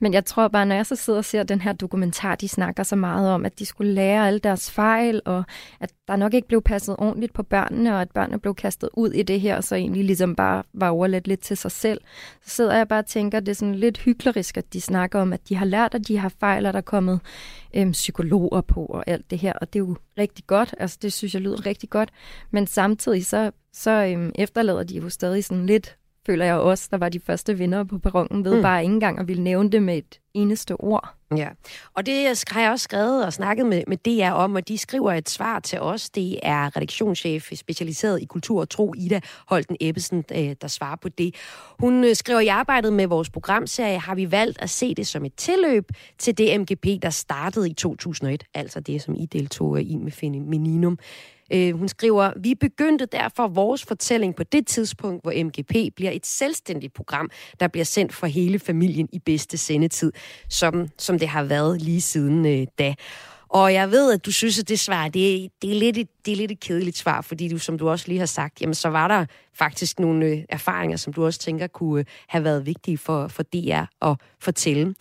men 0.00 0.14
jeg 0.14 0.24
tror 0.24 0.48
bare, 0.48 0.66
når 0.66 0.74
jeg 0.74 0.86
så 0.86 0.96
sidder 0.96 1.18
og 1.18 1.24
ser 1.24 1.42
den 1.42 1.60
her 1.60 1.72
dokumentar, 1.72 2.34
de 2.34 2.48
snakker 2.48 2.82
så 2.82 2.96
meget 2.96 3.30
om, 3.30 3.44
at 3.44 3.58
de 3.58 3.66
skulle 3.66 3.92
lære 3.92 4.26
alle 4.26 4.38
deres 4.38 4.70
fejl, 4.70 5.20
og 5.24 5.44
at 5.80 5.92
der 6.08 6.16
nok 6.16 6.34
ikke 6.34 6.48
blev 6.48 6.62
passet 6.62 6.96
ordentligt 6.98 7.32
på 7.32 7.42
børnene, 7.42 7.94
og 7.94 8.00
at 8.00 8.10
børnene 8.10 8.38
blev 8.40 8.54
kastet 8.54 8.90
ud 8.92 9.10
i 9.10 9.22
det 9.22 9.40
her, 9.40 9.56
og 9.56 9.64
så 9.64 9.74
egentlig 9.74 10.04
ligesom 10.04 10.36
bare 10.36 10.62
var 10.72 10.88
overladt 10.88 11.28
lidt 11.28 11.40
til 11.40 11.56
sig 11.56 11.70
selv. 11.70 12.00
Så 12.44 12.50
sidder 12.50 12.76
jeg 12.76 12.88
bare 12.88 12.98
og 12.98 13.06
tænker, 13.06 13.38
at 13.38 13.46
det 13.46 13.52
er 13.52 13.56
sådan 13.56 13.74
lidt 13.74 13.98
hyklerisk, 13.98 14.56
at 14.56 14.72
de 14.72 14.80
snakker 14.80 15.20
om, 15.20 15.32
at 15.32 15.48
de 15.48 15.56
har 15.56 15.66
lært, 15.66 15.94
at 15.94 16.08
de 16.08 16.18
har 16.18 16.32
fejl, 16.40 16.66
og 16.66 16.72
der 16.72 16.78
er 16.78 16.82
kommet 16.82 17.20
øhm, 17.76 17.92
psykologer 17.92 18.60
på 18.60 18.84
og 18.84 19.04
alt 19.06 19.30
det 19.30 19.38
her, 19.38 19.52
og 19.52 19.72
det 19.72 19.78
er 19.78 19.84
jo 19.84 19.96
rigtig 20.18 20.44
godt, 20.46 20.74
altså 20.78 20.98
det 21.02 21.12
synes 21.12 21.34
jeg 21.34 21.42
lyder 21.42 21.66
rigtig 21.66 21.90
godt, 21.90 22.10
men 22.50 22.66
samtidig 22.66 23.26
så, 23.26 23.50
så 23.72 23.90
øhm, 23.90 24.32
efterlader 24.34 24.82
de 24.82 24.96
jo 24.96 25.08
stadig 25.08 25.44
sådan 25.44 25.66
lidt 25.66 25.96
føler 26.26 26.44
jeg 26.44 26.54
også, 26.54 26.88
der 26.90 26.96
var 26.96 27.08
de 27.08 27.20
første 27.20 27.58
vinder 27.58 27.84
på 27.84 27.98
perronen, 27.98 28.44
ved 28.44 28.56
Mm. 28.56 28.62
bare 28.62 28.82
ikke 28.82 28.94
engang 28.94 29.18
at 29.18 29.28
ville 29.28 29.42
nævne 29.42 29.70
det 29.70 29.82
med 29.82 29.96
et 29.98 30.20
eneste 30.34 30.80
ord. 30.80 31.14
Ja, 31.36 31.48
og 31.94 32.06
det 32.06 32.14
har 32.50 32.60
jeg 32.60 32.70
også 32.70 32.82
skrevet 32.84 33.24
og 33.26 33.32
snakket 33.32 33.66
med, 33.66 33.82
med 33.86 33.96
DR 33.96 34.30
om, 34.30 34.54
og 34.54 34.68
de 34.68 34.78
skriver 34.78 35.12
et 35.12 35.30
svar 35.30 35.60
til 35.60 35.80
os. 35.80 36.10
Det 36.10 36.38
er 36.42 36.76
redaktionschef 36.76 37.52
specialiseret 37.54 38.22
i 38.22 38.24
kultur 38.24 38.60
og 38.60 38.68
tro, 38.68 38.94
Ida 38.96 39.20
Holten 39.48 39.76
Ebbesen, 39.80 40.24
øh, 40.36 40.54
der 40.60 40.68
svarer 40.68 40.96
på 40.96 41.08
det. 41.08 41.34
Hun 41.80 42.04
øh, 42.04 42.14
skriver, 42.14 42.40
i 42.40 42.46
arbejdet 42.48 42.92
med 42.92 43.06
vores 43.06 43.30
programserie 43.30 43.98
har 43.98 44.14
vi 44.14 44.30
valgt 44.30 44.62
at 44.62 44.70
se 44.70 44.94
det 44.94 45.06
som 45.06 45.24
et 45.24 45.34
tilløb 45.34 45.88
til 46.18 46.38
det 46.38 46.60
MGP, 46.60 46.86
der 47.02 47.10
startede 47.10 47.70
i 47.70 47.72
2001, 47.72 48.44
altså 48.54 48.80
det, 48.80 49.02
som 49.02 49.14
I 49.14 49.26
deltog 49.26 49.80
i 49.82 49.96
med 49.96 50.12
Femininum. 50.12 50.98
Øh, 51.54 51.78
hun 51.78 51.88
skriver, 51.88 52.32
vi 52.36 52.54
begyndte 52.54 53.06
derfor 53.06 53.48
vores 53.48 53.84
fortælling 53.84 54.36
på 54.36 54.42
det 54.42 54.66
tidspunkt, 54.66 55.22
hvor 55.22 55.44
MGP 55.44 55.94
bliver 55.96 56.10
et 56.10 56.26
selvstændigt 56.26 56.94
program, 56.94 57.30
der 57.60 57.68
bliver 57.68 57.84
sendt 57.84 58.14
for 58.14 58.26
hele 58.26 58.58
familien 58.58 59.08
i 59.12 59.18
bedste 59.18 59.58
sendetid, 59.58 60.12
som, 60.48 60.88
som 60.98 61.18
det 61.18 61.28
har 61.28 61.42
været 61.42 61.82
lige 61.82 62.00
siden 62.00 62.46
øh, 62.46 62.66
da. 62.78 62.94
Og 63.48 63.72
jeg 63.72 63.90
ved, 63.90 64.12
at 64.12 64.26
du 64.26 64.32
synes, 64.32 64.58
at 64.58 64.68
det 64.68 64.80
svar, 64.80 65.08
det, 65.08 65.50
det, 65.62 65.70
er 65.70 65.74
lidt 65.74 65.96
det 66.26 66.32
er 66.32 66.36
lidt 66.36 66.50
et 66.50 66.60
kedeligt 66.60 66.96
svar, 66.96 67.20
fordi 67.20 67.48
du, 67.48 67.58
som 67.58 67.78
du 67.78 67.88
også 67.88 68.08
lige 68.08 68.18
har 68.18 68.26
sagt, 68.26 68.60
jamen 68.60 68.74
så 68.74 68.88
var 68.88 69.08
der 69.08 69.26
faktisk 69.54 70.00
nogle 70.00 70.26
øh, 70.26 70.42
erfaringer, 70.48 70.96
som 70.96 71.12
du 71.12 71.24
også 71.24 71.40
tænker 71.40 71.66
kunne 71.66 72.00
øh, 72.00 72.06
have 72.28 72.44
været 72.44 72.66
vigtige 72.66 72.98
for, 72.98 73.28
for 73.28 73.42
DR 73.42 74.08
at 74.08 74.16
fortælle. 74.40 74.94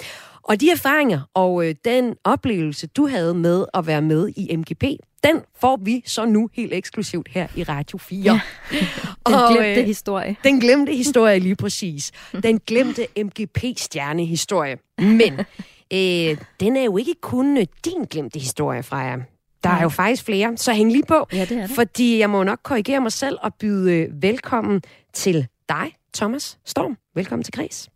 Og 0.43 0.61
de 0.61 0.71
erfaringer 0.71 1.21
og 1.33 1.67
øh, 1.67 1.75
den 1.85 2.15
oplevelse, 2.23 2.87
du 2.87 3.07
havde 3.07 3.33
med 3.33 3.65
at 3.73 3.87
være 3.87 4.01
med 4.01 4.29
i 4.35 4.55
MGP, 4.55 4.83
den 5.23 5.41
får 5.61 5.79
vi 5.85 6.03
så 6.05 6.25
nu 6.25 6.49
helt 6.53 6.73
eksklusivt 6.73 7.27
her 7.27 7.47
i 7.55 7.63
Radio 7.63 7.97
4. 7.97 8.19
Ja. 8.23 8.31
Den 9.27 9.35
Og, 9.35 9.51
glemte 9.51 9.81
øh, 9.81 9.85
historie. 9.85 10.35
Den 10.43 10.59
glemte 10.59 10.93
historie 10.93 11.39
lige 11.39 11.55
præcis. 11.55 12.11
Den 12.43 12.59
glemte 12.59 13.07
MGP-stjernehistorie. 13.17 14.77
Men 14.97 15.39
øh, 15.97 16.37
den 16.59 16.77
er 16.77 16.83
jo 16.83 16.97
ikke 16.97 17.13
kun 17.21 17.57
øh, 17.57 17.65
din 17.85 18.03
glemte 18.03 18.39
historie, 18.39 18.83
Freja. 18.83 19.17
Der 19.63 19.69
er 19.69 19.83
jo 19.83 19.89
faktisk 19.89 20.25
flere, 20.25 20.57
så 20.57 20.73
hæng 20.73 20.91
lige 20.91 21.05
på. 21.07 21.27
Ja, 21.33 21.41
det 21.41 21.51
er 21.57 21.67
det. 21.67 21.75
Fordi 21.75 22.19
jeg 22.19 22.29
må 22.29 22.43
nok 22.43 22.59
korrigere 22.63 23.01
mig 23.01 23.11
selv 23.11 23.37
og 23.41 23.53
byde 23.55 23.93
øh, 23.93 24.21
velkommen 24.21 24.81
til 25.13 25.47
dig, 25.69 25.95
Thomas 26.13 26.59
Storm. 26.65 26.97
Velkommen 27.15 27.43
til 27.43 27.53
Græs. 27.53 27.89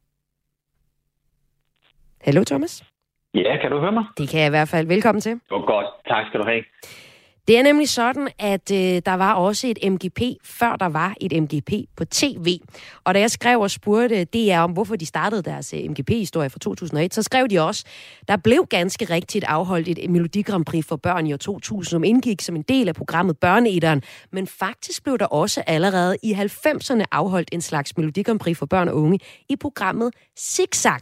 Hallo, 2.22 2.44
Thomas. 2.44 2.84
Ja, 3.34 3.58
kan 3.62 3.72
du 3.72 3.80
høre 3.80 3.92
mig? 3.92 4.04
Det 4.18 4.30
kan 4.30 4.40
jeg 4.40 4.48
i 4.48 4.50
hvert 4.50 4.70
fald. 4.70 4.88
Velkommen 4.88 5.22
til. 5.22 5.32
Det 5.32 5.42
var 5.52 5.66
godt. 5.66 5.86
Tak 6.08 6.26
skal 6.28 6.40
du 6.40 6.46
have. 6.46 6.64
Det 7.48 7.58
er 7.58 7.64
nemlig 7.64 7.90
sådan, 7.90 8.30
at 8.40 8.72
øh, 8.72 9.02
der 9.06 9.14
var 9.14 9.34
også 9.34 9.68
et 9.68 9.92
MGP, 9.92 10.22
før 10.44 10.76
der 10.76 10.86
var 10.86 11.16
et 11.22 11.44
MGP 11.44 11.72
på 11.98 12.06
tv. 12.06 12.60
Og 13.04 13.14
da 13.14 13.20
jeg 13.20 13.32
skrev 13.32 13.60
og 13.60 13.72
spurgte 13.72 14.24
DR 14.24 14.60
om, 14.60 14.72
hvorfor 14.72 14.96
de 14.96 15.06
startede 15.06 15.42
deres 15.42 15.74
øh, 15.74 15.90
MGP-historie 15.90 16.50
fra 16.50 16.60
2001, 16.60 17.14
så 17.14 17.24
skrev 17.24 17.48
de 17.48 17.60
også, 17.60 17.86
der 18.28 18.38
blev 18.38 18.66
ganske 18.70 19.06
rigtigt 19.06 19.46
afholdt 19.46 19.88
et 19.88 20.10
Melodi 20.10 20.42
Grand 20.42 20.66
Prix 20.66 20.86
for 20.86 20.96
børn 20.96 21.28
i 21.28 21.34
år 21.34 21.38
2000, 21.38 21.90
som 21.90 22.04
indgik 22.04 22.42
som 22.42 22.56
en 22.56 22.62
del 22.62 22.88
af 22.88 22.96
programmet 22.96 23.38
Børneæderen. 23.38 24.02
Men 24.32 24.48
faktisk 24.48 25.04
blev 25.04 25.18
der 25.18 25.26
også 25.26 25.64
allerede 25.68 26.18
i 26.24 26.34
90'erne 26.34 27.04
afholdt 27.12 27.50
en 27.52 27.62
slags 27.62 27.98
Melodi 27.98 28.22
Grand 28.22 28.40
Prix 28.40 28.58
for 28.58 28.66
børn 28.66 28.88
og 28.88 28.96
unge 28.96 29.20
i 29.50 29.56
programmet 29.56 30.14
Zigzag. 30.40 31.00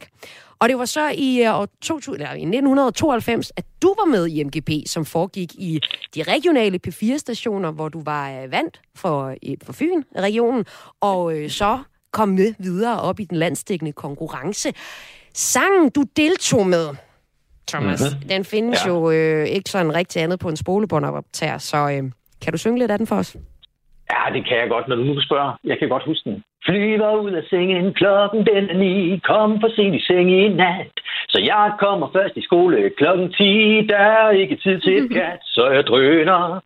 Og 0.66 0.70
det 0.70 0.78
var 0.78 0.86
så 0.86 1.10
i, 1.18 1.44
øh, 1.44 1.60
år 1.60 1.68
2000, 1.82 2.14
eller 2.22 2.34
i 2.36 2.46
1992, 2.46 3.52
at 3.58 3.66
du 3.82 3.88
var 4.00 4.06
med 4.06 4.28
i 4.28 4.44
MGP, 4.44 4.70
som 4.88 5.06
foregik 5.06 5.54
i 5.54 5.80
de 6.16 6.24
regionale 6.24 6.80
P4-stationer, 6.88 7.72
hvor 7.72 7.90
du 7.90 8.02
var 8.06 8.32
øh, 8.32 8.52
vandt 8.52 8.82
for, 8.96 9.36
for 9.66 9.74
Fyn-regionen, 9.74 10.66
og 11.02 11.38
øh, 11.38 11.50
så 11.50 11.80
kom 12.14 12.30
med 12.30 12.54
videre 12.60 13.02
op 13.02 13.20
i 13.20 13.24
den 13.24 13.38
landstækkende 13.38 13.92
konkurrence. 13.92 14.70
Sangen, 15.34 15.90
du 15.90 16.04
deltog 16.18 16.68
med, 16.68 16.88
Thomas, 17.68 18.02
Mhm. 18.02 18.10
mm-hmm. 18.14 18.30
den 18.30 18.46
findes. 18.46 18.86
Ja. 18.86 18.90
jo 18.92 19.12
øh, 19.12 19.46
ikke 19.48 19.70
sådan 19.70 19.96
rigtig 19.96 20.22
andet 20.24 20.40
på 20.40 20.50
en 20.50 20.58
spolebåndoptager, 20.58 21.58
så 21.58 21.78
øh, 21.78 22.04
kan 22.42 22.52
du 22.52 22.58
synge 22.58 22.80
lidt 22.80 22.92
af 22.92 22.98
den 22.98 23.08
for 23.08 23.16
os? 23.16 23.36
Ja, 24.12 24.34
det 24.34 24.48
kan 24.48 24.58
jeg 24.58 24.68
godt, 24.70 24.88
når 24.88 24.96
du 24.96 25.04
nu 25.04 25.22
spørger. 25.22 25.60
Jeg 25.64 25.78
kan 25.80 25.90
godt 25.90 26.04
huske 26.06 26.30
den. 26.30 26.44
Flyver 26.66 27.16
ud 27.16 27.32
af 27.32 27.44
sengen, 27.50 27.94
klokken 27.94 28.46
den 28.46 28.70
er 28.70 28.78
ni. 28.78 29.20
Kom 29.20 29.60
for 29.62 29.70
sent 29.76 29.96
i 29.96 30.02
seng 30.08 30.32
i 30.32 30.48
nat. 30.48 30.96
Så 31.28 31.40
jeg 31.40 31.72
kommer 31.80 32.08
først 32.16 32.38
i 32.38 32.42
skole 32.42 32.90
klokken 32.98 33.34
10. 33.34 33.88
Der 33.90 33.98
er 33.98 34.30
ikke 34.30 34.56
tid 34.56 34.80
til 34.80 34.98
et 34.98 35.12
kat, 35.18 35.40
så 35.44 35.70
jeg 35.70 35.84
drøner. 35.84 36.62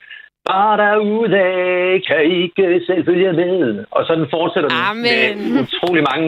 Bare 0.46 0.78
derudad, 0.78 2.02
kan 2.08 2.22
ikke 2.42 2.82
selv 2.88 3.06
følge 3.06 3.34
med. 3.34 3.86
Og 3.92 4.06
sådan 4.06 4.28
fortsætter 4.36 4.70
den 4.70 4.80
Amen. 4.90 5.54
med 5.54 5.62
utrolig 5.64 6.04
mange, 6.12 6.28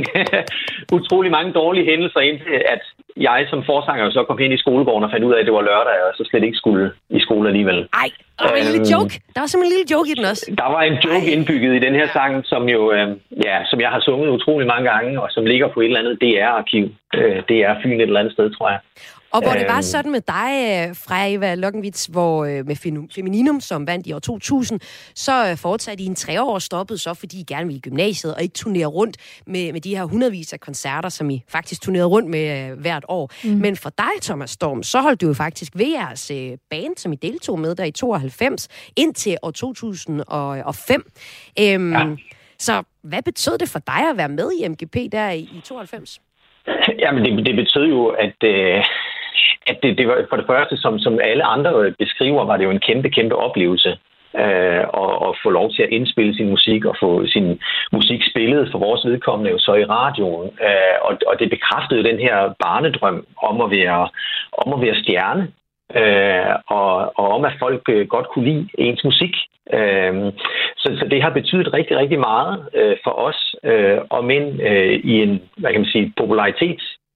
utrolig 0.97 1.31
mange 1.31 1.51
dårlige 1.53 1.85
hændelser, 1.85 2.19
indtil 2.19 2.57
at 2.75 2.81
jeg 3.17 3.47
som 3.49 3.63
forsanger 3.65 4.09
så 4.11 4.23
kom 4.23 4.39
ind 4.39 4.53
i 4.53 4.57
skolegården 4.57 5.03
og 5.03 5.11
fandt 5.11 5.25
ud 5.25 5.33
af, 5.33 5.39
at 5.39 5.45
det 5.45 5.53
var 5.53 5.61
lørdag, 5.61 5.97
og 6.07 6.11
så 6.17 6.23
slet 6.29 6.43
ikke 6.43 6.57
skulle 6.57 6.91
i 7.09 7.19
skole 7.19 7.49
alligevel. 7.49 7.79
Ej, 8.03 8.09
der 8.39 8.45
var 8.49 8.55
en 8.55 8.65
lille 8.69 8.79
Øhm, 8.85 8.93
joke. 8.93 9.13
Der 9.35 9.39
var 9.43 9.47
simpelthen 9.47 9.73
en 9.73 9.77
lille 9.77 9.91
joke 9.95 10.09
i 10.13 10.15
den 10.19 10.25
også. 10.31 10.45
Der 10.63 10.69
var 10.75 10.81
en 10.89 10.97
joke 11.05 11.25
Ej. 11.27 11.33
indbygget 11.35 11.71
i 11.75 11.79
den 11.85 11.93
her 11.99 12.07
sang, 12.17 12.33
som 12.51 12.69
jo, 12.75 12.81
øh, 12.95 13.07
ja, 13.47 13.55
som 13.69 13.77
jeg 13.83 13.89
har 13.95 13.99
sunget 14.07 14.29
utrolig 14.37 14.67
mange 14.73 14.85
gange, 14.91 15.21
og 15.23 15.27
som 15.35 15.43
ligger 15.51 15.67
på 15.73 15.79
et 15.81 15.85
eller 15.85 15.99
andet 15.99 16.15
DR-arkiv. 16.23 16.85
Øh, 17.15 17.35
DR 17.49 17.73
Fyn 17.83 17.97
et 17.99 18.01
eller 18.01 18.19
andet 18.19 18.33
sted, 18.33 18.47
tror 18.57 18.69
jeg. 18.69 18.79
Og 19.33 19.41
hvor 19.41 19.51
det 19.51 19.67
var 19.67 19.75
Øhm. 19.75 19.81
sådan 19.81 20.11
med 20.11 20.21
dig, 20.21 20.87
øh, 20.89 20.95
Freja 20.95 21.33
Eva 21.35 21.55
Lokkenvits, 21.55 22.05
hvor 22.05 22.45
øh, 22.45 22.67
med 22.67 22.75
Femininum, 23.15 23.59
som 23.61 23.87
vandt 23.87 24.07
i 24.07 24.13
år 24.13 24.19
2000, 24.19 24.79
så 25.15 25.49
øh, 25.49 25.57
fortsatte 25.57 26.03
I 26.03 26.05
en 26.05 26.15
tre 26.15 26.41
år 26.43 26.59
stoppet 26.59 26.99
så, 27.01 27.13
fordi 27.13 27.39
I 27.39 27.43
gerne 27.43 27.65
ville 27.65 27.77
i 27.77 27.81
gymnasiet 27.81 28.35
og 28.35 28.41
ikke 28.41 28.53
turnere 28.53 28.85
rundt 28.85 29.17
med, 29.47 29.73
med 29.73 29.81
de 29.81 29.95
her 29.95 30.03
hundredvis 30.03 30.53
af 30.53 30.59
koncerter, 30.59 31.09
som 31.09 31.29
I 31.29 31.43
faktisk 31.49 31.81
turnerede 31.81 32.07
rundt 32.07 32.29
med 32.29 32.71
øh, 32.71 32.79
hvert 32.79 33.05
år. 33.07 33.31
Mm. 33.43 33.49
Men 33.49 33.75
for 33.75 33.89
dig, 33.89 34.21
Thomas 34.21 34.49
Storm, 34.49 34.83
så 34.83 35.01
holdt 35.01 35.21
du 35.21 35.27
jo 35.27 35.33
faktisk 35.33 35.71
ved 35.75 35.87
jeres 35.87 36.31
øh, 36.31 36.51
band, 36.69 36.97
som 36.97 37.13
I 37.13 37.15
deltog 37.15 37.59
med 37.59 37.75
der 37.75 37.83
i 37.83 37.91
92, 37.91 38.67
indtil 38.97 39.37
år 39.43 39.51
2005. 39.51 41.11
Øhm, 41.59 41.93
ja. 41.93 42.05
Så 42.59 42.83
hvad 43.03 43.21
betød 43.23 43.57
det 43.57 43.69
for 43.69 43.79
dig 43.79 44.09
at 44.11 44.17
være 44.17 44.29
med 44.29 44.51
i 44.61 44.67
MGP 44.67 44.95
der 45.11 45.29
i, 45.29 45.39
i 45.39 45.61
92? 45.65 46.21
Jamen, 46.99 47.23
det, 47.25 47.45
det 47.45 47.55
betød 47.55 47.85
jo, 47.87 48.07
at, 48.07 48.43
øh, 48.43 48.83
at 49.67 49.77
det, 49.83 49.97
det 49.97 50.07
var 50.07 50.25
for 50.29 50.37
det 50.37 50.45
første, 50.47 50.77
som, 50.77 50.99
som 50.99 51.19
alle 51.23 51.43
andre 51.43 51.93
beskriver, 51.99 52.45
var 52.45 52.57
det 52.57 52.63
jo 52.63 52.71
en 52.71 52.85
kæmpe, 52.87 53.09
kæmpe 53.09 53.35
oplevelse 53.35 53.97
øh, 54.35 54.83
at, 55.01 55.11
og 55.25 55.35
få 55.43 55.49
lov 55.49 55.71
til 55.71 55.83
at 55.83 55.89
indspille 55.89 56.35
sin 56.35 56.49
musik 56.49 56.85
og 56.85 56.95
få 56.99 57.27
sin 57.27 57.59
musik 57.91 58.21
spillet 58.31 58.69
for 58.71 58.79
vores 58.79 59.05
vedkommende 59.05 59.51
jo 59.51 59.59
så 59.59 59.73
i 59.73 59.85
radioen. 59.85 60.49
Øh, 60.67 60.97
og, 61.01 61.17
og 61.27 61.39
det 61.39 61.49
bekræftede 61.49 62.03
den 62.03 62.19
her 62.19 62.53
barnedrøm 62.59 63.25
om 63.41 63.61
at 63.61 63.71
være, 63.71 64.09
om 64.51 64.73
at 64.73 64.81
være 64.81 65.01
stjerne. 65.03 65.51
Øh, 65.95 66.55
og, 66.67 67.19
og 67.19 67.27
om 67.35 67.45
at 67.45 67.53
folk 67.59 67.81
øh, 67.89 68.07
godt 68.07 68.27
kunne 68.29 68.45
lide 68.45 68.67
ens 68.77 69.03
musik. 69.03 69.35
Øh, 69.73 70.13
så, 70.77 70.87
så 70.99 71.07
det 71.11 71.21
har 71.21 71.29
betydet 71.29 71.73
rigtig, 71.73 71.97
rigtig 71.97 72.19
meget 72.19 72.65
øh, 72.73 72.97
for 73.03 73.11
os. 73.11 73.55
Øh, 73.63 73.99
og 74.09 74.25
men 74.25 74.61
øh, 74.61 74.93
i 75.03 75.13
en, 75.23 75.41
hvad 75.57 75.71
kan 75.71 75.81
man 75.81 75.91
sige, 75.91 76.13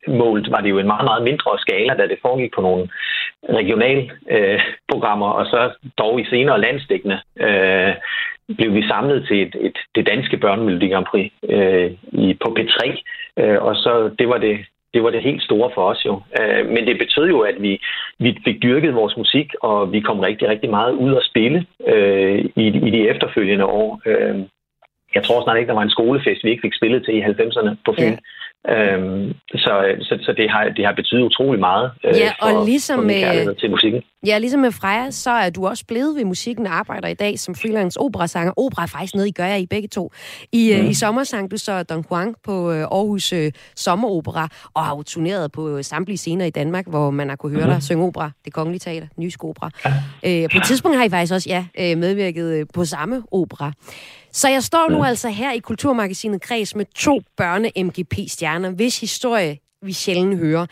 målt 0.08 0.52
var 0.52 0.62
det 0.62 0.70
jo 0.70 0.80
en 0.80 0.88
meget, 0.88 1.06
meget 1.06 1.24
mindre 1.24 1.60
skala, 1.60 1.94
da 1.94 2.08
det 2.08 2.18
foregik 2.22 2.52
på 2.56 2.62
nogle 2.62 2.88
regionale 3.50 4.12
øh, 4.30 4.60
programmer, 4.92 5.30
og 5.30 5.46
så 5.46 5.90
dog 5.98 6.22
i 6.22 6.26
senere 6.26 6.62
landstækkende 6.62 7.20
øh, 7.40 7.94
blev 8.58 8.74
vi 8.74 8.88
samlet 8.88 9.28
til 9.28 9.42
et, 9.42 9.56
et, 9.60 9.78
det 9.96 10.08
danske 10.08 10.38
børnemelodi 10.38 10.90
Grand 10.90 11.06
Prix 11.06 11.32
øh, 11.50 11.92
i, 12.12 12.38
på 12.44 12.58
P3, 12.60 12.80
øh, 13.40 13.62
og 13.62 13.76
så 13.76 14.16
det 14.20 14.30
var 14.30 14.38
det, 14.38 14.58
det 14.94 15.04
var 15.04 15.10
det 15.10 15.22
helt 15.22 15.44
store 15.44 15.72
for 15.74 15.84
os 15.92 16.06
jo. 16.06 16.22
Øh, 16.40 16.70
men 16.70 16.88
det 16.88 16.98
betød 16.98 17.28
jo, 17.28 17.40
at 17.40 17.62
vi, 17.62 17.82
vi 18.20 18.38
fik 18.46 18.64
dyrket 18.64 18.96
vores 18.96 19.18
musik, 19.18 19.48
og 19.62 19.92
vi 19.92 20.00
kom 20.00 20.20
rigtig, 20.20 20.48
rigtig 20.48 20.70
meget 20.70 20.94
ud 20.94 21.16
at 21.16 21.28
spille 21.30 21.66
øh, 21.88 22.46
i, 22.56 22.66
i 22.88 22.90
de 22.96 23.10
efterfølgende 23.10 23.66
år. 23.66 24.02
Øh, 24.06 24.40
jeg 25.16 25.24
tror 25.24 25.44
snart 25.44 25.58
ikke, 25.58 25.68
der 25.68 25.80
var 25.80 25.88
en 25.88 25.98
skolefest, 25.98 26.44
vi 26.44 26.50
ikke 26.50 26.66
fik 26.68 26.74
spillet 26.74 27.06
til 27.06 27.16
i 27.18 27.22
90'erne 27.22 27.72
på 27.86 27.94
Fyn. 28.00 28.16
Ja. 28.16 28.18
Øhm, 28.70 29.34
så 29.56 29.96
så, 30.02 30.18
så 30.22 30.34
det, 30.38 30.50
har, 30.50 30.64
det 30.78 30.86
har 30.86 30.94
betydet 30.94 31.24
utrolig 31.24 31.60
meget 31.60 31.92
øh, 32.06 32.14
Ja, 32.18 32.32
for, 32.42 32.58
og 32.60 32.66
ligesom 32.66 32.98
for 33.00 33.04
med- 33.06 33.56
til 33.56 33.70
musikken. 33.70 34.02
Ja, 34.26 34.38
ligesom 34.38 34.60
med 34.60 34.72
Freja, 34.72 35.12
så 35.12 35.32
er 35.32 35.50
du 35.50 35.68
også 35.68 35.84
blevet 35.88 36.16
ved 36.16 36.26
musikken 36.26 36.68
og 36.68 36.74
arbejder 36.74 37.08
i 37.08 37.14
dag 37.14 37.40
som 37.40 37.56
freelance 37.56 38.00
operasanger. 38.00 38.54
Opera 38.58 38.84
er 38.84 38.88
faktisk 38.88 39.16
noget, 39.16 39.28
I 39.28 39.32
gør 39.32 39.46
jer 39.46 39.56
i 39.56 39.66
begge 39.66 39.88
to. 39.88 40.12
I, 40.52 40.78
mm. 40.82 40.88
i 40.90 40.94
sommer 40.94 41.24
sang 41.24 41.52
du 41.52 41.58
så 41.58 41.84
Don 41.84 42.06
Juan 42.12 42.36
på 42.46 42.72
øh, 42.72 42.78
Aarhus 42.82 43.34
øh, 43.34 43.52
Sommeropera, 43.76 44.48
og 44.74 44.84
har 44.84 44.96
jo 44.96 45.04
turneret 45.04 45.52
på 45.52 45.78
øh, 45.78 45.84
samtlige 45.84 46.18
scener 46.18 46.46
i 46.46 46.50
Danmark, 46.50 46.88
hvor 46.88 47.10
man 47.12 47.30
har 47.30 47.36
kunne 47.36 47.56
høre 47.56 47.66
mm. 47.66 47.72
dig 47.72 47.84
synge 47.84 48.06
opera, 48.06 48.32
det 48.46 48.54
kongelige 48.54 48.80
teater, 48.80 49.08
Nysk 49.18 49.44
Opera. 49.44 49.70
Øh, 50.26 50.50
på 50.52 50.58
et 50.58 50.64
tidspunkt 50.66 50.98
har 50.98 51.06
I 51.06 51.10
faktisk 51.10 51.34
også 51.34 51.50
ja, 51.50 51.66
øh, 51.92 51.98
medvirket 51.98 52.60
øh, 52.60 52.66
på 52.74 52.86
samme 52.86 53.24
opera. 53.32 53.72
Så 54.36 54.50
jeg 54.50 54.64
står 54.64 54.90
nu 54.90 55.04
altså 55.04 55.30
her 55.30 55.52
i 55.52 55.60
Kulturmagasinet 55.60 56.42
Kreds 56.42 56.76
med 56.76 56.86
to 56.96 57.22
børne-MGP-stjerner, 57.42 58.70
hvis 58.70 59.00
historie 59.00 59.58
vi 59.82 59.94
sjældent 59.94 60.38
hører. 60.38 60.66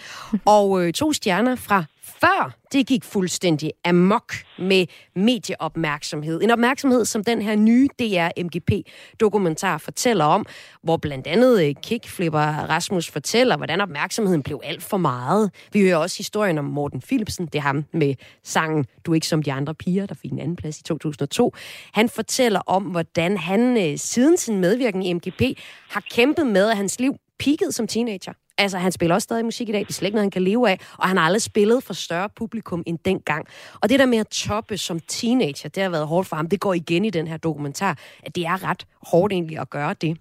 Og 0.45 0.85
øh, 0.85 0.93
to 0.93 1.13
stjerner 1.13 1.55
fra 1.55 1.83
før 2.21 2.57
det 2.71 2.87
gik 2.87 3.03
fuldstændig 3.03 3.71
amok 3.85 4.33
med 4.59 4.85
medieopmærksomhed. 5.15 6.41
En 6.41 6.51
opmærksomhed, 6.51 7.05
som 7.05 7.23
den 7.23 7.41
her 7.41 7.55
nye 7.55 7.87
DR-MGP-dokumentar 8.01 9.77
fortæller 9.77 10.25
om, 10.25 10.45
hvor 10.83 10.97
blandt 10.97 11.27
andet 11.27 11.63
øh, 11.63 11.75
kickflipper 11.83 12.39
Rasmus 12.39 13.09
fortæller, 13.09 13.57
hvordan 13.57 13.81
opmærksomheden 13.81 14.43
blev 14.43 14.61
alt 14.63 14.83
for 14.83 14.97
meget. 14.97 15.51
Vi 15.73 15.81
hører 15.81 15.97
også 15.97 16.17
historien 16.17 16.57
om 16.57 16.65
Morten 16.65 17.01
Philipsen, 17.01 17.45
det 17.45 17.55
er 17.55 17.61
ham 17.61 17.85
med 17.93 18.15
sangen 18.43 18.85
Du 19.05 19.11
er 19.11 19.15
ikke 19.15 19.27
som 19.27 19.43
de 19.43 19.53
andre 19.53 19.75
piger, 19.75 20.05
der 20.05 20.15
fik 20.15 20.31
en 20.31 20.39
anden 20.39 20.55
plads 20.55 20.79
i 20.79 20.83
2002. 20.83 21.53
Han 21.93 22.09
fortæller 22.09 22.59
om, 22.65 22.83
hvordan 22.83 23.37
han 23.37 23.77
øh, 23.77 23.97
siden 23.97 24.37
sin 24.37 24.59
medvirken 24.59 25.03
i 25.03 25.13
MGP 25.13 25.41
har 25.89 26.03
kæmpet 26.11 26.47
med, 26.47 26.69
at 26.69 26.77
hans 26.77 26.99
liv 26.99 27.15
peakede 27.39 27.71
som 27.71 27.87
teenager. 27.87 28.33
Altså, 28.57 28.77
han 28.77 28.91
spiller 28.91 29.15
også 29.15 29.23
stadig 29.23 29.45
musik 29.45 29.69
i 29.69 29.71
dag. 29.71 29.79
Det 29.79 29.89
er 29.89 29.93
slet 29.93 30.07
ikke 30.07 30.15
noget, 30.15 30.23
han 30.23 30.31
kan 30.31 30.41
leve 30.41 30.69
af. 30.69 30.79
Og 30.97 31.07
han 31.07 31.17
har 31.17 31.23
aldrig 31.23 31.41
spillet 31.41 31.83
for 31.83 31.93
større 31.93 32.29
publikum 32.29 32.83
end 32.85 32.99
dengang. 33.05 33.47
Og 33.81 33.89
det 33.89 33.99
der 33.99 34.05
med 34.05 34.17
at 34.17 34.27
toppe 34.27 34.77
som 34.77 34.99
teenager, 34.99 35.69
det 35.69 35.83
har 35.83 35.89
været 35.89 36.07
hårdt 36.07 36.27
for 36.27 36.35
ham. 36.35 36.49
Det 36.49 36.59
går 36.59 36.73
igen 36.73 37.05
i 37.05 37.09
den 37.09 37.27
her 37.27 37.37
dokumentar, 37.37 37.97
at 38.23 38.35
det 38.35 38.45
er 38.45 38.63
ret 38.63 38.85
hårdt 39.07 39.33
egentlig 39.33 39.59
at 39.59 39.69
gøre 39.69 39.95
det. 40.01 40.17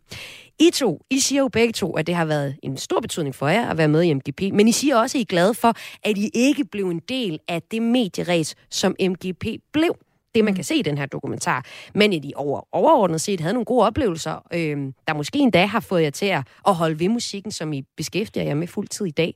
I 0.59 0.71
to, 0.71 1.03
I 1.11 1.19
siger 1.19 1.43
jo 1.43 1.49
begge 1.49 1.73
to, 1.73 1.93
at 1.93 2.07
det 2.07 2.15
har 2.15 2.25
været 2.25 2.57
en 2.63 2.77
stor 2.77 3.01
betydning 3.01 3.35
for 3.35 3.49
jer 3.49 3.71
at 3.71 3.79
være 3.79 3.89
med 3.89 4.03
i 4.03 4.15
MGP. 4.15 4.41
Men 4.41 4.69
I 4.69 4.73
siger 4.73 4.97
også, 4.97 5.19
at 5.19 5.21
I 5.21 5.23
er 5.23 5.27
glade 5.27 5.55
for, 5.55 5.75
at 6.03 6.19
I 6.19 6.31
ikke 6.35 6.65
blev 6.65 6.89
en 6.89 7.01
del 7.09 7.39
af 7.49 7.63
det 7.63 7.83
medieræs, 7.83 8.55
som 8.71 8.97
MGP 9.01 9.45
blev 9.73 9.97
det, 10.35 10.45
man 10.45 10.55
kan 10.55 10.65
se 10.65 10.75
i 10.75 10.83
den 10.83 10.99
her 10.99 11.07
dokumentar. 11.07 11.67
Men 11.95 12.13
at 12.13 12.25
I 12.25 12.33
over, 12.37 12.61
overordnet 12.73 13.21
set 13.21 13.41
havde 13.41 13.55
nogle 13.55 13.65
gode 13.65 13.87
oplevelser, 13.87 14.35
øh, 14.55 14.77
der 15.09 15.15
måske 15.15 15.39
endda 15.39 15.67
har 15.67 15.81
fået 15.81 16.03
jer 16.03 16.11
til 16.11 16.27
at, 16.27 16.43
at 16.69 16.75
holde 16.75 17.01
ved 17.01 17.09
musikken, 17.09 17.53
som 17.53 17.73
I 17.73 17.83
beskæftiger 17.97 18.47
jer 18.47 18.55
med 18.55 18.67
fuld 18.67 18.89
tid 18.89 19.07
i 19.07 19.11
dag. 19.11 19.35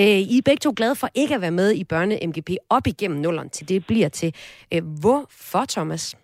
Øh, 0.00 0.06
I 0.06 0.38
er 0.38 0.42
begge 0.44 0.60
to 0.60 0.72
glade 0.76 0.96
for 0.96 1.08
ikke 1.14 1.34
at 1.34 1.40
være 1.40 1.50
med 1.50 1.72
i 1.72 1.84
børne-MGP 1.92 2.56
op 2.70 2.86
igennem 2.86 3.20
nulleren 3.20 3.50
til 3.50 3.68
det 3.68 3.86
bliver 3.86 4.08
til. 4.08 4.34
Øh, 4.74 4.82
hvorfor, 5.00 5.64
Thomas? 5.68 6.16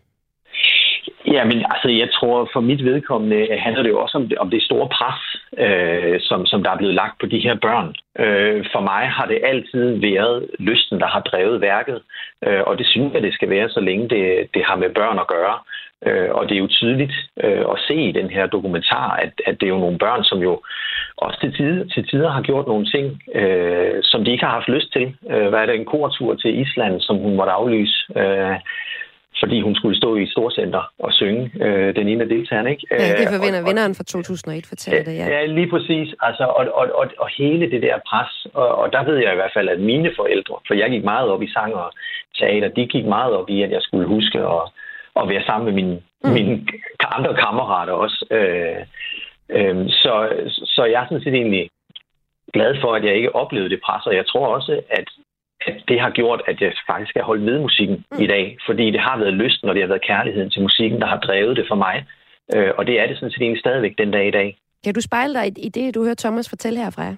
Ja, 1.27 1.45
men 1.45 1.59
altså, 1.73 1.89
jeg 1.89 2.09
tror 2.13 2.49
for 2.53 2.61
mit 2.61 2.85
vedkommende 2.85 3.37
øh, 3.37 3.59
handler 3.61 3.83
det 3.83 3.91
jo 3.91 4.01
også 4.01 4.19
om 4.19 4.29
det, 4.29 4.39
om 4.39 4.51
det 4.51 4.63
store 4.63 4.89
pres, 4.89 5.21
øh, 5.65 6.21
som, 6.21 6.47
som 6.47 6.63
der 6.63 6.71
er 6.71 6.77
blevet 6.77 6.95
lagt 6.95 7.21
på 7.21 7.27
de 7.27 7.39
her 7.39 7.55
børn. 7.55 7.89
Øh, 8.25 8.65
for 8.73 8.81
mig 8.81 9.03
har 9.17 9.27
det 9.27 9.41
altid 9.45 9.87
været 10.09 10.51
lysten, 10.59 11.01
der 11.01 11.07
har 11.07 11.21
drevet 11.21 11.61
værket, 11.61 12.03
øh, 12.47 12.63
og 12.67 12.79
det 12.79 12.87
synes 12.87 13.15
jeg, 13.15 13.23
det 13.23 13.35
skal 13.35 13.51
være, 13.51 13.69
så 13.69 13.81
længe 13.81 14.09
det, 14.09 14.49
det 14.55 14.63
har 14.65 14.77
med 14.77 14.91
børn 14.91 15.19
at 15.19 15.27
gøre. 15.27 15.59
Øh, 16.07 16.31
og 16.31 16.49
det 16.49 16.55
er 16.55 16.59
jo 16.59 16.67
tydeligt 16.67 17.15
øh, 17.45 17.65
at 17.73 17.79
se 17.89 17.95
i 17.95 18.13
den 18.13 18.31
her 18.31 18.47
dokumentar, 18.47 19.11
at, 19.11 19.33
at 19.47 19.61
det 19.61 19.67
er 19.67 19.75
jo 19.75 19.85
nogle 19.85 19.99
børn, 19.99 20.25
som 20.25 20.39
jo 20.39 20.61
også 21.17 21.39
til 21.41 21.53
tider, 21.57 21.85
til 21.95 22.09
tider 22.09 22.31
har 22.31 22.43
gjort 22.43 22.67
nogle 22.67 22.87
ting, 22.87 23.23
øh, 23.35 23.95
som 24.03 24.25
de 24.25 24.31
ikke 24.31 24.45
har 24.45 24.53
haft 24.53 24.69
lyst 24.69 24.93
til. 24.93 25.17
Øh, 25.31 25.49
hvad 25.49 25.61
er 25.61 25.67
det, 25.67 25.75
en 25.75 25.93
kortur 25.95 26.35
til 26.35 26.61
Island, 26.61 27.01
som 27.01 27.17
hun 27.17 27.37
måtte 27.37 27.53
aflyse? 27.53 27.97
Øh, 28.17 28.57
fordi 29.43 29.61
hun 29.61 29.75
skulle 29.75 29.97
stå 29.97 30.17
i 30.17 30.23
et 30.23 30.31
storcenter 30.31 30.83
og 30.99 31.13
synge 31.13 31.51
øh, 31.65 31.97
den 31.97 32.09
ene 32.09 32.23
af 32.23 32.29
deltagerne. 32.29 32.71
Ikke? 32.71 32.87
Ja, 32.91 32.97
det 33.21 33.27
Øh, 33.27 33.33
forvinder 33.37 33.61
og- 33.61 33.67
vinderen 33.69 33.95
fra 33.95 34.05
2001, 34.05 34.67
fortæller 34.67 35.05
det, 35.05 35.15
ja. 35.19 35.27
Ja, 35.35 35.47
lige 35.47 35.71
præcis. 35.71 36.09
Altså, 36.21 36.45
og, 36.45 36.65
og, 36.81 36.87
og, 37.01 37.07
og 37.19 37.29
hele 37.39 37.71
det 37.71 37.83
der 37.83 37.97
pres, 38.11 38.47
og, 38.55 38.69
og 38.81 38.93
der 38.93 39.05
ved 39.05 39.17
jeg 39.17 39.33
i 39.33 39.35
hvert 39.41 39.55
fald, 39.57 39.69
at 39.69 39.81
mine 39.81 40.11
forældre, 40.17 40.57
for 40.67 40.75
jeg 40.75 40.91
gik 40.91 41.05
meget 41.05 41.29
op 41.31 41.43
i 41.43 41.53
sang 41.53 41.75
og 41.75 41.93
teater, 42.39 42.69
de 42.69 42.87
gik 42.87 43.05
meget 43.07 43.33
op 43.35 43.49
i, 43.51 43.63
at 43.63 43.71
jeg 43.71 43.83
skulle 43.83 44.07
huske 44.07 44.39
at, 44.39 44.63
at 45.21 45.29
være 45.29 45.43
sammen 45.47 45.65
med 45.65 45.75
mine, 45.83 45.95
mm. 46.25 46.31
mine 46.31 46.67
andre 47.17 47.35
kammerater 47.35 47.93
også. 47.93 48.27
Øh, 48.31 48.77
øh, 49.57 49.89
så, 49.89 50.13
så 50.75 50.85
jeg 50.85 51.03
er 51.03 51.07
sådan 51.09 51.25
set 51.25 51.35
egentlig 51.35 51.71
glad 52.53 52.77
for, 52.81 52.95
at 52.95 53.05
jeg 53.05 53.15
ikke 53.17 53.35
oplevede 53.35 53.71
det 53.71 53.81
pres, 53.87 54.07
og 54.07 54.15
jeg 54.17 54.27
tror 54.27 54.47
også, 54.47 54.81
at 54.91 55.09
at 55.67 55.77
det 55.89 56.01
har 56.01 56.11
gjort, 56.11 56.43
at 56.47 56.61
jeg 56.61 56.73
faktisk 56.87 57.11
skal 57.11 57.23
holde 57.23 57.47
ved 57.47 57.59
musikken 57.61 58.05
mm. 58.13 58.23
i 58.23 58.27
dag. 58.27 58.57
Fordi 58.67 58.91
det 58.91 59.01
har 59.01 59.19
været 59.19 59.35
lysten, 59.35 59.69
og 59.69 59.75
det 59.75 59.83
har 59.83 59.89
været 59.89 60.07
kærligheden 60.07 60.51
til 60.51 60.63
musikken, 60.63 61.01
der 61.01 61.07
har 61.07 61.21
drevet 61.21 61.57
det 61.57 61.67
for 61.69 61.75
mig. 61.75 62.07
Øh, 62.55 62.71
og 62.79 62.87
det 62.87 63.01
er 63.01 63.07
det 63.07 63.17
sådan 63.17 63.31
set 63.31 63.43
egentlig 63.43 63.61
stadigvæk 63.61 63.99
den 63.99 64.11
dag 64.11 64.29
i 64.29 64.31
dag. 64.31 64.59
Kan 64.85 64.95
du 64.95 65.01
spejle 65.01 65.35
dig 65.35 65.47
i, 65.59 65.69
det, 65.69 65.95
du 65.95 66.03
hører 66.05 66.15
Thomas 66.15 66.49
fortælle 66.49 66.79
her, 66.83 66.91
Freja? 66.91 67.17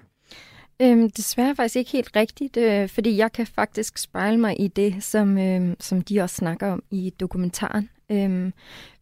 Øhm, 0.81 1.09
desværre 1.11 1.55
faktisk 1.55 1.75
ikke 1.75 1.91
helt 1.91 2.15
rigtigt, 2.15 2.57
øh, 2.57 2.89
fordi 2.89 3.17
jeg 3.17 3.31
kan 3.31 3.47
faktisk 3.55 3.97
spejle 3.97 4.37
mig 4.37 4.61
i 4.61 4.67
det, 4.67 5.03
som, 5.03 5.37
øh, 5.37 5.75
som 5.79 6.01
de 6.01 6.21
også 6.21 6.35
snakker 6.35 6.71
om 6.71 6.83
i 6.91 7.13
dokumentaren. 7.19 7.89
Øhm, 8.11 8.53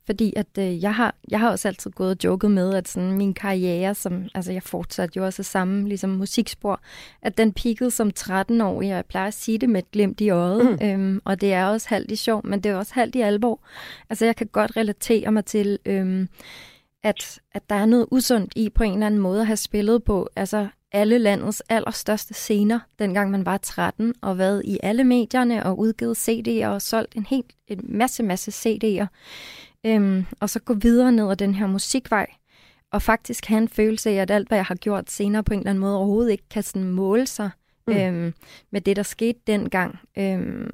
fordi 0.06 0.34
at 0.36 0.48
øh, 0.60 0.84
jeg, 0.84 0.96
har, 0.96 1.16
jeg 1.28 1.40
har 1.40 1.50
også 1.50 1.68
altid 1.68 1.92
gået 1.92 2.12
og 2.12 2.18
joket 2.24 2.52
med, 2.52 2.74
at 2.74 2.88
sådan 2.88 3.12
min 3.12 3.34
karriere, 3.34 3.96
som 3.96 4.24
altså 4.36 4.52
jeg 4.52 4.64
fortsatte 4.64 5.18
jo 5.18 5.26
også 5.26 5.44
samme 5.44 5.88
ligesom 5.88 6.10
musikspor, 6.10 6.82
at 7.22 7.38
den 7.38 7.54
peakede 7.54 7.92
som 7.92 8.12
13-årig, 8.20 8.92
og 8.92 8.96
jeg 8.96 9.06
plejer 9.06 9.28
at 9.28 9.34
sige 9.34 9.58
det 9.58 9.70
med 9.70 9.80
et 9.80 9.92
glimt 9.92 10.22
i 10.22 10.30
øjet. 10.30 10.80
Mm. 10.82 10.88
Øhm, 10.88 11.22
og 11.26 11.42
det 11.42 11.54
er 11.54 11.66
også 11.66 11.90
halvt 11.90 12.12
i 12.12 12.16
sjov, 12.16 12.42
men 12.44 12.60
det 12.60 12.72
er 12.72 12.76
også 12.76 12.94
halvt 12.94 13.16
i 13.16 13.22
alvor. 13.22 13.60
Altså 14.10 14.26
jeg 14.26 14.36
kan 14.36 14.48
godt 14.48 14.78
relatere 14.78 15.32
mig 15.32 15.46
til... 15.46 15.80
Øhm, 15.86 16.30
at, 17.04 17.40
at 17.52 17.70
der 17.70 17.76
er 17.76 17.86
noget 17.86 18.08
usundt 18.12 18.54
i 18.56 18.70
på 18.70 18.84
en 18.84 18.94
eller 18.94 19.06
anden 19.06 19.22
måde 19.22 19.42
at 19.42 19.48
have 19.48 19.58
spillet 19.58 20.04
på 20.04 20.30
altså 20.36 20.68
alle 20.92 21.18
landets 21.18 21.62
allerstørste 21.70 22.34
scener, 22.34 22.80
dengang 23.00 23.32
man 23.32 23.46
var 23.46 23.58
13, 23.58 24.14
og 24.22 24.38
været 24.38 24.62
i 24.66 24.80
alle 24.84 25.04
medierne 25.04 25.66
og 25.66 25.80
udgivet 25.80 26.30
CD'er 26.30 26.68
og 26.68 26.82
solgt 26.82 27.16
en 27.16 27.26
helt 27.26 27.54
en 27.68 27.80
masse, 27.84 28.24
masse 28.24 28.52
CD'er. 28.52 29.06
Øhm, 29.86 30.26
og 30.40 30.50
så 30.50 30.60
gå 30.60 30.74
videre 30.74 31.12
ned 31.12 31.32
ad 31.32 31.36
den 31.36 31.56
her 31.56 31.68
musikvej, 31.68 32.28
og 32.92 33.02
faktisk 33.02 33.46
have 33.46 33.58
en 33.62 33.70
følelse 33.70 34.10
af, 34.10 34.14
at 34.14 34.32
alt, 34.32 34.48
hvad 34.48 34.58
jeg 34.58 34.66
har 34.66 34.76
gjort 34.76 35.12
senere 35.12 35.44
på 35.44 35.54
en 35.54 35.60
eller 35.60 35.70
anden 35.70 35.82
måde, 35.82 35.98
overhovedet 35.98 36.32
ikke 36.32 36.50
kan 36.50 36.64
sådan 36.64 36.90
måle 36.90 37.28
sig 37.28 37.50
Mm. 37.88 37.94
øhm, 37.94 38.34
med 38.72 38.82
det, 38.82 38.96
der 38.96 39.04
skete 39.04 39.40
dengang. 39.48 40.00
Øhm, 40.18 40.70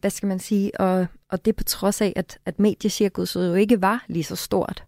hvad 0.00 0.10
skal 0.10 0.26
man 0.26 0.38
sige? 0.38 0.80
Og, 0.80 1.06
og 1.28 1.44
det 1.44 1.56
på 1.56 1.64
trods 1.64 2.00
af, 2.00 2.12
at, 2.16 2.38
at 2.46 2.58
mediecirkuset 2.58 3.48
jo 3.48 3.54
ikke 3.54 3.82
var 3.82 4.04
lige 4.08 4.24
så 4.24 4.36
stort. 4.36 4.84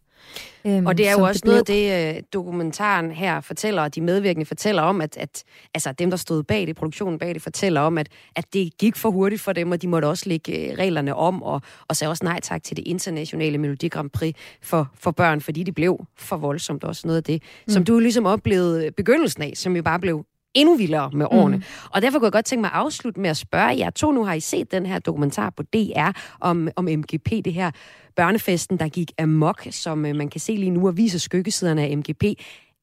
Øhm, 0.67 0.87
Og 0.87 0.99
det 0.99 1.09
er 1.09 1.13
jo 1.13 1.19
også 1.19 1.43
noget 1.45 1.59
af 1.59 1.65
det, 1.65 2.17
øh, 2.17 2.23
dokumentaren 2.33 3.11
her 3.11 3.41
fortæller, 3.41 3.83
og 3.83 3.95
de 3.95 4.01
medvirkende 4.01 4.47
fortæller 4.47 4.83
om, 4.83 5.01
at, 5.01 5.17
at 5.17 5.45
altså 5.75 5.93
dem, 5.93 6.11
der 6.11 6.17
stod 6.17 6.43
bag 6.43 6.67
det, 6.67 6.77
produktionen 6.77 7.19
bag 7.19 7.35
det, 7.35 7.43
fortæller 7.43 7.81
om, 7.81 7.99
at, 7.99 8.09
at 8.37 8.45
det 8.53 8.79
gik 8.79 8.97
for 8.97 9.11
hurtigt 9.11 9.41
for 9.43 9.53
dem, 9.53 9.73
og 9.73 9.83
de 9.83 9.89
måtte 9.89 10.07
også 10.07 10.29
lægge 10.29 10.71
øh, 10.71 10.79
reglerne 10.79 11.15
om, 11.15 11.43
og, 11.43 11.61
og 11.89 11.97
sagde 11.97 12.11
også 12.11 12.25
nej 12.25 12.41
tak 12.41 12.63
til 12.63 12.77
det 12.77 12.87
internationale 12.87 13.59
Melodi 13.59 13.89
Grand 13.89 14.11
Prix 14.11 14.35
for, 14.63 14.91
for 14.99 15.11
børn, 15.11 15.41
fordi 15.41 15.63
det 15.63 15.75
blev 15.75 16.07
for 16.17 16.37
voldsomt 16.37 16.85
også 16.85 17.07
noget 17.07 17.17
af 17.17 17.25
det, 17.25 17.43
mm. 17.67 17.73
som 17.73 17.85
du 17.85 17.99
ligesom 17.99 18.27
oplevede 18.27 18.91
begyndelsen 18.91 19.43
af, 19.43 19.53
som 19.55 19.77
jo 19.77 19.83
bare 19.83 20.01
blev 20.01 20.25
endnu 20.55 20.77
vildere 20.77 21.11
med 21.13 21.27
årene. 21.31 21.57
Mm. 21.57 21.63
Og 21.91 22.03
derfor 22.03 22.19
kunne 22.19 22.27
jeg 22.27 22.33
godt 22.33 22.45
tænke 22.45 22.61
mig 22.61 22.71
at 22.71 22.77
afslutte 22.77 23.21
med 23.21 23.31
at 23.31 23.37
spørge 23.37 23.79
jer 23.79 23.91
to. 23.91 24.13
Nu 24.13 24.25
har 24.25 24.35
I 24.35 24.41
set 24.41 24.73
den 24.73 24.87
her 24.87 24.99
dokumentar 24.99 25.51
på 25.51 25.63
DR 25.63 26.11
om, 26.41 26.69
om 26.77 26.85
MGP, 26.85 27.31
det 27.45 27.53
her 27.53 27.71
børnefesten, 28.17 28.79
der 28.79 28.89
gik 28.89 29.13
amok, 29.19 29.67
som 29.71 30.07
øh, 30.07 30.17
man 30.17 30.29
kan 30.29 30.41
se 30.41 30.53
lige 30.53 30.71
nu 30.71 30.87
og 30.87 30.97
viser 30.97 31.19
skyggesiderne 31.19 31.83
af 31.83 31.97
MGP. 31.99 32.25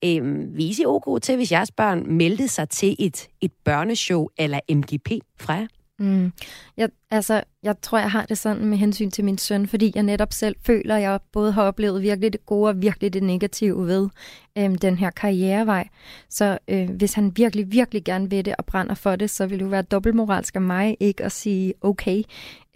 Øh, 0.06 0.58
vil 0.58 0.80
I 0.80 0.86
ok 0.86 1.22
til, 1.22 1.36
hvis 1.36 1.52
jeres 1.52 1.72
børn 1.72 2.14
meldte 2.14 2.48
sig 2.48 2.70
til 2.70 2.96
et, 3.00 3.28
et 3.42 3.52
børneshow 3.64 4.28
eller 4.38 4.60
MGP, 4.70 5.10
Freja? 5.40 5.68
Mm. 6.02 6.34
Jeg, 6.78 6.90
altså, 7.12 7.44
jeg 7.64 7.76
tror, 7.82 7.98
jeg 7.98 8.12
har 8.12 8.26
det 8.26 8.38
sådan 8.38 8.66
med 8.66 8.78
hensyn 8.78 9.12
til 9.12 9.26
min 9.26 9.38
søn, 9.38 9.68
fordi 9.68 9.92
jeg 9.96 10.04
netop 10.04 10.34
selv 10.34 10.56
føler, 10.66 10.96
at 10.96 11.02
jeg 11.02 11.20
både 11.34 11.52
har 11.52 11.64
oplevet 11.64 12.02
virkelig 12.02 12.34
det 12.34 12.46
gode 12.46 12.70
og 12.70 12.82
virkelig 12.82 13.14
det 13.14 13.24
negative 13.24 13.88
ved 13.88 14.10
øhm, 14.58 14.76
den 14.76 14.98
her 14.98 15.10
karrierevej. 15.10 15.88
Så 16.30 16.58
øh, 16.68 16.90
hvis 16.90 17.14
han 17.14 17.32
virkelig, 17.36 17.72
virkelig 17.72 18.04
gerne 18.04 18.30
vil 18.30 18.46
det 18.46 18.56
og 18.58 18.66
brænder 18.66 18.96
for 18.96 19.16
det, 19.16 19.30
så 19.30 19.46
vil 19.46 19.60
det 19.60 19.66
jo 19.66 19.70
være 19.70 19.82
dobbeltmoralsk 19.82 20.56
af 20.56 20.62
mig 20.62 20.98
ikke 21.00 21.24
at 21.24 21.32
sige 21.32 21.74
okay. 21.82 22.24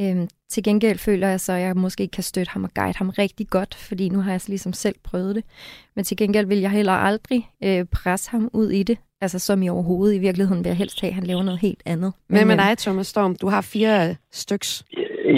Øhm, 0.02 0.28
til 0.50 0.64
gengæld 0.64 0.98
føler 0.98 1.28
jeg 1.28 1.40
så, 1.40 1.54
at 1.54 1.62
jeg 1.62 1.76
måske 1.76 2.08
kan 2.08 2.24
støtte 2.24 2.52
ham 2.52 2.64
og 2.64 2.70
guide 2.76 2.98
ham 2.98 3.10
rigtig 3.10 3.48
godt, 3.50 3.76
fordi 3.76 4.10
nu 4.10 4.22
har 4.22 4.32
jeg 4.32 4.42
ligesom 4.48 4.74
selv 4.74 4.96
prøvet 5.04 5.36
det. 5.36 5.44
Men 5.96 6.06
til 6.06 6.18
gengæld 6.18 6.48
vil 6.48 6.60
jeg 6.60 6.72
heller 6.72 6.94
aldrig 6.94 7.50
øh, 7.64 7.86
presse 7.94 8.32
ham 8.32 8.50
ud 8.54 8.70
i 8.70 8.84
det, 8.84 8.98
altså 9.22 9.40
som 9.40 9.64
i 9.64 9.70
overhovedet. 9.70 10.16
I 10.16 10.20
virkeligheden 10.20 10.64
vil 10.64 10.70
jeg 10.70 10.78
helst 10.78 11.02
have, 11.02 11.10
at 11.10 11.16
han 11.16 11.24
laver 11.24 11.44
noget 11.44 11.60
helt 11.60 11.82
andet. 11.86 12.14
Men 12.30 12.48
med 12.48 12.56
øh, 12.56 12.62
dig, 12.64 12.78
Thomas 12.78 13.08
Storm, 13.08 13.36
du 13.36 13.48
har 13.48 13.62
fire 13.62 14.16
styks. 14.32 14.84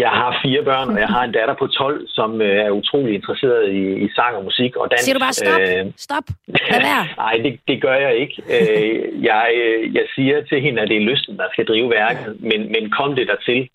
Jeg 0.05 0.09
har 0.09 0.39
fire 0.45 0.63
børn, 0.63 0.89
og 0.89 0.99
jeg 0.99 1.07
har 1.07 1.23
en 1.23 1.31
datter 1.31 1.55
på 1.59 1.67
12, 1.67 2.07
som 2.07 2.41
øh, 2.41 2.65
er 2.65 2.71
utrolig 2.71 3.15
interesseret 3.15 3.71
i, 3.79 3.81
i 4.05 4.07
sang 4.15 4.35
og 4.35 4.43
musik 4.43 4.75
og 4.75 4.89
dans. 4.91 5.01
Siger 5.01 5.13
du 5.17 5.19
bare 5.19 5.33
stop? 5.33 5.61
Øh, 5.61 5.85
Stop. 5.97 6.23
Lad 6.47 6.81
være. 6.89 7.03
Nej, 7.23 7.33
det, 7.43 7.59
det 7.67 7.81
gør 7.81 7.95
jeg 8.05 8.13
ikke. 8.23 8.35
Øh, 8.55 9.23
jeg, 9.23 9.45
øh, 9.63 9.95
jeg 9.95 10.05
siger 10.15 10.41
til 10.49 10.61
hende, 10.61 10.81
at 10.81 10.89
det 10.89 10.97
er 10.97 11.09
lysten, 11.11 11.37
der 11.37 11.47
skal 11.51 11.65
drive 11.65 11.89
værket, 11.89 12.41
men, 12.49 12.59
men 12.73 12.83
kom 12.97 13.15
det 13.15 13.27
dertil, 13.27 13.69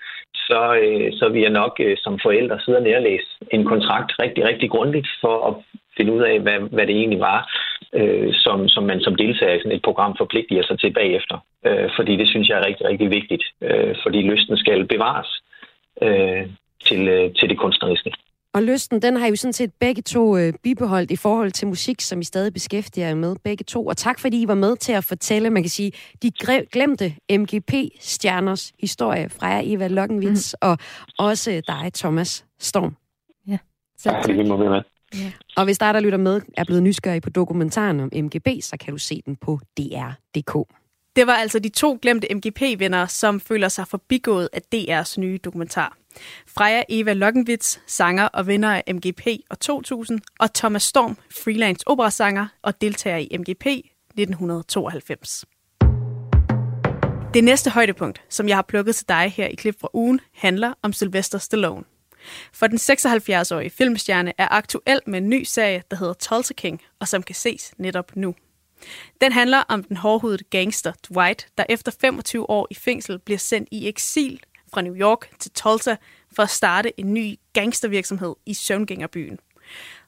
så, 0.52 0.62
øh, 0.82 1.12
så 1.18 1.28
vil 1.32 1.42
jeg 1.42 1.50
nok 1.62 1.74
øh, 1.86 1.96
som 2.04 2.14
forældre 2.22 2.60
sidde 2.60 2.78
og 2.78 2.84
nærlæse 2.84 3.28
en 3.50 3.64
kontrakt 3.64 4.10
rigtig, 4.22 4.42
rigtig 4.50 4.70
grundigt 4.70 5.08
for 5.20 5.36
at 5.48 5.54
finde 5.96 6.12
ud 6.12 6.22
af, 6.30 6.40
hvad, 6.40 6.58
hvad 6.74 6.86
det 6.86 6.96
egentlig 6.96 7.20
var, 7.20 7.40
øh, 7.98 8.30
som, 8.44 8.68
som 8.68 8.84
man 8.84 9.00
som 9.00 9.14
deltager 9.14 9.54
i 9.54 9.58
sådan 9.58 9.76
et 9.76 9.82
program 9.88 10.14
forpligter 10.18 10.62
sig 10.62 10.78
til 10.78 10.92
bagefter. 10.92 11.36
Øh, 11.66 11.88
fordi 11.96 12.16
det 12.16 12.28
synes 12.28 12.48
jeg 12.48 12.58
er 12.58 12.66
rigtig, 12.66 12.86
rigtig 12.86 13.10
vigtigt, 13.10 13.44
øh, 13.62 13.94
fordi 14.02 14.18
lysten 14.22 14.56
skal 14.56 14.84
bevares 14.94 15.30
øh, 16.02 16.42
til, 16.86 17.08
øh, 17.08 17.34
til 17.38 17.48
det 17.48 17.58
kunstneriske. 17.58 18.12
Og 18.54 18.62
lysten, 18.62 19.02
den 19.02 19.16
har 19.16 19.26
I 19.26 19.30
jo 19.30 19.36
sådan 19.36 19.52
set 19.52 19.72
begge 19.80 20.02
to 20.02 20.36
øh, 20.36 20.52
bibeholdt 20.62 21.10
i 21.10 21.16
forhold 21.16 21.52
til 21.52 21.68
musik, 21.68 22.00
som 22.00 22.20
I 22.20 22.24
stadig 22.24 22.52
beskæftiger 22.52 23.06
jer 23.06 23.14
med, 23.14 23.36
begge 23.44 23.64
to. 23.64 23.86
Og 23.86 23.96
tak 23.96 24.18
fordi 24.20 24.42
I 24.42 24.48
var 24.48 24.54
med 24.54 24.76
til 24.76 24.92
at 24.92 25.04
fortælle, 25.04 25.50
man 25.50 25.62
kan 25.62 25.70
sige, 25.70 25.92
de 26.22 26.32
gre- 26.44 26.68
glemte 26.72 27.14
MGP-stjerners 27.32 28.72
historie 28.80 29.28
fra 29.28 29.46
jer, 29.46 29.60
Eva 29.64 29.88
Lokkenvits, 29.88 30.56
mm. 30.62 30.68
og 30.68 30.78
også 31.18 31.62
dig, 31.66 31.90
Thomas 31.94 32.44
Storm. 32.60 32.96
Ja, 33.48 33.58
Tak, 34.02 34.26
det 34.26 34.46
må 34.46 34.56
vi 34.56 34.68
med. 34.68 34.82
Og 35.56 35.64
hvis 35.64 35.78
dig, 35.78 35.94
der 35.94 36.00
lytter 36.00 36.18
med, 36.18 36.40
er 36.56 36.64
blevet 36.64 36.82
nysgerrig 36.82 37.22
på 37.22 37.30
dokumentaren 37.30 38.00
om 38.00 38.10
MGB, 38.14 38.48
så 38.60 38.76
kan 38.80 38.92
du 38.92 38.98
se 38.98 39.22
den 39.26 39.36
på 39.36 39.60
DR.dk. 39.78 40.68
Det 41.16 41.26
var 41.26 41.32
altså 41.32 41.58
de 41.58 41.68
to 41.68 41.98
glemte 42.02 42.34
MGP-venner, 42.34 43.06
som 43.06 43.40
føler 43.40 43.68
sig 43.68 43.86
forbigået 43.88 44.48
af 44.52 44.60
DR's 44.74 45.20
nye 45.20 45.38
dokumentar. 45.44 45.96
Freja 46.46 46.82
Eva 46.88 47.12
Lokkenvits, 47.12 47.80
sanger 47.86 48.24
og 48.24 48.46
vinder 48.46 48.74
af 48.74 48.94
MGP 48.94 49.26
og 49.50 49.60
2000, 49.60 50.20
og 50.38 50.54
Thomas 50.54 50.82
Storm, 50.82 51.16
freelance 51.44 51.88
operasanger 51.88 52.46
og 52.62 52.80
deltager 52.80 53.16
i 53.16 53.36
MGP 53.38 53.66
1992. 53.66 55.44
Det 57.34 57.44
næste 57.44 57.70
højdepunkt, 57.70 58.22
som 58.28 58.48
jeg 58.48 58.56
har 58.56 58.62
plukket 58.62 58.96
til 58.96 59.08
dig 59.08 59.32
her 59.36 59.46
i 59.46 59.54
klip 59.54 59.80
fra 59.80 59.88
ugen, 59.92 60.20
handler 60.34 60.72
om 60.82 60.92
Sylvester 60.92 61.38
Stallone. 61.38 61.84
For 62.52 62.66
den 62.66 62.78
76-årige 62.78 63.70
filmstjerne 63.70 64.32
er 64.38 64.48
aktuel 64.50 65.00
med 65.06 65.18
en 65.18 65.28
ny 65.28 65.42
serie, 65.42 65.82
der 65.90 65.96
hedder 65.96 66.14
Tulsa 66.14 66.54
King, 66.54 66.80
og 67.00 67.08
som 67.08 67.22
kan 67.22 67.34
ses 67.34 67.74
netop 67.78 68.16
nu. 68.16 68.34
Den 69.20 69.32
handler 69.32 69.58
om 69.58 69.84
den 69.84 69.96
hårdhudede 69.96 70.44
gangster 70.50 70.92
Dwight, 71.10 71.48
der 71.58 71.64
efter 71.68 71.92
25 72.00 72.50
år 72.50 72.66
i 72.70 72.74
fængsel 72.74 73.18
bliver 73.18 73.38
sendt 73.38 73.68
i 73.72 73.88
eksil 73.88 74.40
fra 74.72 74.80
New 74.80 74.94
York 74.94 75.30
til 75.38 75.50
Tulsa 75.50 75.96
for 76.36 76.42
at 76.42 76.50
starte 76.50 77.00
en 77.00 77.14
ny 77.14 77.38
gangstervirksomhed 77.52 78.34
i 78.46 78.54
søvngængerbyen. 78.54 79.38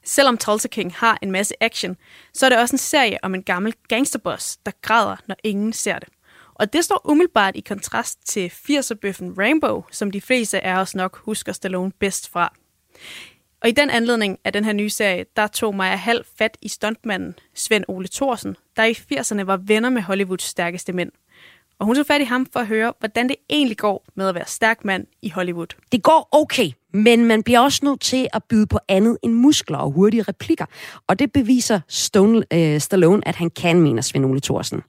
Selvom 0.03 0.37
Tulsa 0.37 0.67
King 0.67 0.93
har 0.93 1.17
en 1.21 1.31
masse 1.31 1.63
action, 1.63 1.97
så 2.33 2.45
er 2.45 2.49
det 2.49 2.59
også 2.59 2.73
en 2.73 2.79
serie 2.79 3.17
om 3.23 3.35
en 3.35 3.43
gammel 3.43 3.73
gangsterboss, 3.87 4.57
der 4.57 4.71
græder, 4.81 5.15
når 5.27 5.35
ingen 5.43 5.73
ser 5.73 5.99
det. 5.99 6.09
Og 6.53 6.73
det 6.73 6.85
står 6.85 7.01
umiddelbart 7.09 7.55
i 7.55 7.59
kontrast 7.59 8.27
til 8.27 8.47
80'er-bøffen 8.47 9.37
Rainbow, 9.37 9.83
som 9.91 10.11
de 10.11 10.21
fleste 10.21 10.61
af 10.61 10.79
os 10.79 10.95
nok 10.95 11.17
husker 11.17 11.51
Stallone 11.51 11.91
bedst 11.91 12.29
fra. 12.29 12.53
Og 13.61 13.69
i 13.69 13.71
den 13.71 13.89
anledning 13.89 14.39
af 14.43 14.53
den 14.53 14.65
her 14.65 14.73
nye 14.73 14.89
serie, 14.89 15.25
der 15.35 15.47
tog 15.47 15.75
Maja 15.75 15.95
Hall 15.95 16.23
fat 16.37 16.57
i 16.61 16.67
stuntmanden 16.67 17.35
Svend 17.53 17.85
Ole 17.87 18.07
Thorsen, 18.07 18.57
der 18.75 18.83
i 18.83 18.91
80'erne 18.91 19.43
var 19.43 19.57
venner 19.57 19.89
med 19.89 20.01
Hollywoods 20.01 20.43
stærkeste 20.43 20.93
mænd. 20.93 21.11
Og 21.79 21.85
hun 21.85 21.95
tog 21.95 22.05
fat 22.05 22.21
i 22.21 22.23
ham 22.23 22.45
for 22.53 22.59
at 22.59 22.67
høre, 22.67 22.93
hvordan 22.99 23.29
det 23.29 23.35
egentlig 23.49 23.77
går 23.77 24.05
med 24.15 24.27
at 24.27 24.35
være 24.35 24.47
stærk 24.47 24.85
mand 24.85 25.07
i 25.21 25.29
Hollywood. 25.29 25.75
Det 25.91 26.03
går 26.03 26.29
okay, 26.31 26.71
men 26.95 27.25
man 27.25 27.43
bliver 27.43 27.59
også 27.59 27.79
nødt 27.83 28.01
til 28.01 28.27
at 28.33 28.43
byde 28.49 28.67
på 28.67 28.79
andet 28.87 29.17
end 29.23 29.33
muskler 29.33 29.77
og 29.77 29.91
hurtige 29.91 30.23
replikker. 30.23 30.65
Og 31.07 31.19
det 31.19 31.31
beviser 31.31 31.79
Stone, 31.87 32.43
øh, 32.53 32.79
Stallone, 32.79 33.27
at 33.27 33.35
han 33.35 33.49
kan, 33.49 33.81
mener 33.81 34.01
Svend 34.01 34.25
Ole 34.25 34.39
Thorsen. 34.39 34.81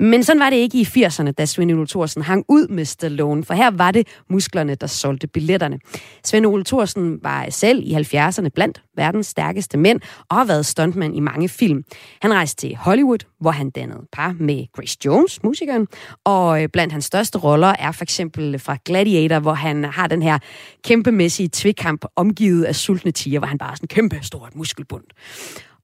Men 0.00 0.24
sådan 0.24 0.40
var 0.40 0.50
det 0.50 0.56
ikke 0.56 0.78
i 0.78 0.82
80'erne, 0.82 1.30
da 1.30 1.46
Svend 1.46 1.72
Ole 1.72 1.86
Thorsen 1.86 2.22
hang 2.22 2.44
ud 2.48 2.68
med 2.68 2.84
Stallone, 2.84 3.44
for 3.44 3.54
her 3.54 3.70
var 3.70 3.90
det 3.90 4.08
musklerne, 4.30 4.74
der 4.74 4.86
solgte 4.86 5.26
billetterne. 5.26 5.78
Svend 6.24 6.46
Ole 6.46 6.64
Thorsen 6.64 7.18
var 7.22 7.46
selv 7.50 7.82
i 7.84 7.94
70'erne 7.94 8.48
blandt 8.48 8.82
verdens 8.96 9.26
stærkeste 9.26 9.78
mænd 9.78 10.00
og 10.28 10.36
har 10.36 10.44
været 10.44 10.66
stuntmand 10.66 11.16
i 11.16 11.20
mange 11.20 11.48
film. 11.48 11.84
Han 12.22 12.34
rejste 12.34 12.66
til 12.66 12.76
Hollywood, 12.76 13.18
hvor 13.40 13.50
han 13.50 13.70
dannede 13.70 14.00
par 14.12 14.34
med 14.38 14.66
Grace 14.76 14.98
Jones, 15.04 15.42
musikeren, 15.42 15.86
og 16.24 16.62
øh, 16.62 16.68
blandt 16.68 16.92
hans 16.92 17.04
største 17.04 17.38
roller 17.38 17.74
er 17.78 17.92
for 17.92 18.02
eksempel 18.02 18.58
fra 18.58 18.76
Gladiator, 18.84 19.38
hvor 19.38 19.54
han 19.54 19.84
har 19.84 20.06
den 20.06 20.22
her 20.22 20.38
kæmpemæssige 20.84 21.39
i 21.42 21.48
tvekamp 21.48 22.04
omgivet 22.16 22.64
af 22.64 22.76
sultne 22.76 23.10
tiger, 23.10 23.38
hvor 23.38 23.46
han 23.46 23.58
bare 23.58 23.70
er 23.70 23.74
sådan 23.74 23.84
en 23.84 23.88
kæmpe 23.88 24.18
stort 24.22 24.56
muskelbund. 24.56 25.04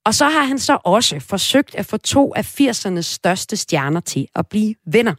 Og 0.07 0.15
så 0.15 0.25
har 0.25 0.45
han 0.45 0.59
så 0.59 0.79
også 0.85 1.21
forsøgt 1.21 1.75
at 1.75 1.87
få 1.87 1.97
to 1.97 2.35
af 2.37 2.61
80'ernes 2.61 3.01
største 3.01 3.57
stjerner 3.57 4.01
til 4.01 4.27
at 4.35 4.47
blive 4.47 4.75
venner. 4.87 5.15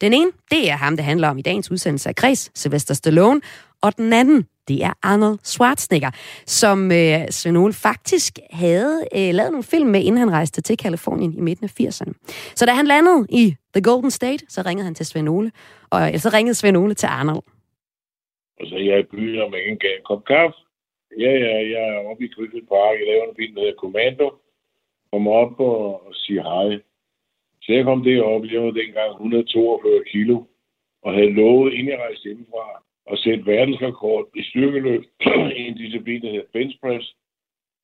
Den 0.00 0.12
ene, 0.12 0.30
det 0.50 0.70
er 0.70 0.76
ham, 0.76 0.96
det 0.96 1.04
handler 1.04 1.28
om 1.28 1.38
i 1.38 1.42
dagens 1.42 1.70
udsendelse 1.70 2.08
af 2.08 2.14
Kreds, 2.14 2.50
Sylvester 2.54 2.94
Stallone, 2.94 3.40
og 3.82 3.96
den 3.96 4.12
anden, 4.12 4.44
det 4.68 4.84
er 4.84 4.92
Arnold 5.02 5.38
Schwarzenegger, 5.44 6.10
som 6.46 6.92
øh, 6.92 7.20
Svend 7.30 7.58
Ole 7.58 7.72
faktisk 7.72 8.38
havde 8.50 9.04
øh, 9.14 9.34
lavet 9.34 9.52
nogle 9.52 9.64
film 9.64 9.88
med, 9.90 10.00
inden 10.02 10.18
han 10.18 10.30
rejste 10.30 10.60
til 10.60 10.76
Kalifornien 10.76 11.34
i 11.34 11.40
midten 11.40 11.64
af 11.64 11.80
80'erne. 11.80 12.12
Så 12.54 12.66
da 12.66 12.72
han 12.72 12.86
landede 12.86 13.26
i 13.28 13.56
The 13.74 13.82
Golden 13.82 14.10
State, 14.10 14.44
så 14.48 14.62
ringede 14.66 14.84
han 14.84 14.94
til 14.94 15.06
Svenole, 15.06 15.52
og 15.90 16.14
øh, 16.14 16.20
så 16.20 16.28
ringede 16.28 16.54
Svenole 16.54 16.94
til 16.94 17.06
Arnold. 17.06 17.55
Og 18.60 18.66
så 18.66 18.76
jeg 18.76 18.98
i 18.98 19.02
byen, 19.02 19.40
og 19.40 19.50
man 19.50 19.78
gav 19.78 19.96
en 19.96 20.04
kop 20.04 20.24
kaffe. 20.24 20.58
Ja, 21.18 21.32
ja, 21.44 21.54
jeg 21.74 21.82
er 21.88 22.08
oppe 22.08 22.24
i 22.24 22.28
Griffith 22.28 22.66
Park. 22.66 22.98
Jeg 22.98 23.06
laver 23.06 23.24
en 23.28 23.36
film, 23.36 23.54
der 23.54 23.60
hedder 23.60 23.82
Commando. 23.82 24.28
Kommer 25.12 25.32
op 25.32 25.60
og, 25.60 26.06
og 26.06 26.14
siger 26.14 26.42
hej. 26.42 26.80
Så 27.62 27.72
jeg 27.72 27.84
kom 27.84 28.04
derop, 28.04 28.44
jeg 28.44 28.62
var 28.62 28.70
dengang 28.70 29.10
142 29.10 30.04
kilo, 30.12 30.36
og 31.02 31.14
havde 31.14 31.32
lovet, 31.32 31.72
inden 31.72 31.92
jeg 31.92 31.98
rejste 31.98 32.24
hjemmefra, 32.24 32.82
at 33.10 33.18
sætte 33.18 33.46
verdensrekord 33.46 34.28
i 34.34 34.42
styrkeløft 34.42 35.08
i 35.58 35.62
en 35.68 35.76
disciplin, 35.76 36.22
der 36.22 36.30
hedder 36.30 36.52
bench 36.52 36.78
press, 36.80 37.16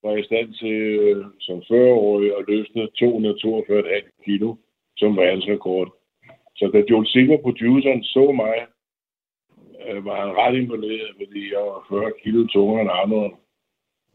var 0.03 0.11
jeg 0.11 0.21
i 0.21 0.25
stand 0.25 0.55
til 0.55 0.79
øh, 1.03 1.25
som 1.41 1.59
40-årig 1.59 2.29
at 2.39 2.45
løfte 2.49 2.89
242,5 3.03 4.25
kilo 4.25 4.55
som 4.97 5.17
verdensrekord. 5.17 5.89
Så 6.57 6.71
da 6.75 6.83
Joel 6.91 7.07
Silver, 7.07 7.37
produceren, 7.37 8.05
så 8.05 8.33
mig, 8.33 8.67
øh, 9.89 10.05
var 10.05 10.17
han 10.23 10.37
ret 10.41 10.55
imponeret, 10.61 11.11
fordi 11.21 11.53
jeg 11.53 11.61
var 11.61 11.87
40 11.89 12.13
kilo 12.23 12.47
tungere 12.47 12.81
end 12.83 12.91
andre. 13.03 13.31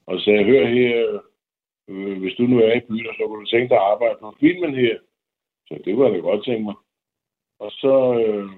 Og 0.07 0.21
sagde, 0.21 0.43
hør 0.43 0.65
her, 0.65 1.19
øh, 1.89 2.17
hvis 2.21 2.35
du 2.37 2.43
nu 2.43 2.57
er 2.59 2.73
i 2.73 2.87
byen, 2.89 3.13
så 3.17 3.23
kunne 3.25 3.41
du 3.41 3.45
tænke 3.45 3.69
dig 3.69 3.77
at 3.77 3.89
arbejde 3.91 4.17
på 4.21 4.35
filmen 4.39 4.75
her. 4.75 4.97
Så 5.67 5.73
det 5.85 5.97
var 5.97 6.05
jeg 6.05 6.13
da 6.13 6.19
godt 6.19 6.45
tænke 6.45 6.63
mig. 6.63 6.75
Og 7.59 7.71
så, 7.71 7.95
øh, 8.21 8.49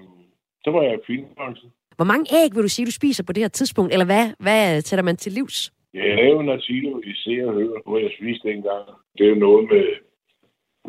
så 0.64 0.70
var 0.70 0.82
jeg 0.82 0.94
i 0.94 1.06
filmbranchen. 1.06 1.70
Hvor 1.96 2.04
mange 2.12 2.26
æg 2.38 2.50
vil 2.54 2.62
du 2.62 2.68
sige, 2.68 2.86
du 2.86 2.92
spiser 3.00 3.24
på 3.24 3.32
det 3.32 3.42
her 3.42 3.48
tidspunkt? 3.48 3.92
Eller 3.92 4.08
hvad, 4.12 4.26
hvad 4.44 4.80
sætter 4.80 5.04
man 5.04 5.16
til 5.16 5.32
livs? 5.32 5.72
Jeg 5.94 6.16
lavede 6.16 6.40
en 6.40 6.48
artikel 6.48 6.92
i 7.10 7.12
Se 7.22 7.34
og 7.46 7.52
Hør, 7.54 7.82
hvor 7.86 7.98
jeg 7.98 8.10
spiste 8.18 8.48
dengang. 8.48 8.84
Det 9.18 9.24
er 9.26 9.30
jo 9.34 9.44
noget 9.46 9.64
med 9.72 9.86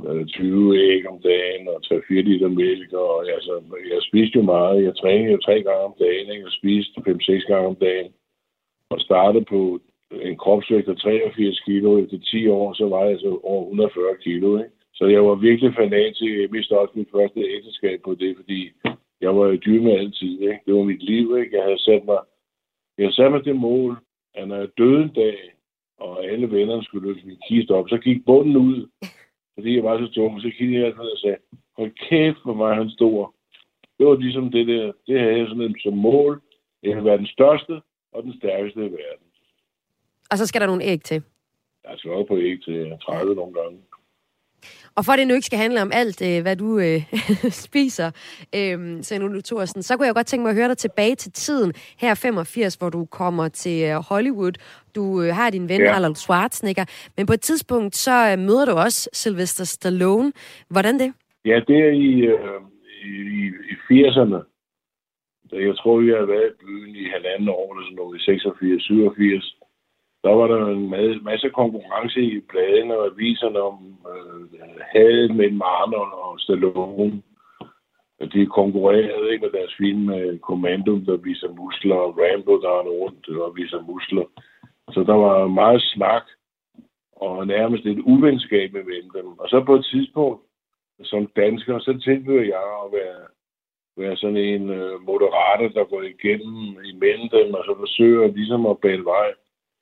øh, 0.07 0.25
20 0.25 0.79
æg 0.89 1.07
om 1.11 1.17
dagen 1.21 1.67
og 1.67 1.79
3-4 1.85 2.13
liter 2.29 2.47
mælk. 2.47 2.93
Og, 2.93 3.29
altså, 3.35 3.53
jeg 3.91 4.01
spiste 4.09 4.35
jo 4.39 4.41
meget. 4.41 4.83
Jeg 4.83 4.95
trænede 4.95 5.31
jo 5.31 5.37
tre 5.37 5.55
gange 5.63 5.83
om 5.89 5.95
dagen. 5.99 6.10
Ikke? 6.29 6.45
og 6.45 6.51
spiste 6.51 7.01
5-6 7.07 7.47
gange 7.47 7.67
om 7.67 7.75
dagen. 7.75 8.11
Og 8.89 8.99
startede 8.99 9.45
på 9.45 9.79
en 10.11 10.37
kropsvægt 10.37 10.89
af 10.89 10.97
83 10.97 11.59
kilo. 11.59 11.97
Efter 11.97 12.19
10 12.19 12.47
år, 12.47 12.73
så 12.73 12.89
var 12.89 13.03
jeg 13.05 13.19
så 13.19 13.39
over 13.43 13.63
140 13.63 14.17
kilo. 14.21 14.57
Ikke? 14.57 14.69
Så 14.93 15.05
jeg 15.05 15.25
var 15.25 15.35
virkelig 15.35 15.73
fanatisk. 15.75 16.21
Jeg 16.21 16.49
mistede 16.51 16.79
også 16.79 16.93
mit 16.95 17.11
første 17.11 17.39
ægteskab 17.39 18.01
på 18.01 18.15
det, 18.15 18.35
fordi 18.35 18.71
jeg 19.21 19.37
var 19.37 19.45
jo 19.47 19.55
dyr 19.55 19.81
med 19.81 19.91
altid. 19.91 20.39
Ikke? 20.41 20.59
Det 20.65 20.73
var 20.73 20.83
mit 20.83 21.03
liv. 21.03 21.37
Ikke? 21.37 21.57
Jeg 21.57 21.63
havde 21.63 21.83
sat 21.83 22.05
mig, 22.05 22.19
jeg 22.97 23.13
satte 23.13 23.31
mig 23.31 23.45
det 23.45 23.55
mål, 23.55 23.97
at 24.33 24.47
når 24.47 24.55
jeg 24.55 24.69
døde 24.77 25.03
en 25.03 25.13
dag, 25.15 25.37
og 25.99 26.25
alle 26.25 26.51
vennerne 26.51 26.83
skulle 26.83 27.07
løfte 27.07 27.27
min 27.27 27.41
kiste 27.47 27.71
op, 27.71 27.89
så 27.89 27.97
gik 27.97 28.25
bunden 28.25 28.57
ud, 28.57 28.87
fordi 29.53 29.75
jeg 29.75 29.83
var 29.83 29.99
så 29.99 30.11
tung. 30.11 30.41
Så 30.41 30.51
kiggede 30.57 30.83
jeg 30.85 30.89
ned 30.89 31.11
og 31.15 31.17
sagde, 31.17 31.37
hold 31.77 31.91
kæft, 32.09 32.43
hvor 32.43 32.53
var 32.53 32.73
han 32.73 32.89
stor. 32.89 33.35
Det 34.01 34.09
var 34.09 34.15
ligesom 34.15 34.51
det 34.51 34.67
der, 34.67 34.91
det 35.07 35.19
havde 35.19 35.37
jeg 35.37 35.47
sådan 35.47 35.75
som 35.79 35.93
mål. 35.93 36.41
Jeg 36.83 36.95
vil 36.95 37.05
være 37.05 37.17
den 37.17 37.27
største 37.27 37.81
og 38.13 38.23
den 38.23 38.33
stærkeste 38.39 38.79
i 38.79 38.91
verden. 38.99 39.25
Og 40.31 40.37
så 40.37 40.45
skal 40.47 40.61
der 40.61 40.67
nogle 40.67 40.83
æg 40.83 41.01
til. 41.03 41.23
Jeg 41.83 41.93
skal 41.97 42.11
op 42.11 42.27
på 42.27 42.37
æg 42.37 42.63
til 42.63 42.93
30 43.01 43.35
nogle 43.35 43.53
gange. 43.53 43.77
Og 44.95 45.05
for 45.05 45.11
at 45.11 45.19
det 45.19 45.27
nu 45.27 45.33
ikke 45.33 45.45
skal 45.45 45.59
handle 45.59 45.81
om 45.81 45.91
alt, 45.93 46.21
øh, 46.21 46.41
hvad 46.41 46.55
du 46.55 46.79
øh, 46.79 47.01
spiser, 47.65 48.11
øh, 48.55 49.23
Ole 49.23 49.41
Thorsen, 49.41 49.83
så 49.83 49.97
kunne 49.97 50.05
jeg 50.07 50.15
godt 50.15 50.27
tænke 50.27 50.41
mig 50.41 50.49
at 50.49 50.55
høre 50.55 50.67
dig 50.67 50.77
tilbage 50.77 51.15
til 51.15 51.31
tiden 51.31 51.73
her 51.97 52.13
85, 52.15 52.75
hvor 52.75 52.89
du 52.89 53.05
kommer 53.05 53.47
til 53.47 53.83
øh, 53.83 53.95
Hollywood. 54.09 54.53
Du 54.95 55.21
øh, 55.21 55.35
har 55.35 55.49
din 55.49 55.69
ven 55.69 55.81
Ja. 55.81 55.91
Arnold 55.95 56.15
Schwarzenegger, 56.15 56.85
men 57.17 57.25
på 57.25 57.33
et 57.33 57.41
tidspunkt 57.41 57.95
så 57.95 58.31
øh, 58.31 58.39
møder 58.39 58.65
du 58.65 58.71
også 58.71 59.09
Sylvester 59.13 59.63
Stallone. 59.63 60.31
Hvordan 60.69 60.99
det? 60.99 61.13
Ja, 61.45 61.59
det 61.67 61.77
er 61.77 61.91
i, 61.91 62.11
øh, 62.21 62.61
i, 63.01 63.11
i, 63.71 63.75
80'erne. 63.87 64.39
Da 65.51 65.55
Jeg 65.67 65.77
tror, 65.77 65.99
vi 65.99 66.09
har 66.09 66.25
været 66.25 66.51
i 66.51 66.65
byen 66.65 66.95
i 66.95 67.05
halvanden 67.15 67.49
år, 67.49 67.71
eller 67.71 67.85
sådan 67.85 67.95
noget, 67.95 68.19
i 68.19 68.25
86, 68.25 68.83
87. 68.83 69.55
Der 70.23 70.29
var 70.29 70.47
der 70.47 70.65
en 70.67 70.89
masse 71.23 71.49
konkurrence 71.49 72.21
i 72.21 72.39
bladene 72.39 72.97
og 72.97 73.05
aviserne 73.05 73.59
om 73.61 73.77
øh, 74.11 74.59
hadet 74.93 75.35
mellem 75.35 75.61
Arnold 75.61 76.13
og 76.13 76.39
Stallone. 76.39 77.21
Og 78.19 78.33
De 78.33 78.45
konkurrerede 78.45 79.31
ikke 79.31 79.45
med 79.45 79.51
deres 79.59 79.73
film 79.77 79.99
med 79.99 80.39
Commando, 80.39 80.93
der 80.99 81.17
viser 81.17 81.49
muskler, 81.61 81.95
og 81.95 82.17
Rambo, 82.19 82.61
der 82.61 82.69
er 82.69 82.83
rundt 83.01 83.29
og 83.29 83.55
viser 83.55 83.81
muskler. 83.81 84.25
Så 84.93 85.03
der 85.03 85.13
var 85.13 85.47
meget 85.47 85.81
snak 85.81 86.23
og 87.15 87.47
nærmest 87.47 87.85
et 87.85 87.99
uvenskab 87.99 88.73
mellem 88.73 89.09
dem. 89.15 89.27
Og 89.39 89.49
så 89.49 89.63
på 89.65 89.75
et 89.75 89.85
tidspunkt, 89.85 90.41
som 91.03 91.27
dansker, 91.35 91.79
så 91.79 91.99
tilbyder 92.03 92.41
jeg 92.41 92.65
at 92.85 92.91
være, 92.91 93.21
være 93.97 94.17
sådan 94.17 94.37
en 94.37 94.69
øh, 94.69 95.01
moderator, 95.01 95.67
der 95.67 95.83
går 95.83 96.01
igennem 96.01 96.77
imellem 96.93 97.29
dem, 97.29 97.53
og 97.53 97.63
så 97.65 97.75
forsøger 97.79 98.27
ligesom 98.27 98.65
at 98.65 98.79
bære 98.79 99.05
vej 99.05 99.33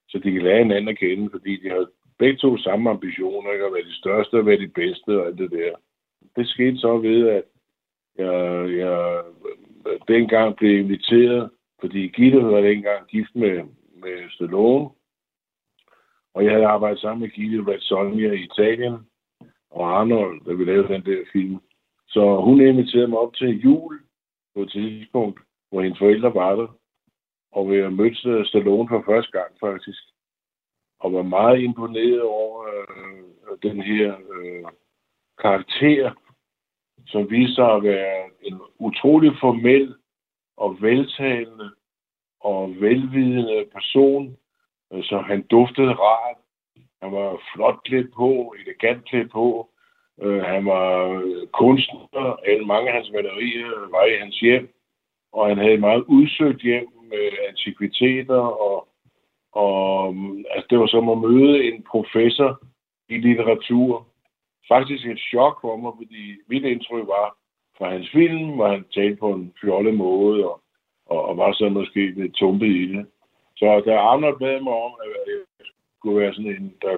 så 0.10 0.20
de 0.24 0.32
kan 0.32 0.42
lære 0.42 0.58
hinanden 0.58 0.88
at 0.88 0.98
kende, 0.98 1.30
fordi 1.32 1.58
de 1.64 1.70
har 1.70 1.88
begge 2.20 2.38
to 2.38 2.58
samme 2.58 2.90
ambitioner, 2.90 3.52
ikke? 3.52 3.66
at 3.66 3.74
være 3.74 3.90
de 3.92 3.98
største 4.02 4.36
og 4.36 4.46
være 4.46 4.60
de 4.60 4.68
bedste 4.68 5.20
og 5.20 5.26
alt 5.26 5.38
det 5.38 5.52
der. 5.52 5.72
Det 6.36 6.48
skete 6.48 6.78
så 6.78 6.98
ved, 6.98 7.28
at 7.28 7.44
jeg, 8.18 8.70
jeg 8.78 9.24
dengang 10.08 10.56
blev 10.56 10.80
inviteret, 10.80 11.50
fordi 11.80 12.08
Gitte 12.08 12.44
var 12.44 12.62
dengang 12.62 13.08
gift 13.08 13.36
med, 13.36 13.64
med 13.96 14.30
Stallone, 14.30 14.90
og 16.34 16.44
jeg 16.44 16.52
havde 16.52 16.66
arbejdet 16.66 17.00
sammen 17.00 17.22
med 17.22 17.30
Gitte 17.30 17.64
Red 17.68 18.34
i 18.34 18.44
Italien, 18.44 18.98
og 19.72 20.00
Arnold, 20.00 20.46
da 20.46 20.54
vi 20.54 20.66
lavede 20.66 20.94
den 20.94 21.06
der 21.06 21.24
film. 21.32 21.60
Så 22.08 22.42
hun 22.42 22.62
inviterede 22.62 23.08
mig 23.08 23.20
op 23.20 23.34
til 23.34 23.62
jul 23.62 24.00
på 24.56 24.62
et 24.62 24.72
tidspunkt, 24.72 25.40
hvor 25.70 25.82
hendes 25.82 26.00
forældre 26.00 26.34
var 26.34 26.56
der, 26.56 26.68
og 27.52 27.72
vi 27.72 27.90
mødte 27.90 28.46
Stallone 28.46 28.90
for 28.90 29.04
første 29.06 29.32
gang 29.32 29.52
faktisk, 29.60 30.00
og 31.00 31.14
var 31.14 31.22
meget 31.22 31.62
imponeret 31.62 32.22
over 32.22 32.64
øh, 32.64 33.58
den 33.64 33.82
her 33.82 34.16
øh, 34.34 34.66
karakter, 35.42 36.12
som 37.08 37.32
viste 37.32 37.56
sig 37.56 37.72
at 37.72 37.84
være 37.84 38.30
en 38.42 38.62
utrolig 38.80 39.32
formel 39.40 39.96
og 40.58 40.82
veltalende 40.82 41.72
og 42.40 42.70
velvidende 42.70 43.66
person, 43.74 44.38
øh, 44.94 45.04
så 45.04 45.18
han 45.18 45.42
duftede 45.42 45.94
rart. 45.94 46.38
Han 47.02 47.12
var 47.12 47.42
flot 47.54 47.84
klædt 47.84 48.14
på, 48.14 48.56
elegant 48.60 49.06
klædt 49.06 49.32
på. 49.32 49.70
Øh, 50.22 50.42
han 50.44 50.66
var 50.66 51.24
kunstner. 51.54 52.40
Alle 52.46 52.66
mange 52.66 52.90
af 52.90 52.96
hans 52.96 53.12
malerier 53.12 53.92
var 53.92 54.06
i 54.06 54.18
hans 54.18 54.40
hjem. 54.40 54.74
Og 55.34 55.48
han 55.48 55.58
havde 55.58 55.74
et 55.74 55.80
meget 55.80 56.04
udsøgt 56.08 56.62
hjem 56.62 56.88
med 57.04 57.30
antikviteter. 57.50 58.42
Og, 58.66 58.88
og 59.52 60.16
altså, 60.50 60.68
det 60.70 60.80
var 60.80 60.88
som 60.88 61.10
at 61.10 61.18
møde 61.18 61.64
en 61.64 61.84
professor 61.84 62.62
i 63.10 63.18
litteratur. 63.18 64.08
Faktisk 64.68 65.06
et 65.06 65.20
chok 65.20 65.62
for 65.62 65.76
mig, 65.78 65.92
fordi 65.98 66.38
mit 66.48 66.64
indtryk 66.64 67.08
var 67.08 67.38
fra 67.78 67.90
hans 67.90 68.10
film, 68.12 68.50
hvor 68.56 68.68
han 68.68 68.86
talte 68.94 69.16
på 69.16 69.30
en 69.34 69.54
fjollet 69.62 69.94
måde 69.94 70.50
og, 70.50 70.62
og, 71.06 71.26
og 71.26 71.38
var 71.38 71.54
så 71.54 71.70
måske 71.70 72.12
lidt 72.12 72.36
tumpet 72.36 72.68
i 72.68 72.88
det. 72.94 73.06
Så 73.58 73.84
da 73.86 73.98
Arnold 73.98 74.40
bad 74.40 74.62
mig 74.62 74.74
om, 74.74 74.92
at 75.04 75.10
jeg 75.28 75.66
kunne 76.02 76.20
være 76.20 76.34
sådan 76.34 76.52
en, 76.52 76.74
der 76.82 76.94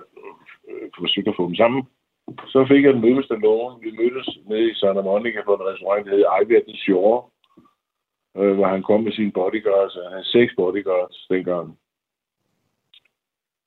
øh, 0.69 0.89
forsøgte 0.99 1.29
at 1.29 1.35
få 1.37 1.47
dem 1.47 1.55
sammen, 1.55 1.83
så 2.53 2.65
fik 2.69 2.83
jeg 2.83 2.91
en 2.91 3.01
møde 3.01 3.15
med 3.15 3.23
Stallone. 3.23 3.81
Vi 3.83 3.91
mødtes 3.91 4.29
nede 4.49 4.71
i 4.71 4.75
Santa 4.75 5.01
Monica 5.01 5.41
på 5.45 5.53
en 5.53 5.67
restaurant, 5.71 6.05
der 6.05 6.15
hed 6.15 6.25
Ivy 6.41 6.55
at 6.57 6.65
the 6.67 6.77
Shore, 6.77 7.19
øh, 8.37 8.53
hvor 8.55 8.67
han 8.67 8.83
kom 8.83 9.03
med 9.03 9.11
sine 9.11 9.31
bodyguards. 9.31 9.93
Han 10.03 10.11
havde 10.11 10.31
seks 10.35 10.53
bodyguards 10.57 11.27
dengang. 11.29 11.77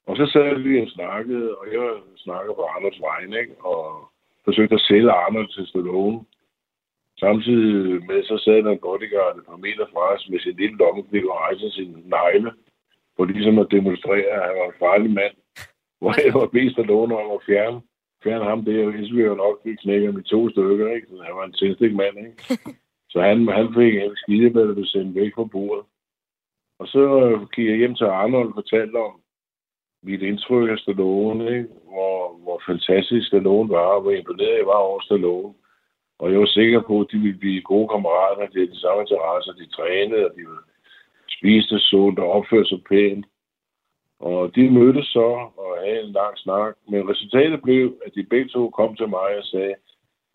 Og 0.07 0.17
så 0.17 0.25
sad 0.33 0.59
vi 0.59 0.81
og 0.81 0.87
snakkede, 0.87 1.55
og 1.55 1.65
jeg 1.73 1.89
snakkede 2.17 2.55
på 2.55 2.63
Arnolds 2.63 3.01
vegne, 3.01 3.39
ikke? 3.39 3.55
og 3.59 3.81
forsøgte 4.45 4.75
at 4.75 4.81
sælge 4.89 5.11
Arnold 5.11 5.49
til 5.49 5.67
Stallone. 5.67 6.19
Samtidig 7.19 8.05
med, 8.07 8.23
så 8.23 8.37
sad 8.37 8.63
der 8.63 8.71
en 8.71 8.85
bodyguard 8.87 9.37
et 9.37 9.45
par 9.49 9.55
meter 9.65 9.85
fra 9.93 10.13
os 10.13 10.29
med 10.29 10.39
sin 10.39 10.55
lille 10.55 10.77
lomme, 10.77 11.01
og 11.31 11.37
rejste 11.41 11.71
sin 11.71 11.91
negle, 12.05 12.51
for 13.15 13.25
ligesom 13.25 13.59
at 13.59 13.71
demonstrere, 13.71 14.29
at 14.35 14.41
han 14.47 14.55
var 14.59 14.67
en 14.67 14.79
farlig 14.79 15.11
mand. 15.11 15.35
Hvor 15.99 16.13
jeg 16.25 16.33
var 16.33 16.47
bedt 16.55 16.71
Stallone 16.71 17.17
om 17.17 17.31
at 17.31 17.45
fjerne, 17.49 17.81
fjerne 18.23 18.45
ham 18.45 18.65
det, 18.65 18.85
og 18.85 18.91
hvis 18.91 19.13
vi 19.15 19.21
jo 19.21 19.35
nok 19.35 19.63
fik 19.63 19.77
knækket 19.77 20.13
med 20.13 20.23
to 20.23 20.49
stykker, 20.49 20.87
ikke? 20.95 21.07
Så 21.07 21.23
han 21.27 21.35
var 21.35 21.45
en 21.45 21.53
tændstik 21.59 21.93
mand, 21.95 22.17
ikke? 22.17 22.43
Så 23.11 23.21
han, 23.21 23.47
han 23.47 23.67
fik 23.77 23.95
en 23.95 24.15
skide 24.15 24.49
med, 24.49 24.69
at 24.69 24.75
blev 24.75 24.85
sendt 24.85 25.15
væk 25.15 25.31
fra 25.35 25.43
bordet. 25.43 25.85
Og 26.79 26.87
så 26.87 27.03
gik 27.55 27.67
jeg 27.67 27.77
hjem 27.77 27.95
til 27.95 28.05
Arnold 28.05 28.47
og 28.47 28.53
fortalte 28.53 28.95
om, 28.95 29.21
mit 30.03 30.21
indtryk 30.21 30.69
af 30.69 30.77
Stallone, 30.77 31.43
ikke? 31.57 31.69
Hvor, 31.91 32.37
hvor 32.43 32.61
fantastisk 32.69 33.27
Stallone 33.27 33.69
var, 33.69 33.89
og 33.95 34.01
hvor 34.01 34.11
imponeret 34.11 34.57
jeg 34.57 34.65
var 34.65 34.79
over 34.87 35.01
Stallone. 35.01 35.53
Og 36.19 36.31
jeg 36.31 36.39
var 36.39 36.45
sikker 36.45 36.81
på, 36.81 37.01
at 37.01 37.07
de 37.11 37.17
ville 37.17 37.39
blive 37.43 37.61
gode 37.61 37.87
kammerater, 37.87 38.47
de 38.47 38.59
havde 38.59 38.73
de 38.75 38.79
samme 38.79 39.01
interesser, 39.01 39.53
de 39.53 39.67
trænede, 39.77 40.25
og 40.27 40.31
de 40.35 40.43
spiste 41.37 41.79
sundt 41.79 42.19
og 42.19 42.31
opførte 42.31 42.69
sig 42.69 42.81
pænt. 42.89 43.25
Og 44.19 44.55
de 44.55 44.69
mødtes 44.69 45.07
så 45.07 45.29
og 45.63 45.77
havde 45.85 46.03
en 46.03 46.11
lang 46.11 46.37
snak. 46.37 46.73
Men 46.89 47.09
resultatet 47.09 47.61
blev, 47.61 47.97
at 48.05 48.11
de 48.15 48.23
begge 48.23 48.49
to 48.49 48.69
kom 48.69 48.95
til 48.95 49.09
mig 49.09 49.37
og 49.37 49.43
sagde, 49.43 49.75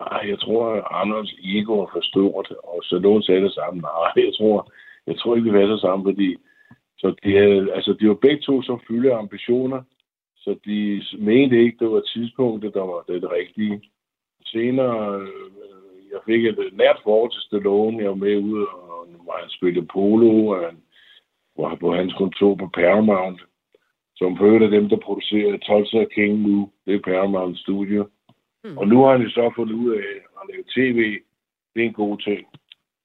nej, 0.01 0.23
jeg 0.29 0.39
tror, 0.39 0.67
at 0.67 0.85
Anders 0.91 1.35
ego 1.43 1.81
er 1.81 1.91
for 1.93 2.01
stort. 2.03 2.51
Og 2.51 2.81
Stallone 2.85 3.23
sagde 3.23 3.43
det 3.43 3.53
samme, 3.53 3.81
nej, 3.81 4.13
jeg 4.17 4.35
tror, 4.39 4.73
jeg 5.07 5.19
tror 5.19 5.37
ikke, 5.37 5.53
vi 5.53 5.59
passer 5.59 5.79
sammen, 5.79 6.05
fordi 6.13 6.37
så 6.99 7.15
de, 7.25 7.37
havde, 7.37 7.73
altså, 7.73 7.93
de 8.01 8.09
var 8.09 8.15
begge 8.15 8.43
to 8.43 8.63
som 8.63 8.81
fylde 8.89 9.15
ambitioner, 9.15 9.83
så 10.37 10.57
de 10.65 11.03
mente 11.19 11.63
ikke, 11.65 11.77
det 11.81 11.91
var 11.91 12.01
tidspunktet, 12.01 12.75
der 12.75 12.81
var 12.81 13.05
det 13.09 13.33
rigtige. 13.33 13.83
Senere, 14.45 15.21
øh, 15.21 15.51
jeg 16.13 16.21
fik 16.27 16.45
et 16.45 16.59
nært 16.73 17.01
forhold 17.03 17.31
til 17.33 17.43
Stallone. 17.43 17.99
Jeg 17.99 18.09
var 18.09 18.15
med 18.15 18.37
ud, 18.37 18.63
og 18.63 19.07
var 19.27 19.41
han 19.41 19.51
spillede 19.51 19.87
polo, 19.87 20.47
og 20.47 20.59
han 20.67 20.77
var 21.63 21.75
på 21.75 21.95
hans 21.95 22.15
kontor 22.15 22.55
på 22.55 22.67
Paramount, 22.75 23.41
som 24.17 24.37
for 24.37 24.65
af 24.65 24.71
dem, 24.71 24.89
der 24.89 24.97
producerer 24.97 25.59
Tulsa 25.59 26.05
King 26.15 26.39
nu. 26.39 26.71
Det 26.87 26.95
er 26.95 27.01
Paramount 27.01 27.59
Studio. 27.59 28.09
Mm. 28.65 28.79
Og 28.79 28.89
nu 28.89 29.03
har 29.03 29.17
han 29.17 29.31
så 29.31 29.53
fundet 29.57 29.75
ud 29.75 29.91
af 29.93 30.13
at 30.39 30.43
lave 30.51 30.65
tv. 30.75 31.21
Det 31.75 31.83
er 31.83 31.87
en 31.87 31.93
god 31.93 32.19
ting. 32.19 32.47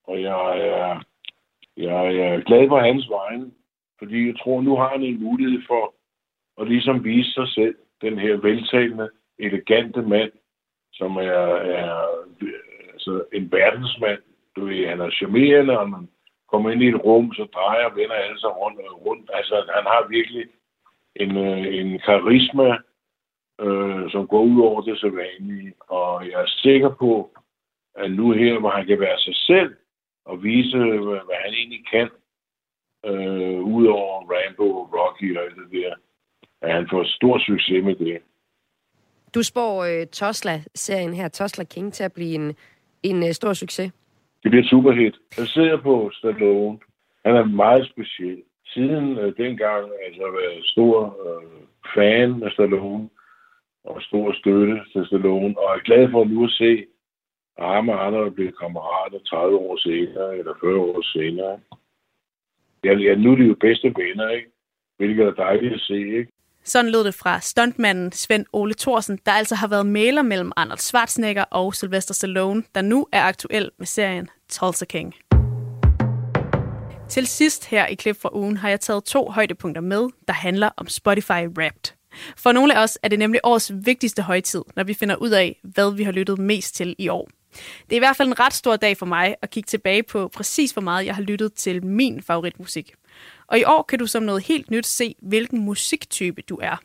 Og 0.04 0.22
jeg 0.22 0.60
er, 0.60 1.02
jeg 1.78 2.16
er 2.16 2.40
glad 2.40 2.68
på 2.68 2.78
hans 2.78 3.10
vegne, 3.10 3.52
fordi 4.00 4.28
jeg 4.28 4.36
tror, 4.40 4.62
nu 4.62 4.76
har 4.76 4.90
han 4.90 5.04
en 5.04 5.24
mulighed 5.24 5.62
for 5.68 5.94
at 6.62 6.68
ligesom 6.68 7.04
vise 7.04 7.32
sig 7.32 7.48
selv, 7.48 7.76
den 8.02 8.20
her 8.20 8.38
veltalende, 8.38 9.10
elegante 9.40 10.02
mand, 10.02 10.32
som 10.94 11.18
er, 11.18 11.48
er 11.80 12.02
altså 12.94 13.24
en 13.34 13.52
verdensmand. 13.52 14.20
Du 14.56 14.66
ved, 14.66 14.88
han 14.88 15.02
er 15.02 15.10
charmerende, 15.10 15.80
og 15.80 15.90
man 15.90 16.10
kommer 16.52 16.72
ind 16.72 16.84
i 16.84 16.88
et 16.88 17.04
rum, 17.06 17.34
så 17.34 17.44
drejer 17.54 17.86
og 17.86 17.96
vender 17.96 18.16
alle 18.16 18.40
sig 18.40 18.58
rundt 18.58 18.80
og 18.80 19.06
rundt. 19.06 19.30
Altså, 19.34 19.56
han 19.76 19.84
har 19.84 20.08
virkelig 20.10 20.46
en, 21.16 21.38
øh, 21.38 21.76
en 21.80 22.00
karisma, 22.00 22.78
øh, 23.62 24.12
som 24.12 24.28
går 24.28 24.44
ud 24.44 24.62
over 24.62 24.82
det 24.82 25.00
så 25.00 25.10
vanlige. 25.10 25.74
Og 25.80 26.30
jeg 26.30 26.42
er 26.42 26.48
sikker 26.48 26.90
på, 26.90 27.32
at 27.96 28.12
nu 28.12 28.32
her, 28.32 28.60
hvor 28.60 28.70
han 28.70 28.86
kan 28.86 29.00
være 29.00 29.20
sig 29.20 29.36
selv 29.36 29.76
og 30.26 30.44
vise, 30.44 30.78
hvad, 30.78 31.22
hvad 31.28 31.38
han 31.46 31.54
egentlig 31.54 31.84
kan, 31.92 32.10
øh, 33.06 33.60
ud 33.60 33.86
over 33.88 34.16
Rambo, 34.32 34.68
Rocky 34.96 35.38
og 35.38 35.44
alt 35.44 35.56
det 35.56 35.82
der, 35.82 35.94
at 36.62 36.74
han 36.74 36.88
får 36.92 37.04
stor 37.04 37.40
succes 37.40 37.84
med 37.84 37.96
det. 37.96 38.22
Du 39.36 39.44
spår 39.44 39.84
øh, 39.84 40.08
Tosla-serien 40.08 41.14
her, 41.14 41.28
Tosla 41.28 41.64
King, 41.64 41.94
til 41.94 42.04
at 42.04 42.14
blive 42.14 42.36
en, 42.36 42.56
en 43.04 43.24
øh, 43.24 43.34
stor 43.34 43.54
succes. 43.54 43.92
Det 44.46 44.52
bliver 44.52 44.66
superhit. 44.66 45.16
Jeg 45.38 45.48
ser 45.48 45.78
på 45.78 46.10
Stallone. 46.14 46.80
Han 47.26 47.36
er 47.36 47.46
meget 47.46 47.90
speciel. 47.90 48.44
Siden 48.66 49.18
øh, 49.18 49.38
dengang 49.38 49.84
altså, 50.06 50.22
har 50.22 50.28
jeg 50.28 50.34
været 50.34 50.66
stor 50.66 50.96
øh, 51.26 51.52
fan 51.96 52.44
af 52.44 52.52
Stallone 52.52 53.10
og 53.84 54.02
stor 54.02 54.34
støtte 54.34 54.82
til 54.92 55.06
Stallone, 55.06 55.58
og 55.58 55.76
er 55.76 55.86
glad 55.86 56.12
for 56.12 56.24
nu 56.26 56.44
at 56.44 56.52
se, 56.52 56.86
at 57.58 57.66
ham 57.66 57.90
og 57.90 58.06
andre 58.06 58.32
blive 58.32 58.52
kammerater 58.52 59.20
30 59.20 59.58
år 59.58 59.78
senere, 59.78 60.38
eller 60.38 60.54
40 60.62 60.80
år 60.80 61.02
senere. 61.02 61.60
Ja, 62.84 62.94
ja, 62.94 63.16
nu 63.16 63.32
er 63.32 63.36
de 63.36 63.44
jo 63.44 63.56
bedste 63.60 63.88
venner, 63.98 64.30
ikke? 64.30 64.50
Hvilket 64.98 65.26
er 65.26 65.34
dejligt 65.34 65.74
at 65.74 65.82
se, 65.82 66.00
ikke? 66.20 66.32
Sådan 66.68 66.92
lød 66.92 67.04
det 67.04 67.16
fra 67.16 67.40
stuntmanden 67.40 68.12
Svend 68.12 68.46
Ole 68.54 68.74
Thorsen, 68.74 69.20
der 69.26 69.32
altså 69.32 69.56
har 69.56 69.68
været 69.68 69.86
maler 69.86 70.22
mellem 70.22 70.52
Arnold 70.56 70.80
Schwarzenegger 70.80 71.44
og 71.44 71.76
Sylvester 71.76 72.14
Stallone, 72.14 72.64
der 72.76 72.82
nu 72.82 73.08
er 73.12 73.22
aktuel 73.22 73.72
med 73.78 73.88
serien 73.88 74.30
Tulsa 74.50 74.86
King. 74.86 75.14
Til 77.10 77.28
sidst 77.28 77.66
her 77.66 77.86
i 77.86 77.96
klip 77.96 78.22
fra 78.22 78.30
ugen 78.34 78.58
har 78.58 78.70
jeg 78.70 78.80
taget 78.80 79.04
to 79.04 79.30
højdepunkter 79.30 79.82
med, 79.82 80.08
der 80.28 80.34
handler 80.34 80.70
om 80.78 80.88
Spotify 80.88 81.48
Wrapped. 81.58 81.94
For 82.38 82.52
nogle 82.52 82.76
af 82.76 82.84
os 82.84 82.98
er 83.04 83.08
det 83.08 83.20
nemlig 83.20 83.42
årets 83.44 83.72
vigtigste 83.76 84.22
højtid, 84.22 84.62
når 84.76 84.84
vi 84.84 84.94
finder 84.94 85.16
ud 85.16 85.30
af, 85.30 85.60
hvad 85.64 85.96
vi 85.96 86.04
har 86.04 86.12
lyttet 86.12 86.40
mest 86.40 86.76
til 86.76 86.96
i 86.98 87.10
år. 87.10 87.30
Det 87.90 87.92
er 87.92 87.96
i 87.96 88.00
hvert 88.00 88.18
fald 88.18 88.28
en 88.28 88.40
ret 88.40 88.54
stor 88.54 88.76
dag 88.76 88.98
for 88.98 89.06
mig 89.06 89.36
at 89.42 89.50
kigge 89.50 89.68
tilbage 89.68 90.04
på 90.04 90.28
præcis 90.28 90.72
hvor 90.72 90.82
meget 90.82 91.06
jeg 91.06 91.16
har 91.16 91.22
lyttet 91.22 91.54
til 91.54 91.86
min 91.86 92.22
favoritmusik. 92.22 92.94
Og 93.48 93.60
i 93.60 93.64
år 93.64 93.84
kan 93.84 94.00
du 94.00 94.08
som 94.08 94.24
noget 94.24 94.44
helt 94.44 94.72
nyt 94.72 94.88
se, 94.88 95.16
hvilken 95.22 95.60
musiktype 95.60 96.42
du 96.42 96.56
er. 96.56 96.78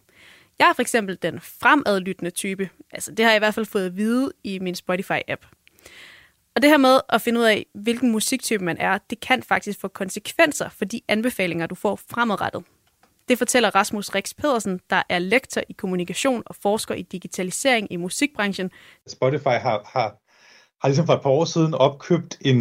Jeg 0.58 0.68
er 0.68 0.72
for 0.72 0.82
eksempel 0.82 1.18
den 1.22 1.40
fremadlyttende 1.40 2.30
type. 2.30 2.70
Altså 2.92 3.12
det 3.12 3.24
har 3.24 3.32
jeg 3.32 3.38
i 3.38 3.44
hvert 3.44 3.54
fald 3.54 3.66
fået 3.66 3.86
at 3.86 3.96
vide 3.96 4.32
i 4.44 4.58
min 4.58 4.74
Spotify-app. 4.74 5.48
Og 6.54 6.62
det 6.62 6.70
her 6.70 6.76
med 6.76 7.00
at 7.08 7.22
finde 7.22 7.40
ud 7.40 7.44
af, 7.44 7.66
hvilken 7.74 8.11
musiktype 8.12 8.64
man 8.64 8.76
er, 8.78 8.98
det 9.11 9.20
kan 9.20 9.42
faktisk 9.42 9.80
få 9.80 9.88
konsekvenser 9.88 10.68
for 10.68 10.84
de 10.84 11.00
anbefalinger, 11.08 11.66
du 11.66 11.74
får 11.74 12.00
fremadrettet. 12.11 12.64
Det 13.28 13.38
fortæller 13.38 13.74
Rasmus 13.74 14.14
Rex 14.14 14.34
Pedersen, 14.34 14.80
der 14.90 15.02
er 15.08 15.18
lektor 15.18 15.62
i 15.68 15.72
kommunikation 15.72 16.42
og 16.46 16.56
forsker 16.56 16.94
i 16.94 17.02
digitalisering 17.02 17.92
i 17.92 17.96
musikbranchen. 17.96 18.70
Spotify 19.08 19.48
har, 19.48 19.90
har, 19.92 20.16
har 20.81 20.89
ligesom 20.89 21.07
for 21.07 21.12
et 21.12 21.22
par 21.22 21.31
år 21.31 21.45
siden 21.45 21.74
opkøbt 21.74 22.39
en, 22.41 22.59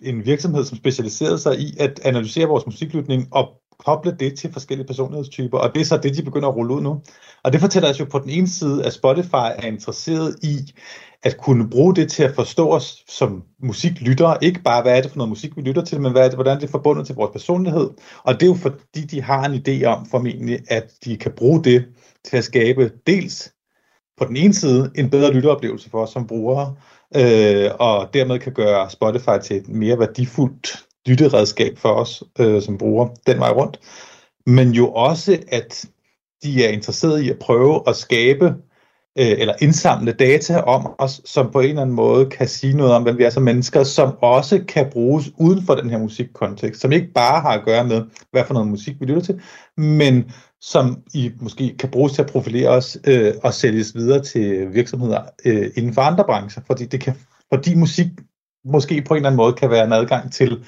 en 0.00 0.26
virksomhed, 0.26 0.64
som 0.64 0.78
specialiserede 0.78 1.38
sig 1.38 1.60
i 1.60 1.76
at 1.80 2.00
analysere 2.04 2.46
vores 2.46 2.66
musiklytning 2.66 3.28
og 3.30 3.48
koble 3.78 4.16
det 4.20 4.38
til 4.38 4.52
forskellige 4.52 4.86
personlighedstyper, 4.86 5.58
og 5.58 5.74
det 5.74 5.80
er 5.80 5.84
så 5.84 5.96
det, 5.96 6.16
de 6.16 6.22
begynder 6.22 6.48
at 6.48 6.56
rulle 6.56 6.74
ud 6.74 6.80
nu. 6.80 7.00
Og 7.44 7.52
det 7.52 7.60
fortæller 7.60 7.90
os 7.90 8.00
jo 8.00 8.04
på 8.04 8.18
den 8.18 8.30
ene 8.30 8.48
side, 8.48 8.84
at 8.84 8.92
Spotify 8.92 9.50
er 9.56 9.66
interesseret 9.66 10.36
i 10.42 10.72
at 11.22 11.36
kunne 11.36 11.70
bruge 11.70 11.94
det 11.94 12.10
til 12.10 12.22
at 12.22 12.34
forstå 12.34 12.70
os 12.70 13.04
som 13.08 13.42
musiklyttere. 13.62 14.44
Ikke 14.44 14.62
bare, 14.62 14.82
hvad 14.82 14.96
er 14.96 15.02
det 15.02 15.10
for 15.10 15.18
noget 15.18 15.28
musik, 15.28 15.56
vi 15.56 15.62
lytter 15.62 15.84
til, 15.84 16.00
men 16.00 16.12
hvad 16.12 16.22
er 16.24 16.28
det, 16.28 16.36
hvordan 16.36 16.60
det 16.60 16.66
er 16.66 16.70
forbundet 16.70 17.06
til 17.06 17.14
vores 17.14 17.32
personlighed. 17.32 17.90
Og 18.22 18.34
det 18.34 18.42
er 18.42 18.46
jo 18.46 18.54
fordi, 18.54 19.00
de 19.00 19.22
har 19.22 19.44
en 19.44 19.54
idé 19.54 19.84
om 19.84 20.06
formentlig, 20.06 20.58
at 20.68 20.92
de 21.04 21.16
kan 21.16 21.32
bruge 21.36 21.64
det 21.64 21.84
til 22.24 22.36
at 22.36 22.44
skabe 22.44 22.92
dels 23.06 23.52
på 24.18 24.24
den 24.24 24.36
ene 24.36 24.54
side 24.54 24.90
en 24.94 25.10
bedre 25.10 25.32
lytteoplevelse 25.32 25.90
for 25.90 26.02
os 26.02 26.10
som 26.10 26.26
brugere, 26.26 26.74
øh, 27.16 27.70
og 27.78 28.14
dermed 28.14 28.38
kan 28.38 28.52
gøre 28.52 28.90
Spotify 28.90 29.38
til 29.42 29.56
et 29.56 29.68
mere 29.68 29.98
værdifuldt 29.98 30.84
lytteredskab 31.06 31.78
for 31.78 31.88
os 31.88 32.22
øh, 32.38 32.62
som 32.62 32.78
brugere 32.78 33.10
den 33.26 33.38
vej 33.38 33.50
rundt. 33.50 33.80
Men 34.46 34.70
jo 34.70 34.92
også, 34.92 35.38
at 35.48 35.84
de 36.42 36.64
er 36.64 36.68
interesseret 36.68 37.22
i 37.22 37.30
at 37.30 37.38
prøve 37.38 37.82
at 37.86 37.96
skabe 37.96 38.54
øh, 39.18 39.34
eller 39.38 39.54
indsamle 39.60 40.12
data 40.12 40.60
om 40.60 40.94
os, 40.98 41.20
som 41.24 41.50
på 41.52 41.60
en 41.60 41.68
eller 41.68 41.82
anden 41.82 41.96
måde 41.96 42.26
kan 42.26 42.48
sige 42.48 42.76
noget 42.76 42.92
om, 42.92 43.02
hvem 43.02 43.18
vi 43.18 43.24
er 43.24 43.30
som 43.30 43.42
mennesker, 43.42 43.84
som 43.84 44.16
også 44.22 44.64
kan 44.68 44.90
bruges 44.92 45.30
uden 45.38 45.62
for 45.62 45.74
den 45.74 45.90
her 45.90 45.98
musikkontekst, 45.98 46.80
som 46.80 46.92
ikke 46.92 47.12
bare 47.14 47.40
har 47.40 47.50
at 47.50 47.64
gøre 47.64 47.84
med, 47.84 48.02
hvad 48.32 48.44
for 48.44 48.54
noget 48.54 48.68
musik 48.68 48.96
vi 49.00 49.06
lytter 49.06 49.22
til, 49.22 49.40
men 49.76 50.30
som 50.60 51.02
I 51.14 51.30
måske 51.40 51.76
kan 51.78 51.88
bruges 51.88 52.12
til 52.12 52.22
at 52.22 52.30
profilere 52.30 52.68
os 52.68 52.98
øh, 53.06 53.34
og 53.42 53.54
sælges 53.54 53.94
videre 53.94 54.22
til 54.22 54.74
virksomheder 54.74 55.22
øh, 55.44 55.70
inden 55.76 55.94
for 55.94 56.02
andre 56.02 56.24
brancher, 56.24 56.62
fordi 56.66 56.84
det 56.84 57.00
kan, 57.00 57.14
fordi 57.52 57.74
musik 57.74 58.06
måske 58.64 59.02
på 59.02 59.14
en 59.14 59.18
eller 59.18 59.28
anden 59.28 59.36
måde 59.36 59.52
kan 59.52 59.70
være 59.70 59.84
en 59.84 59.92
adgang 59.92 60.32
til 60.32 60.64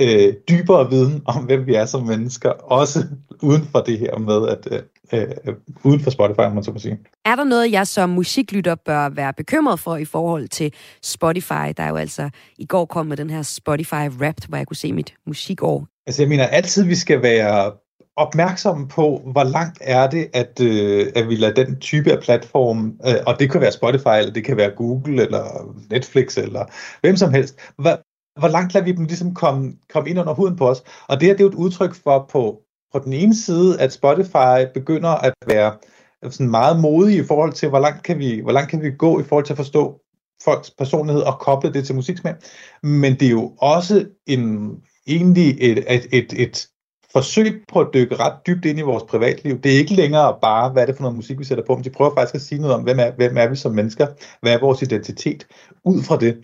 øh, 0.00 0.34
dybere 0.48 0.90
viden 0.90 1.22
om, 1.24 1.44
hvem 1.44 1.66
vi 1.66 1.74
er 1.74 1.86
som 1.86 2.02
mennesker, 2.02 2.50
også 2.50 3.04
uden 3.42 3.64
for 3.72 3.80
det 3.80 3.98
her 3.98 4.18
med, 4.18 4.48
at 4.48 4.68
øh, 4.70 4.82
øh, 5.12 5.54
uden 5.84 6.00
for 6.00 6.10
Spotify, 6.10 6.40
om 6.40 6.54
man 6.54 6.64
så 6.64 6.72
må 6.72 6.78
sige. 6.78 6.98
Er 7.24 7.36
der 7.36 7.44
noget, 7.44 7.72
jeg 7.72 7.86
som 7.86 8.10
musiklytter 8.10 8.74
bør 8.74 9.08
være 9.08 9.32
bekymret 9.32 9.80
for 9.80 9.96
i 9.96 10.04
forhold 10.04 10.48
til 10.48 10.72
Spotify, 11.02 11.72
der 11.76 11.88
jo 11.88 11.96
altså 11.96 12.30
i 12.58 12.66
går 12.66 12.84
kom 12.84 13.06
med 13.06 13.16
den 13.16 13.30
her 13.30 13.42
Spotify 13.42 14.08
Wrapped, 14.18 14.48
hvor 14.48 14.56
jeg 14.56 14.66
kunne 14.66 14.76
se 14.76 14.92
mit 14.92 15.14
musikår? 15.26 15.86
Altså 16.06 16.22
jeg 16.22 16.28
mener 16.28 16.46
altid, 16.46 16.84
vi 16.84 16.94
skal 16.94 17.22
være 17.22 17.72
opmærksomme 18.16 18.88
på, 18.88 19.22
hvor 19.32 19.44
langt 19.44 19.78
er 19.80 20.10
det, 20.10 20.28
at, 20.32 20.60
øh, 20.62 21.06
at 21.16 21.28
vi 21.28 21.34
lader 21.34 21.64
den 21.64 21.80
type 21.80 22.12
af 22.12 22.22
platform, 22.22 22.96
øh, 23.06 23.14
og 23.26 23.40
det 23.40 23.50
kan 23.50 23.60
være 23.60 23.72
Spotify, 23.72 24.18
eller 24.18 24.32
det 24.32 24.44
kan 24.44 24.56
være 24.56 24.70
Google, 24.70 25.22
eller 25.22 25.74
Netflix, 25.90 26.38
eller 26.38 26.64
hvem 27.00 27.16
som 27.16 27.34
helst, 27.34 27.58
hvor, 27.78 28.00
hvor 28.40 28.48
langt 28.48 28.74
lader 28.74 28.84
vi 28.84 28.92
dem 28.92 29.04
ligesom 29.04 29.34
komme, 29.34 29.72
komme 29.92 30.10
ind 30.10 30.18
under 30.20 30.34
huden 30.34 30.56
på 30.56 30.68
os? 30.68 30.82
Og 31.08 31.20
det 31.20 31.28
her 31.28 31.34
det 31.34 31.40
er 31.40 31.44
jo 31.44 31.50
et 31.50 31.64
udtryk 31.64 31.94
for 31.94 32.26
på, 32.30 32.60
på 32.92 32.98
den 32.98 33.12
ene 33.12 33.34
side, 33.34 33.80
at 33.80 33.92
Spotify 33.92 34.72
begynder 34.74 35.10
at 35.10 35.34
være 35.46 35.76
sådan 36.22 36.50
meget 36.50 36.80
modig 36.80 37.16
i 37.16 37.24
forhold 37.24 37.52
til, 37.52 37.68
hvor 37.68 37.78
langt, 37.78 38.02
kan 38.02 38.18
vi, 38.18 38.40
hvor 38.40 38.52
langt 38.52 38.70
kan 38.70 38.82
vi 38.82 38.90
gå 38.90 39.20
i 39.20 39.24
forhold 39.24 39.44
til 39.44 39.52
at 39.52 39.56
forstå 39.56 40.00
folks 40.44 40.70
personlighed 40.70 41.22
og 41.22 41.38
koble 41.38 41.72
det 41.72 41.86
til 41.86 41.94
musiksmag. 41.94 42.34
Men 42.82 43.12
det 43.12 43.26
er 43.26 43.30
jo 43.30 43.52
også 43.58 44.06
en, 44.26 44.70
egentlig 45.06 45.56
et, 45.60 45.78
et, 45.94 46.06
et, 46.12 46.32
et 46.32 46.68
forsøg 47.12 47.64
på 47.68 47.80
at 47.80 47.88
dykke 47.94 48.16
ret 48.16 48.46
dybt 48.46 48.64
ind 48.64 48.78
i 48.78 48.82
vores 48.82 49.02
privatliv. 49.02 49.60
Det 49.60 49.74
er 49.74 49.78
ikke 49.78 49.94
længere 49.94 50.36
bare, 50.42 50.70
hvad 50.70 50.82
er 50.82 50.86
det 50.86 50.96
for 50.96 51.02
noget 51.02 51.16
musik, 51.16 51.38
vi 51.38 51.44
sætter 51.44 51.64
på, 51.64 51.74
men 51.74 51.84
de 51.84 51.90
prøver 51.90 52.14
faktisk 52.14 52.34
at 52.34 52.40
sige 52.40 52.60
noget 52.60 52.76
om, 52.76 52.82
hvem 52.82 52.98
er, 52.98 53.10
hvem 53.10 53.36
er 53.36 53.48
vi 53.48 53.56
som 53.56 53.72
mennesker, 53.72 54.06
hvad 54.42 54.52
er 54.52 54.60
vores 54.60 54.82
identitet, 54.82 55.46
ud 55.84 56.02
fra 56.02 56.16
det. 56.16 56.38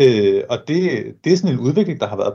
Øh, 0.00 0.42
og 0.50 0.58
det, 0.68 1.04
det 1.24 1.32
er 1.32 1.36
sådan 1.36 1.54
en 1.54 1.60
udvikling, 1.60 2.00
der 2.00 2.06
har 2.06 2.16
været 2.16 2.34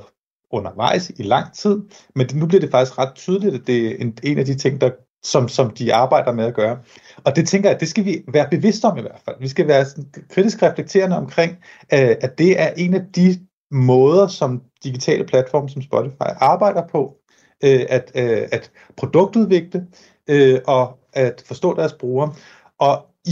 undervejs 0.52 1.12
i 1.18 1.24
lang 1.24 1.54
tid, 1.54 1.82
men 2.16 2.28
det, 2.28 2.36
nu 2.36 2.46
bliver 2.46 2.62
det 2.62 2.72
faktisk 2.72 2.98
ret 2.98 3.14
tydeligt, 3.16 3.56
at 3.56 3.68
det 3.68 3.88
er 3.88 3.96
en, 4.00 4.18
en 4.24 4.38
af 4.40 4.46
de 4.46 4.56
ting, 4.56 4.82
der, 4.82 4.92
som, 5.24 5.48
som 5.48 5.70
de 5.70 5.94
arbejder 5.94 6.32
med 6.32 6.46
at 6.46 6.54
gøre. 6.54 6.78
Og 7.24 7.36
det 7.36 7.48
tænker 7.48 7.70
jeg, 7.70 7.80
det 7.80 7.88
skal 7.88 8.06
vi 8.06 8.24
være 8.28 8.48
bevidste 8.52 8.86
om 8.86 8.98
i 8.98 9.02
hvert 9.02 9.22
fald. 9.26 9.36
Vi 9.40 9.48
skal 9.48 9.68
være 9.68 9.86
sådan 9.86 10.06
kritisk 10.30 10.64
reflekterende 10.64 11.18
omkring, 11.18 11.52
øh, 11.94 12.16
at 12.22 12.38
det 12.38 12.62
er 12.62 12.70
en 12.78 12.94
af 12.94 13.02
de 13.16 13.40
måder, 13.72 14.28
som 14.28 14.62
digitale 14.84 15.24
platforme 15.26 15.70
som 15.70 15.82
Spotify 15.82 16.30
arbejder 16.40 16.88
på, 16.92 17.18
øh, 17.64 17.86
at, 17.90 18.12
øh, 18.16 18.48
at 18.52 18.72
produktudvikle 18.98 19.88
øh, 20.28 20.60
og 20.68 20.98
at 21.14 21.44
forstå 21.46 21.76
deres 21.76 21.94
brugere. 21.94 22.34
Og 22.80 23.06
i 23.26 23.32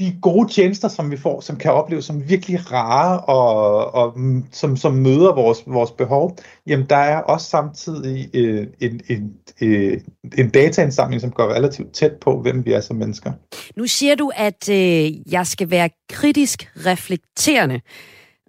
de 0.00 0.18
gode 0.22 0.52
tjenester, 0.52 0.88
som 0.88 1.10
vi 1.10 1.16
får, 1.16 1.40
som 1.40 1.56
kan 1.56 1.72
opleves 1.72 2.04
som 2.04 2.28
virkelig 2.28 2.72
rare 2.72 3.20
og, 3.20 3.94
og 3.94 4.18
som, 4.52 4.76
som 4.76 4.94
møder 4.94 5.34
vores, 5.34 5.62
vores 5.66 5.90
behov, 5.90 6.36
jamen 6.66 6.86
der 6.90 6.96
er 6.96 7.20
også 7.20 7.46
samtidig 7.46 8.30
øh, 8.34 8.66
en, 8.80 9.00
en, 9.08 9.34
øh, 9.60 10.00
en 10.38 10.50
dataindsamling, 10.50 11.20
som 11.20 11.30
går 11.30 11.44
relativt 11.44 11.94
tæt 11.94 12.12
på, 12.20 12.40
hvem 12.42 12.64
vi 12.64 12.72
er 12.72 12.80
som 12.80 12.96
mennesker. 12.96 13.32
Nu 13.76 13.86
siger 13.86 14.14
du, 14.14 14.32
at 14.36 14.68
øh, 14.70 15.32
jeg 15.32 15.46
skal 15.46 15.70
være 15.70 15.90
kritisk 16.08 16.68
reflekterende, 16.76 17.80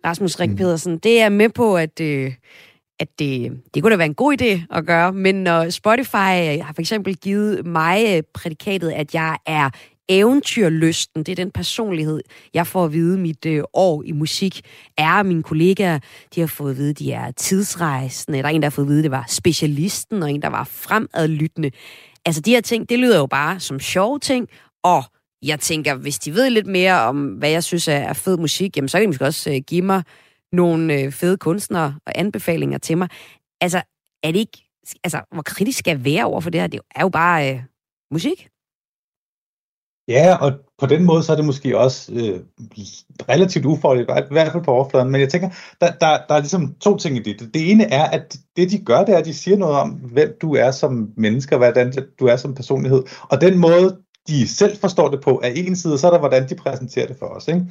Rasmus 0.05 0.39
Rik 0.39 0.55
Pedersen. 0.55 0.93
Mm. 0.93 0.99
Det 0.99 1.21
er 1.21 1.29
med 1.29 1.49
på, 1.49 1.77
at... 1.77 2.01
Øh, 2.01 2.33
at 2.99 3.19
det, 3.19 3.61
det 3.73 3.83
kunne 3.83 3.91
da 3.91 3.97
være 3.97 4.07
en 4.07 4.13
god 4.13 4.41
idé 4.41 4.77
at 4.77 4.85
gøre, 4.85 5.13
men 5.13 5.35
når 5.35 5.69
Spotify 5.69 6.15
øh, 6.15 6.65
har 6.65 6.71
for 6.75 6.81
eksempel 6.81 7.15
givet 7.15 7.65
mig 7.65 8.17
øh, 8.17 8.23
prædikatet, 8.33 8.91
at 8.91 9.13
jeg 9.13 9.37
er 9.45 9.69
eventyrlysten, 10.09 11.23
det 11.23 11.31
er 11.31 11.35
den 11.35 11.51
personlighed, 11.51 12.21
jeg 12.53 12.67
får 12.67 12.85
at 12.85 12.93
vide 12.93 13.17
mit 13.17 13.45
øh, 13.45 13.63
år 13.73 14.03
i 14.03 14.11
musik, 14.11 14.61
er 14.97 15.23
mine 15.23 15.43
kollegaer, 15.43 15.99
de 16.35 16.39
har 16.39 16.47
fået 16.47 16.71
at 16.71 16.77
vide, 16.77 16.93
de 16.93 17.11
er 17.11 17.31
tidsrejsende, 17.31 18.37
der 18.39 18.45
er 18.45 18.49
en, 18.49 18.61
der 18.61 18.65
har 18.65 18.71
fået 18.71 18.85
at 18.85 18.89
vide, 18.89 19.03
det 19.03 19.11
var 19.11 19.25
specialisten, 19.27 20.23
og 20.23 20.31
en, 20.31 20.41
der 20.41 20.49
var 20.49 20.63
fremadlyttende. 20.63 21.71
Altså 22.25 22.41
de 22.41 22.51
her 22.51 22.61
ting, 22.61 22.89
det 22.89 22.99
lyder 22.99 23.17
jo 23.17 23.25
bare 23.25 23.59
som 23.59 23.79
sjove 23.79 24.19
ting, 24.19 24.47
og 24.83 25.03
jeg 25.41 25.59
tænker, 25.59 25.95
hvis 25.95 26.19
de 26.19 26.33
ved 26.33 26.49
lidt 26.49 26.67
mere 26.67 27.01
om, 27.01 27.25
hvad 27.25 27.49
jeg 27.49 27.63
synes 27.63 27.87
er 27.87 28.13
fed 28.13 28.37
musik, 28.37 28.77
jamen 28.77 28.89
så 28.89 28.97
kan 28.97 29.01
de 29.01 29.07
måske 29.07 29.25
også 29.25 29.51
øh, 29.51 29.61
give 29.67 29.81
mig 29.81 30.03
nogle 30.51 31.01
øh, 31.01 31.11
fede 31.11 31.37
kunstnere 31.37 31.99
og 32.05 32.19
anbefalinger 32.19 32.77
til 32.77 32.97
mig. 32.97 33.09
Altså, 33.61 33.81
er 34.23 34.31
det 34.31 34.39
ikke, 34.39 34.63
altså, 35.03 35.21
hvor 35.31 35.41
kritisk 35.41 35.79
skal 35.79 35.91
jeg 35.91 36.05
være 36.05 36.25
over 36.25 36.41
for 36.41 36.49
det 36.49 36.61
her? 36.61 36.67
Det 36.67 36.79
er 36.95 37.01
jo 37.01 37.09
bare 37.09 37.53
øh, 37.53 37.61
musik. 38.11 38.49
Ja, 40.07 40.37
og 40.41 40.51
på 40.77 40.85
den 40.85 41.03
måde 41.03 41.23
så 41.23 41.31
er 41.31 41.35
det 41.35 41.45
måske 41.45 41.77
også 41.77 42.13
øh, 42.13 42.39
relativt 43.29 43.65
ufarligt, 43.65 44.09
i 44.09 44.33
hvert 44.33 44.51
fald 44.51 44.63
på 44.63 44.71
overfladen. 44.71 45.11
Men 45.11 45.21
jeg 45.21 45.29
tænker, 45.29 45.49
der, 45.81 45.91
der, 45.91 46.17
der 46.29 46.35
er 46.35 46.39
ligesom 46.39 46.75
to 46.75 46.97
ting 46.97 47.17
i 47.17 47.19
det. 47.19 47.53
Det 47.53 47.71
ene 47.71 47.83
er, 47.83 48.03
at 48.03 48.37
det 48.55 48.71
de 48.71 48.85
gør, 48.85 49.05
det 49.05 49.13
er, 49.13 49.17
at 49.17 49.25
de 49.25 49.33
siger 49.33 49.57
noget 49.57 49.75
om, 49.75 49.89
hvem 49.89 50.37
du 50.41 50.55
er 50.55 50.71
som 50.71 51.13
menneske, 51.17 51.55
og 51.55 51.57
hvordan 51.57 51.93
du 52.19 52.25
er 52.25 52.35
som 52.35 52.55
personlighed. 52.55 53.03
Og 53.21 53.41
den 53.41 53.57
måde, 53.57 53.97
de 54.27 54.47
selv 54.47 54.77
forstår 54.77 55.09
det 55.09 55.21
på, 55.21 55.41
er 55.43 55.49
en 55.49 55.75
side, 55.75 55.93
og 55.93 55.99
så 55.99 56.07
er 56.07 56.11
der, 56.11 56.19
hvordan 56.19 56.49
de 56.49 56.55
præsenterer 56.55 57.07
det 57.07 57.15
for 57.19 57.25
os. 57.25 57.47
Ikke? 57.47 57.61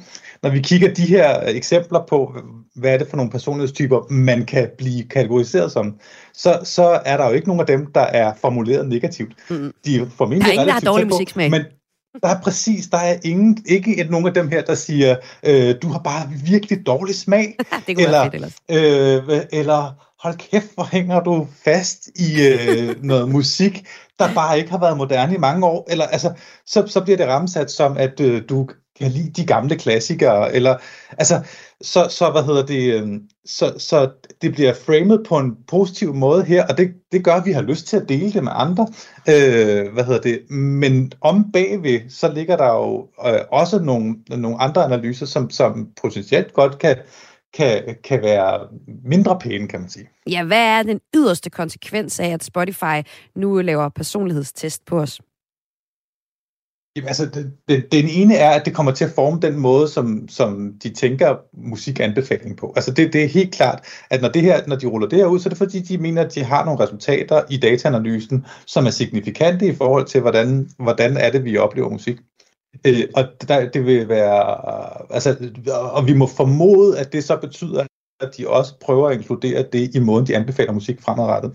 Når 0.43 0.49
vi 0.49 0.59
kigger 0.59 0.93
de 0.93 1.05
her 1.05 1.41
eksempler 1.47 1.99
på, 2.09 2.35
hvad 2.75 2.93
er 2.93 2.97
det 2.97 3.07
for 3.07 3.17
nogle 3.17 3.31
personlighedstyper, 3.31 4.13
man 4.13 4.45
kan 4.45 4.69
blive 4.77 5.03
kategoriseret 5.03 5.71
som, 5.71 5.95
så, 6.33 6.59
så 6.63 7.01
er 7.05 7.17
der 7.17 7.27
jo 7.27 7.31
ikke 7.31 7.47
nogen 7.47 7.59
af 7.59 7.67
dem, 7.67 7.87
der 7.95 8.01
er 8.01 8.33
formuleret 8.41 8.87
negativt. 8.87 9.33
Mm. 9.49 9.73
De 9.85 9.95
er 9.95 10.05
formentlig 10.17 10.45
der 10.45 10.49
er 10.49 10.53
ingen, 10.53 10.67
der 10.67 10.73
har 10.73 10.79
dårlig 10.79 11.07
musiksmag. 11.07 11.51
Men, 11.51 11.61
der 12.23 12.29
er 12.29 12.41
præcis, 12.41 12.87
der 12.87 12.97
er 12.97 13.17
ingen, 13.23 13.57
ikke 13.65 13.99
et, 14.01 14.09
nogen 14.09 14.27
af 14.27 14.33
dem 14.33 14.47
her, 14.47 14.61
der 14.61 14.75
siger, 14.75 15.15
øh, 15.43 15.75
du 15.81 15.87
har 15.87 15.99
bare 15.99 16.29
virkelig 16.45 16.85
dårlig 16.85 17.15
smag. 17.15 17.55
det 17.87 17.95
kunne 17.95 18.05
eller, 18.05 18.21
eller, 18.21 18.49
øh, 19.29 19.41
eller 19.51 20.06
hold 20.19 20.35
kæft, 20.37 20.73
hvor 20.75 20.83
hænger 20.91 21.19
du 21.19 21.47
fast 21.63 22.07
i 22.15 22.47
øh, 22.47 23.03
noget 23.03 23.29
musik, 23.29 23.87
der 24.19 24.33
bare 24.33 24.57
ikke 24.57 24.71
har 24.71 24.79
været 24.79 24.97
moderne 24.97 25.35
i 25.35 25.37
mange 25.37 25.65
år. 25.65 25.87
Eller, 25.89 26.05
altså, 26.05 26.33
så, 26.65 26.87
så 26.87 27.03
bliver 27.03 27.17
det 27.17 27.27
ramsat 27.27 27.71
som, 27.71 27.97
at 27.97 28.19
øh, 28.19 28.41
du 28.49 28.69
kan 28.99 29.11
lide 29.11 29.31
de 29.31 29.45
gamle 29.45 29.75
klassikere, 29.75 30.55
eller 30.55 30.77
altså, 31.17 31.41
så, 31.81 32.07
så 32.09 32.31
hvad 32.31 32.43
hedder 32.43 32.65
det, 32.65 32.93
øh, 32.93 33.07
så, 33.45 33.73
så 33.77 34.11
det 34.41 34.53
bliver 34.53 34.73
framet 34.73 35.23
på 35.27 35.37
en 35.37 35.55
positiv 35.67 36.13
måde 36.13 36.43
her, 36.43 36.65
og 36.67 36.77
det, 36.77 36.91
det 37.11 37.23
gør, 37.23 37.33
at 37.33 37.45
vi 37.45 37.51
har 37.51 37.61
lyst 37.61 37.87
til 37.87 37.97
at 37.97 38.09
dele 38.09 38.33
det 38.33 38.43
med 38.43 38.51
andre, 38.55 38.87
øh, 39.29 39.93
hvad 39.93 40.03
hedder 40.03 40.21
det, 40.21 40.51
men 40.51 41.11
om 41.21 41.51
bagved, 41.51 42.09
så 42.09 42.33
ligger 42.33 42.57
der 42.57 42.73
jo 42.73 43.07
øh, 43.25 43.39
også 43.51 43.79
nogle, 43.79 44.15
nogle 44.29 44.61
andre 44.61 44.85
analyser, 44.85 45.25
som, 45.25 45.49
som 45.49 45.87
potentielt 46.01 46.53
godt 46.53 46.79
kan, 46.79 46.95
kan, 47.57 47.95
kan 48.03 48.21
være 48.21 48.67
mindre 49.03 49.39
pæne, 49.39 49.67
kan 49.67 49.79
man 49.79 49.89
sige. 49.89 50.09
Ja, 50.29 50.43
hvad 50.43 50.63
er 50.63 50.83
den 50.83 50.99
yderste 51.15 51.49
konsekvens 51.49 52.19
af, 52.19 52.29
at 52.29 52.43
Spotify 52.43 53.07
nu 53.35 53.61
laver 53.61 53.89
personlighedstest 53.89 54.85
på 54.85 54.99
os? 54.99 55.21
Jamen, 56.95 57.07
altså, 57.07 57.25
det, 57.25 57.51
det, 57.67 57.91
den 57.91 58.05
ene 58.09 58.35
er, 58.35 58.49
at 58.49 58.65
det 58.65 58.75
kommer 58.75 58.91
til 58.91 59.05
at 59.05 59.11
forme 59.11 59.39
den 59.41 59.59
måde, 59.59 59.87
som, 59.87 60.27
som 60.27 60.73
de 60.83 60.89
tænker 60.89 61.35
musikanbefaling 61.53 62.57
på. 62.57 62.73
Altså 62.75 62.91
det, 62.91 63.13
det 63.13 63.23
er 63.23 63.27
helt 63.27 63.53
klart, 63.53 63.85
at 64.09 64.21
når, 64.21 64.29
det 64.29 64.41
her, 64.41 64.67
når 64.67 64.75
de 64.75 64.87
ruller 64.87 65.07
det 65.07 65.19
her 65.19 65.25
ud, 65.25 65.39
så 65.39 65.49
er 65.49 65.51
det 65.51 65.57
fordi, 65.57 65.79
de 65.79 65.97
mener, 65.97 66.21
at 66.21 66.35
de 66.35 66.43
har 66.43 66.65
nogle 66.65 66.83
resultater 66.83 67.41
i 67.49 67.57
dataanalysen, 67.57 68.45
som 68.65 68.85
er 68.85 68.89
signifikante 68.89 69.67
i 69.67 69.75
forhold 69.75 70.05
til, 70.05 70.21
hvordan, 70.21 70.69
hvordan 70.79 71.17
er 71.17 71.31
det, 71.31 71.43
vi 71.43 71.57
oplever 71.57 71.89
musik. 71.89 72.17
Øh, 72.85 73.03
og 73.15 73.23
der, 73.47 73.69
det 73.69 73.85
vil 73.85 74.09
være, 74.09 75.13
altså, 75.13 75.51
og 75.91 76.07
vi 76.07 76.13
må 76.13 76.27
formode, 76.27 76.99
at 76.99 77.13
det 77.13 77.23
så 77.23 77.37
betyder, 77.37 77.85
at 78.19 78.37
de 78.37 78.47
også 78.47 78.73
prøver 78.81 79.09
at 79.09 79.17
inkludere 79.17 79.65
det 79.73 79.95
i 79.95 79.99
måden, 79.99 80.27
de 80.27 80.35
anbefaler 80.35 80.71
musik 80.71 81.01
fremadrettet. 81.01 81.51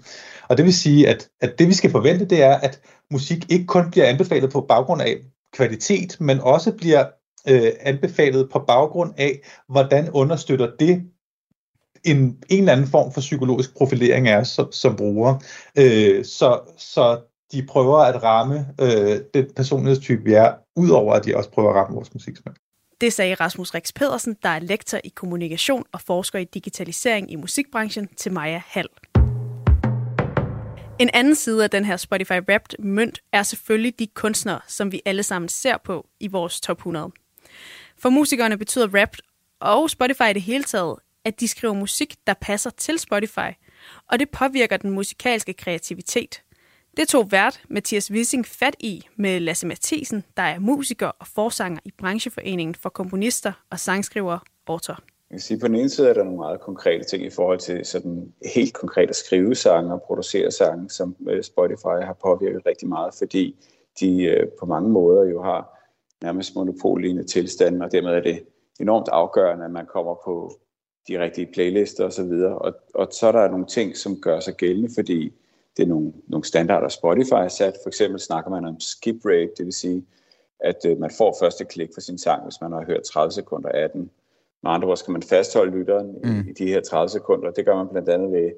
Og 0.48 0.56
det 0.56 0.64
vil 0.64 0.74
sige, 0.74 1.08
at, 1.08 1.28
at 1.40 1.58
det 1.58 1.68
vi 1.68 1.72
skal 1.72 1.90
forvente, 1.90 2.24
det 2.24 2.42
er, 2.42 2.54
at 2.54 2.80
musik 3.10 3.52
ikke 3.52 3.66
kun 3.66 3.90
bliver 3.90 4.06
anbefalet 4.06 4.52
på 4.52 4.60
baggrund 4.60 5.02
af 5.02 5.16
kvalitet, 5.52 6.16
men 6.20 6.40
også 6.40 6.72
bliver 6.72 7.04
øh, 7.48 7.72
anbefalet 7.80 8.50
på 8.50 8.58
baggrund 8.58 9.12
af, 9.16 9.40
hvordan 9.68 10.10
understøtter 10.10 10.70
det 10.78 11.02
en, 12.04 12.18
en 12.48 12.58
eller 12.58 12.72
anden 12.72 12.86
form 12.86 13.12
for 13.12 13.20
psykologisk 13.20 13.76
profilering 13.76 14.28
af 14.28 14.36
os 14.36 14.48
som, 14.48 14.72
som 14.72 14.96
bruger. 14.96 15.34
Øh, 15.78 16.24
så, 16.24 16.60
så 16.78 17.20
de 17.52 17.62
prøver 17.62 17.98
at 17.98 18.22
ramme 18.22 18.66
øh, 18.80 19.20
den 19.34 19.46
personlighedstype, 19.56 20.24
vi 20.24 20.32
er, 20.32 20.54
udover 20.76 21.14
at 21.14 21.24
de 21.24 21.36
også 21.36 21.50
prøver 21.50 21.70
at 21.70 21.76
ramme 21.76 21.94
vores 21.94 22.14
musiksmag. 22.14 22.54
Det 23.00 23.12
sagde 23.12 23.34
Rasmus 23.34 23.74
Rix 23.74 23.92
Pedersen, 23.94 24.36
der 24.42 24.48
er 24.48 24.58
lektor 24.58 24.98
i 25.04 25.08
kommunikation 25.08 25.84
og 25.92 26.00
forsker 26.00 26.38
i 26.38 26.44
digitalisering 26.44 27.32
i 27.32 27.36
musikbranchen, 27.36 28.08
til 28.16 28.32
Maja 28.32 28.62
Hall. 28.66 28.88
En 30.98 31.10
anden 31.14 31.34
side 31.34 31.64
af 31.64 31.70
den 31.70 31.84
her 31.84 31.96
Spotify 31.96 32.40
Wrapped 32.48 32.78
mønt 32.78 33.22
er 33.32 33.42
selvfølgelig 33.42 33.98
de 33.98 34.06
kunstnere, 34.06 34.60
som 34.66 34.92
vi 34.92 35.02
alle 35.04 35.22
sammen 35.22 35.48
ser 35.48 35.76
på 35.84 36.06
i 36.20 36.28
vores 36.28 36.60
top 36.60 36.78
100. 36.78 37.10
For 37.98 38.10
musikerne 38.10 38.58
betyder 38.58 38.88
Wrapped 38.88 39.18
og 39.60 39.90
Spotify 39.90 40.30
i 40.30 40.32
det 40.32 40.42
hele 40.42 40.64
taget, 40.64 40.96
at 41.24 41.40
de 41.40 41.48
skriver 41.48 41.74
musik, 41.74 42.14
der 42.26 42.34
passer 42.40 42.70
til 42.70 42.98
Spotify, 42.98 43.50
og 44.10 44.18
det 44.18 44.30
påvirker 44.30 44.76
den 44.76 44.90
musikalske 44.90 45.52
kreativitet. 45.52 46.42
Det 46.96 47.08
tog 47.08 47.32
vært 47.32 47.62
Mathias 47.68 48.10
Wissing 48.10 48.46
fat 48.46 48.76
i 48.80 49.02
med 49.16 49.40
Lasse 49.40 49.66
Mathisen, 49.66 50.24
der 50.36 50.42
er 50.42 50.58
musiker 50.58 51.06
og 51.06 51.26
forsanger 51.26 51.80
i 51.84 51.90
brancheforeningen 51.98 52.74
for 52.74 52.88
komponister 52.88 53.52
og 53.70 53.78
sangskrivere 53.78 54.40
Autor. 54.66 54.98
Jeg 55.30 55.38
kan 55.38 55.40
sige, 55.40 55.60
på 55.60 55.66
den 55.68 55.76
ene 55.76 55.88
side 55.88 56.08
er 56.08 56.14
der 56.14 56.22
nogle 56.22 56.38
meget 56.38 56.60
konkrete 56.60 57.04
ting 57.04 57.24
i 57.24 57.30
forhold 57.30 57.58
til 57.58 57.84
sådan 57.84 58.32
helt 58.54 58.74
konkret 58.74 59.08
at 59.08 59.16
skrive 59.16 59.54
sange 59.54 59.92
og 59.92 60.02
producere 60.02 60.50
sange, 60.50 60.90
som 60.90 61.16
øh, 61.28 61.42
Spotify 61.42 62.04
har 62.04 62.16
påvirket 62.22 62.66
rigtig 62.66 62.88
meget, 62.88 63.14
fordi 63.18 63.56
de 64.00 64.22
øh, 64.22 64.46
på 64.60 64.66
mange 64.66 64.90
måder 64.90 65.30
jo 65.30 65.42
har 65.42 65.78
nærmest 66.22 66.54
monopollignende 66.54 67.28
tilstanden, 67.28 67.82
og 67.82 67.92
dermed 67.92 68.10
er 68.10 68.20
det 68.20 68.42
enormt 68.80 69.08
afgørende, 69.08 69.64
at 69.64 69.70
man 69.70 69.86
kommer 69.86 70.14
på 70.24 70.52
de 71.08 71.20
rigtige 71.20 71.48
playlister 71.52 72.04
osv. 72.04 72.22
Og, 72.22 72.58
og, 72.58 72.74
og 72.94 73.08
så 73.10 73.26
er 73.26 73.32
der 73.32 73.48
nogle 73.48 73.66
ting, 73.66 73.96
som 73.96 74.20
gør 74.20 74.40
sig 74.40 74.54
gældende, 74.54 74.88
fordi 74.94 75.32
det 75.76 75.82
er 75.82 75.86
nogle, 75.86 76.12
nogle 76.26 76.44
standarder, 76.44 76.88
Spotify 76.88 77.32
har 77.32 77.48
sat. 77.48 77.74
For 77.82 77.88
eksempel 77.88 78.20
snakker 78.20 78.50
man 78.50 78.64
om 78.64 78.80
skip 78.80 79.16
rate, 79.24 79.50
det 79.58 79.64
vil 79.64 79.72
sige, 79.72 80.04
at 80.60 80.86
øh, 80.86 80.98
man 81.00 81.10
får 81.18 81.36
første 81.40 81.64
klik 81.64 81.90
for 81.94 82.00
sin 82.00 82.18
sang, 82.18 82.42
hvis 82.42 82.60
man 82.60 82.72
har 82.72 82.84
hørt 82.84 83.02
30 83.02 83.32
sekunder 83.32 83.68
af 83.68 83.90
den. 83.90 84.10
Med 84.62 84.70
andre 84.70 84.88
ord 84.88 84.96
skal 84.96 85.12
man 85.12 85.22
fastholde 85.22 85.78
lytteren 85.78 86.16
mm. 86.24 86.48
i, 86.48 86.52
de 86.52 86.66
her 86.66 86.80
30 86.80 87.08
sekunder. 87.08 87.50
Det 87.50 87.64
gør 87.64 87.76
man 87.76 87.88
blandt 87.88 88.08
andet 88.08 88.32
ved, 88.32 88.50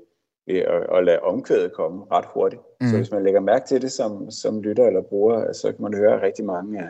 ved 0.46 0.58
at, 0.58 0.96
at 0.96 1.04
lade 1.04 1.20
omkvædet 1.20 1.72
komme 1.72 2.04
ret 2.10 2.24
hurtigt. 2.34 2.62
Mm. 2.80 2.88
Så 2.88 2.96
hvis 2.96 3.10
man 3.10 3.24
lægger 3.24 3.40
mærke 3.40 3.66
til 3.66 3.82
det 3.82 3.92
som, 3.92 4.30
som 4.30 4.62
lytter 4.62 4.86
eller 4.86 5.02
bruger, 5.02 5.52
så 5.52 5.72
kan 5.72 5.82
man 5.82 5.94
høre 5.94 6.22
rigtig 6.22 6.44
mange 6.44 6.80
af, 6.82 6.88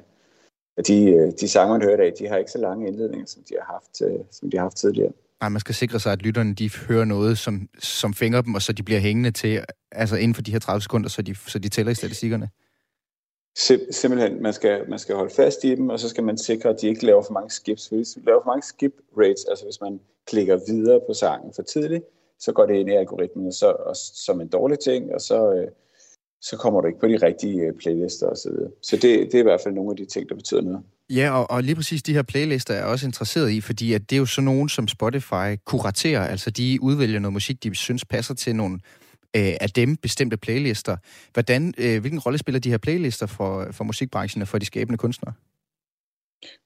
af 0.76 0.84
de, 0.84 1.10
øh, 1.10 1.32
de 1.40 1.48
sange, 1.48 1.72
man 1.72 1.82
hører 1.82 1.94
i 1.94 1.96
dag, 1.96 2.12
de 2.18 2.26
har 2.26 2.36
ikke 2.36 2.50
så 2.50 2.58
lange 2.58 2.86
indledninger, 2.86 3.26
som 3.26 3.42
de 3.48 3.54
har 3.60 3.72
haft, 3.72 4.02
øh, 4.02 4.24
som 4.30 4.50
de 4.50 4.56
har 4.56 4.64
haft 4.64 4.76
tidligere. 4.76 5.12
Nej, 5.40 5.48
man 5.48 5.60
skal 5.60 5.74
sikre 5.74 6.00
sig, 6.00 6.12
at 6.12 6.22
lytterne 6.22 6.54
de 6.54 6.70
hører 6.88 7.04
noget, 7.04 7.38
som, 7.38 7.68
som 7.78 8.14
fænger 8.14 8.40
dem, 8.40 8.54
og 8.54 8.62
så 8.62 8.72
de 8.72 8.82
bliver 8.82 9.00
hængende 9.00 9.30
til, 9.30 9.64
altså 9.92 10.16
inden 10.16 10.34
for 10.34 10.42
de 10.42 10.52
her 10.52 10.58
30 10.58 10.80
sekunder, 10.80 11.08
så 11.08 11.22
de, 11.22 11.34
så 11.34 11.58
de 11.58 11.68
tæller 11.68 11.92
i 11.92 11.94
statistikkerne. 11.94 12.48
Sim- 13.58 13.92
simpelthen, 13.92 14.42
man 14.42 14.52
skal, 14.52 14.88
man 14.88 14.98
skal 14.98 15.14
holde 15.14 15.34
fast 15.34 15.64
i 15.64 15.74
dem, 15.74 15.88
og 15.88 16.00
så 16.00 16.08
skal 16.08 16.24
man 16.24 16.38
sikre, 16.38 16.68
at 16.68 16.80
de 16.80 16.88
ikke 16.88 17.06
laver 17.06 17.22
for 17.22 17.32
mange 17.32 17.50
skips. 17.50 17.88
Hvis 17.88 18.08
de 18.08 18.24
laver 18.24 18.40
for 18.42 18.50
mange 18.50 18.62
skip 18.62 18.92
rates, 19.18 19.44
altså 19.50 19.64
hvis 19.64 19.80
man 19.80 20.00
klikker 20.26 20.60
videre 20.66 21.00
på 21.08 21.14
sangen 21.14 21.52
for 21.54 21.62
tidligt, 21.62 22.04
så 22.38 22.52
går 22.52 22.66
det 22.66 22.74
ind 22.74 22.88
i 22.88 22.92
algoritmen, 22.92 23.46
og 23.46 23.52
så, 23.52 23.66
og, 23.66 23.96
som 23.96 24.40
en 24.40 24.48
dårlig 24.48 24.78
ting, 24.78 25.14
og 25.14 25.20
så, 25.20 25.52
øh, 25.52 25.68
så 26.40 26.56
kommer 26.56 26.80
du 26.80 26.86
ikke 26.86 27.00
på 27.00 27.08
de 27.08 27.16
rigtige 27.16 27.60
øh, 27.60 27.72
playlister 27.72 28.26
osv. 28.26 28.36
Så, 28.36 28.70
så 28.82 28.96
det, 28.96 29.02
det 29.02 29.34
er 29.34 29.38
i 29.38 29.42
hvert 29.50 29.60
fald 29.60 29.74
nogle 29.74 29.90
af 29.90 29.96
de 29.96 30.04
ting, 30.04 30.28
der 30.28 30.34
betyder 30.34 30.60
noget. 30.60 30.82
Ja, 31.10 31.30
og, 31.38 31.50
og 31.50 31.62
lige 31.62 31.74
præcis 31.74 32.02
de 32.02 32.14
her 32.14 32.22
playlister 32.22 32.74
er 32.74 32.78
jeg 32.78 32.86
også 32.86 33.06
interesseret 33.06 33.50
i, 33.50 33.60
fordi 33.60 33.92
at 33.92 34.10
det 34.10 34.16
er 34.16 34.20
jo 34.20 34.26
sådan 34.26 34.44
nogen, 34.44 34.68
som 34.68 34.88
Spotify 34.88 35.56
kuraterer. 35.64 36.26
Altså 36.26 36.50
de 36.50 36.78
udvælger 36.82 37.18
noget 37.18 37.32
musik, 37.32 37.62
de 37.62 37.74
synes 37.74 38.04
passer 38.04 38.34
til 38.34 38.56
nogle 38.56 38.74
øh, 39.36 39.54
af 39.60 39.70
dem 39.76 39.96
bestemte 39.96 40.36
playlister. 40.36 40.96
Hvordan, 41.32 41.74
øh, 41.78 42.00
hvilken 42.00 42.20
rolle 42.20 42.38
spiller 42.38 42.60
de 42.60 42.70
her 42.70 42.78
playlister 42.78 43.26
for, 43.26 43.66
for 43.72 43.84
musikbranchen 43.84 44.42
og 44.42 44.48
for 44.48 44.58
de 44.58 44.66
skabende 44.66 44.98
kunstnere? 44.98 45.34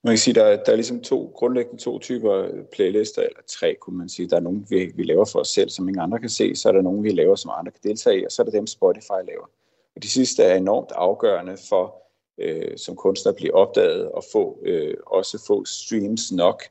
Man 0.03 0.11
kan 0.11 0.17
sige, 0.17 0.33
der 0.33 0.43
er, 0.43 0.63
der 0.63 0.71
er 0.71 0.75
ligesom 0.75 1.01
to 1.01 1.33
grundlæggende 1.35 1.83
to 1.83 1.99
typer 1.99 2.47
playlister, 2.73 3.21
eller 3.21 3.39
tre 3.47 3.75
kunne 3.81 3.97
man 3.97 4.09
sige. 4.09 4.29
Der 4.29 4.35
er 4.35 4.39
nogle, 4.39 4.61
vi, 4.69 4.91
vi 4.95 5.03
laver 5.03 5.25
for 5.25 5.39
os 5.39 5.47
selv, 5.47 5.69
som 5.69 5.87
ingen 5.87 6.03
andre 6.03 6.19
kan 6.19 6.29
se. 6.29 6.55
Så 6.55 6.69
er 6.69 6.73
der 6.73 6.81
nogle, 6.81 7.01
vi 7.01 7.09
laver, 7.09 7.35
som 7.35 7.51
andre 7.57 7.71
kan 7.71 7.81
deltage 7.83 8.21
i, 8.21 8.25
og 8.25 8.31
så 8.31 8.41
er 8.41 8.43
der 8.43 8.51
dem, 8.51 8.67
Spotify 8.67 9.19
laver. 9.27 9.49
Og 9.95 10.03
de 10.03 10.09
sidste 10.09 10.43
er 10.43 10.55
enormt 10.55 10.91
afgørende 10.95 11.57
for, 11.69 12.08
øh, 12.39 12.77
som 12.77 12.95
kunstner 12.95 13.31
blive 13.33 13.55
opdaget 13.55 14.11
og 14.11 14.23
få 14.31 14.59
øh, 14.65 14.93
også 15.05 15.43
få 15.47 15.65
streams 15.65 16.31
nok. 16.31 16.63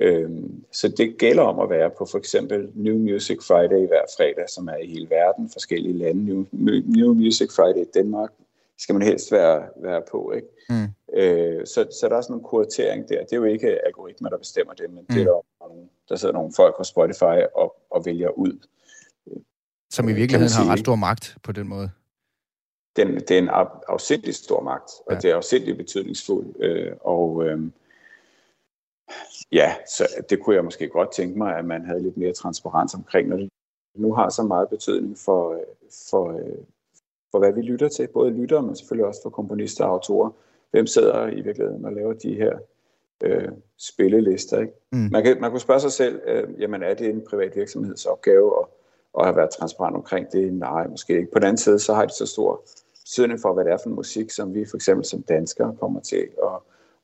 Øh, 0.00 0.30
så 0.72 0.88
det 0.88 1.18
gælder 1.18 1.42
om 1.42 1.60
at 1.60 1.70
være 1.70 1.90
på 1.90 2.06
for 2.06 2.18
eksempel 2.18 2.70
New 2.74 2.98
Music 2.98 3.38
Friday 3.46 3.86
hver 3.88 4.04
fredag, 4.16 4.48
som 4.48 4.68
er 4.68 4.76
i 4.76 4.86
hele 4.86 5.10
verden, 5.10 5.50
forskellige 5.52 5.98
lande. 5.98 6.24
New, 6.24 6.44
New 6.84 7.14
Music 7.14 7.50
Friday 7.50 7.82
i 7.82 7.90
Danmark 7.94 8.30
skal 8.78 8.94
man 8.94 9.02
helst 9.02 9.32
være, 9.32 9.62
være 9.76 10.02
på. 10.10 10.32
Ikke? 10.32 10.48
Mm. 10.68 10.88
Øh, 11.16 11.66
så, 11.66 11.86
så 12.00 12.08
der 12.08 12.16
er 12.16 12.20
sådan 12.20 12.36
en 12.36 12.42
kuratering 12.42 13.08
der. 13.08 13.20
Det 13.24 13.32
er 13.32 13.36
jo 13.36 13.44
ikke 13.44 13.86
algoritmer, 13.86 14.28
der 14.28 14.38
bestemmer 14.38 14.74
det, 14.74 14.90
men 14.90 15.04
mm. 15.08 15.14
det 15.14 15.22
er 15.22 15.24
der, 15.24 15.66
nogle, 15.68 15.88
der 16.08 16.16
sidder 16.16 16.34
nogle 16.34 16.52
folk 16.56 16.76
på 16.76 16.84
Spotify 16.84 17.38
og, 17.54 17.76
og 17.90 18.06
vælger 18.06 18.30
ud. 18.30 18.66
Som 19.90 20.08
i 20.08 20.12
virkeligheden 20.12 20.52
har 20.52 20.72
ret 20.72 20.78
stor 20.78 20.94
magt 20.94 21.36
på 21.42 21.52
den 21.52 21.68
måde 21.68 21.90
den, 22.96 23.14
det 23.14 23.30
er 23.30 23.38
en 23.38 23.48
af, 23.48 23.66
afsindelig 23.88 24.34
stor 24.34 24.62
magt, 24.62 24.90
og 25.06 25.12
ja. 25.12 25.18
det 25.18 25.30
er 25.30 25.36
afsindelig 25.36 25.76
betydningsfuldt. 25.76 26.56
Øh, 26.60 26.92
og 27.00 27.44
øh, 27.46 27.60
ja, 29.52 29.74
så 29.88 30.08
det 30.30 30.40
kunne 30.42 30.56
jeg 30.56 30.64
måske 30.64 30.88
godt 30.88 31.12
tænke 31.12 31.38
mig, 31.38 31.56
at 31.56 31.64
man 31.64 31.84
havde 31.84 32.02
lidt 32.02 32.16
mere 32.16 32.32
transparens 32.32 32.94
omkring, 32.94 33.28
når 33.28 33.36
det 33.36 33.48
nu 33.94 34.14
har 34.14 34.28
så 34.28 34.42
meget 34.42 34.68
betydning 34.68 35.18
for, 35.18 35.60
for, 36.10 36.40
for 37.30 37.38
hvad 37.38 37.52
vi 37.52 37.60
lytter 37.60 37.88
til, 37.88 38.08
både 38.08 38.30
lytter, 38.30 38.60
men 38.60 38.76
selvfølgelig 38.76 39.06
også 39.06 39.20
for 39.22 39.30
komponister 39.30 39.84
og 39.84 39.90
autorer. 39.90 40.30
Hvem 40.70 40.86
sidder 40.86 41.26
i 41.26 41.40
virkeligheden 41.40 41.84
og 41.84 41.92
laver 41.92 42.12
de 42.12 42.34
her 42.34 42.58
øh, 43.22 43.48
spillelister? 43.78 44.60
Ikke? 44.60 44.72
Mm. 44.92 45.08
Man, 45.12 45.24
kan, 45.24 45.40
man 45.40 45.50
kunne 45.50 45.60
spørge 45.60 45.80
sig 45.80 45.92
selv, 45.92 46.20
øh, 46.26 46.60
jamen 46.60 46.82
er 46.82 46.94
det 46.94 47.08
en 47.08 47.24
privat 47.30 47.56
virksomhedsopgave 47.56 48.60
at, 48.60 48.66
at 49.18 49.24
have 49.24 49.36
været 49.36 49.50
transparent 49.50 49.96
omkring 49.96 50.32
det? 50.32 50.52
Nej, 50.52 50.86
måske 50.86 51.16
ikke. 51.16 51.30
På 51.32 51.38
den 51.38 51.46
anden 51.46 51.58
side, 51.58 51.78
så 51.78 51.94
har 51.94 52.04
det 52.04 52.14
så 52.14 52.26
stor 52.26 52.62
betydning 53.04 53.40
for, 53.40 53.54
hvad 53.54 53.64
det 53.64 53.72
er 53.72 53.78
for 53.82 53.90
musik, 53.90 54.30
som 54.30 54.54
vi 54.54 54.64
for 54.70 54.76
eksempel 54.76 55.04
som 55.04 55.22
danskere 55.28 55.76
kommer 55.80 56.00
til 56.00 56.28
at, 56.42 56.58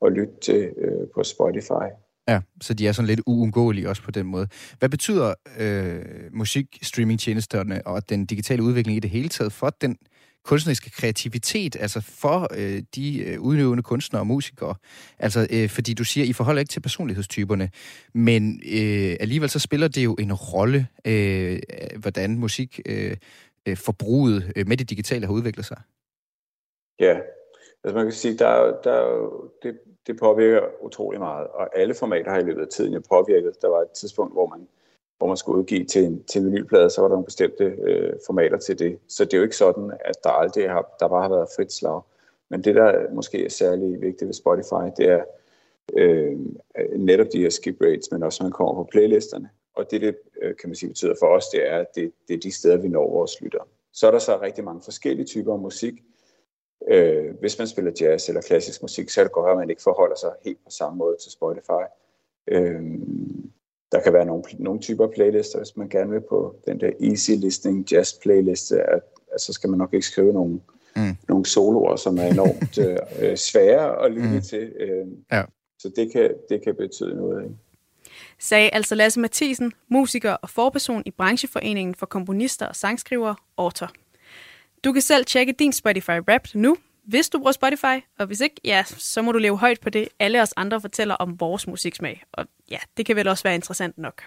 at 0.07 0.13
lytte 0.13 0.35
til 0.43 0.73
øh, 0.79 1.07
på 1.15 1.23
Spotify. 1.23 1.89
Ja, 2.29 2.41
så 2.61 2.75
de 2.75 2.89
er 2.89 2.93
sådan 2.93 3.07
lidt 3.07 3.21
uundgåelige 3.27 3.89
også 3.89 4.03
på 4.03 4.11
den 4.11 4.27
måde. 4.27 4.49
Hvad 4.79 4.89
betyder 4.89 5.35
øh, 5.59 6.03
musikstreamingtjenesterne 6.33 7.87
og 7.87 8.09
den 8.09 8.27
digitale 8.27 8.63
udvikling 8.63 8.97
i 8.97 9.01
det 9.01 9.11
hele 9.11 9.29
taget 9.29 9.53
for 9.53 9.71
den 9.81 9.97
kunstneriske 10.45 10.91
kreativitet, 10.91 11.77
altså 11.81 12.01
for 12.01 12.49
øh, 12.57 12.83
de 12.95 13.19
øh, 13.19 13.41
udøvende 13.41 13.83
kunstnere 13.83 14.23
og 14.23 14.27
musikere? 14.27 14.75
Altså, 15.19 15.47
øh, 15.51 15.69
fordi 15.69 15.95
du 15.95 16.05
siger, 16.05 16.25
I 16.25 16.33
forholder 16.33 16.61
ikke 16.61 16.71
til 16.71 16.81
personlighedstyperne, 16.81 17.71
men 18.15 18.61
øh, 18.73 19.17
alligevel 19.21 19.51
så 19.51 19.59
spiller 19.59 19.89
det 19.89 20.05
jo 20.05 20.15
en 20.19 20.33
rolle, 20.33 20.87
øh, 21.05 21.59
hvordan 21.97 22.39
musik 22.39 22.81
øh, 22.87 23.17
øh, 23.69 23.77
forbruget 23.77 24.53
øh, 24.57 24.69
med 24.69 24.77
det 24.77 24.91
digitale 24.91 25.27
har 25.27 25.33
udviklet 25.33 25.67
sig. 25.67 25.81
Ja, 27.01 27.21
altså 27.85 27.97
man 27.97 28.07
kan 28.07 28.13
sige, 28.13 28.39
der, 28.39 28.81
der, 28.85 29.29
det, 29.63 29.79
det 30.07 30.19
påvirker 30.19 30.63
utrolig 30.81 31.21
meget, 31.21 31.47
og 31.47 31.79
alle 31.79 31.95
formater 31.95 32.31
har 32.31 32.39
i 32.39 32.45
løbet 32.45 32.63
af 32.63 32.69
tiden 32.69 32.93
jo 32.93 33.03
påvirket. 33.09 33.63
Der 33.63 33.69
var 33.69 33.81
et 33.81 33.91
tidspunkt, 33.91 34.33
hvor 34.33 34.47
man, 34.47 34.69
hvor 35.19 35.27
man 35.27 35.37
skulle 35.37 35.59
udgive 35.59 35.85
til 35.85 36.05
en, 36.05 36.25
til 36.25 36.41
en 36.41 36.47
vinylplade, 36.47 36.91
så 36.91 37.01
var 37.01 37.09
der 37.09 37.15
nogle 37.15 37.25
bestemte 37.25 37.65
øh, 37.65 38.13
formater 38.27 38.59
til 38.59 38.79
det. 38.79 38.99
Så 39.09 39.25
det 39.25 39.35
er 39.35 39.39
jo 39.39 39.45
ikke 39.45 39.57
sådan, 39.57 39.93
at 40.05 40.25
der 40.25 40.31
aldrig 40.31 40.71
har, 40.71 40.97
der 41.01 41.09
bare 41.09 41.23
har 41.23 41.29
været 41.29 41.49
frit 41.57 41.73
slag. 41.73 42.01
Men 42.49 42.65
det, 42.65 42.75
der 42.75 43.11
måske 43.13 43.45
er 43.45 43.51
særlig 43.51 44.01
vigtigt 44.01 44.27
ved 44.27 44.35
Spotify, 44.35 44.91
det 44.97 45.07
er 45.07 45.23
øh, 45.97 46.39
netop 46.97 47.27
de 47.33 47.43
her 47.43 47.51
skip 47.51 47.77
rates, 47.81 48.11
men 48.13 48.23
også, 48.23 48.43
når 48.43 48.45
man 48.45 48.53
kommer 48.53 48.75
på 48.75 48.89
playlisterne. 48.91 49.49
Og 49.79 49.91
det, 49.91 50.01
det 50.01 50.17
øh, 50.43 50.57
kan 50.57 50.69
man 50.69 50.77
sige 50.77 50.89
betyder 50.89 51.15
for 51.21 51.27
os, 51.27 51.49
det 51.49 51.69
er, 51.69 51.79
at 51.79 51.95
det, 51.95 52.13
det 52.29 52.35
er 52.35 52.41
de 52.41 52.53
steder, 52.53 52.77
vi 52.77 52.89
når 52.89 53.11
vores 53.11 53.41
lytter. 53.41 53.69
Så 53.93 54.07
er 54.07 54.11
der 54.11 54.19
så 54.19 54.41
rigtig 54.41 54.65
mange 54.65 54.83
forskellige 54.83 55.27
typer 55.27 55.53
af 55.53 55.59
musik. 55.59 55.95
Øh, 56.89 57.35
hvis 57.41 57.59
man 57.59 57.69
spiller 57.69 57.93
jazz 58.01 58.29
eller 58.29 58.43
klassisk 58.43 58.83
musik, 58.83 59.11
så 59.11 59.21
er 59.21 59.25
det 59.25 59.33
godt, 59.33 59.51
at 59.51 59.57
man 59.57 59.71
ikke 59.71 59.83
forholder 59.83 60.17
sig 60.17 60.31
helt 60.45 60.65
på 60.65 60.71
samme 60.71 60.99
måde 60.99 61.17
til 61.23 61.33
Spotify. 61.33 61.85
Øh, 62.49 62.83
der 63.93 64.01
kan 64.01 64.13
være 64.13 64.27
nogle, 64.27 64.43
nogle 64.59 64.81
typer 64.81 65.07
playlister, 65.07 65.59
hvis 65.59 65.77
man 65.77 65.89
gerne 65.89 66.11
vil 66.11 66.21
på 66.21 66.57
den 66.67 66.81
der 66.81 66.91
easy 67.01 67.31
listening 67.31 67.93
jazz 67.93 68.19
playliste, 68.23 68.83
at, 68.83 69.03
at 69.33 69.41
så 69.41 69.53
skal 69.53 69.71
man 69.71 69.79
nok 69.79 69.95
ikke 69.95 70.07
skrive 70.07 70.33
nogle, 70.33 70.61
mm. 70.97 71.17
nogle 71.29 71.47
soloer, 71.47 71.97
som 71.97 72.19
er 72.19 72.27
enormt 72.27 72.79
øh, 73.23 73.37
svære 73.37 74.05
at 74.05 74.13
lytte 74.13 74.35
mm. 74.35 74.41
til. 74.41 74.73
Øh, 74.81 75.07
ja. 75.33 75.43
Så 75.79 75.89
det 75.97 76.13
kan, 76.13 76.35
det 76.49 76.63
kan 76.63 76.75
betyde 76.75 77.17
noget. 77.17 77.45
Ikke? 77.45 77.55
Sagde 78.41 78.71
altså 78.73 78.95
Lasse 78.95 79.21
Mathisen, 79.21 79.73
musiker 79.89 80.33
og 80.33 80.51
forperson 80.51 81.03
i 81.07 81.11
brancheforeningen 81.11 81.95
for 81.95 82.07
komponister 82.07 82.67
og 82.67 82.77
sangskrivere, 82.77 83.37
Autor. 83.57 83.91
Du 84.85 84.93
kan 84.93 85.03
selv 85.03 85.25
tjekke 85.25 85.53
din 85.53 85.73
Spotify 85.73 86.21
Wrapped 86.29 86.55
nu, 86.55 86.77
hvis 87.05 87.29
du 87.29 87.39
bruger 87.39 87.53
Spotify, 87.53 88.05
og 88.19 88.27
hvis 88.27 88.41
ikke, 88.41 88.57
ja, 88.65 88.85
så 88.87 89.23
må 89.23 89.33
du 89.33 89.39
leve 89.39 89.59
højt 89.59 89.81
på 89.81 89.91
det, 89.91 90.09
alle 90.19 90.43
os 90.43 90.55
andre 90.57 90.81
fortæller 90.81 91.15
om 91.15 91.41
vores 91.41 91.67
musiksmag. 91.67 92.23
Og 92.33 92.47
ja, 92.71 92.79
det 92.97 93.07
kan 93.07 93.17
vel 93.17 93.29
også 93.29 93.43
være 93.43 93.55
interessant 93.55 93.99
nok. 93.99 94.23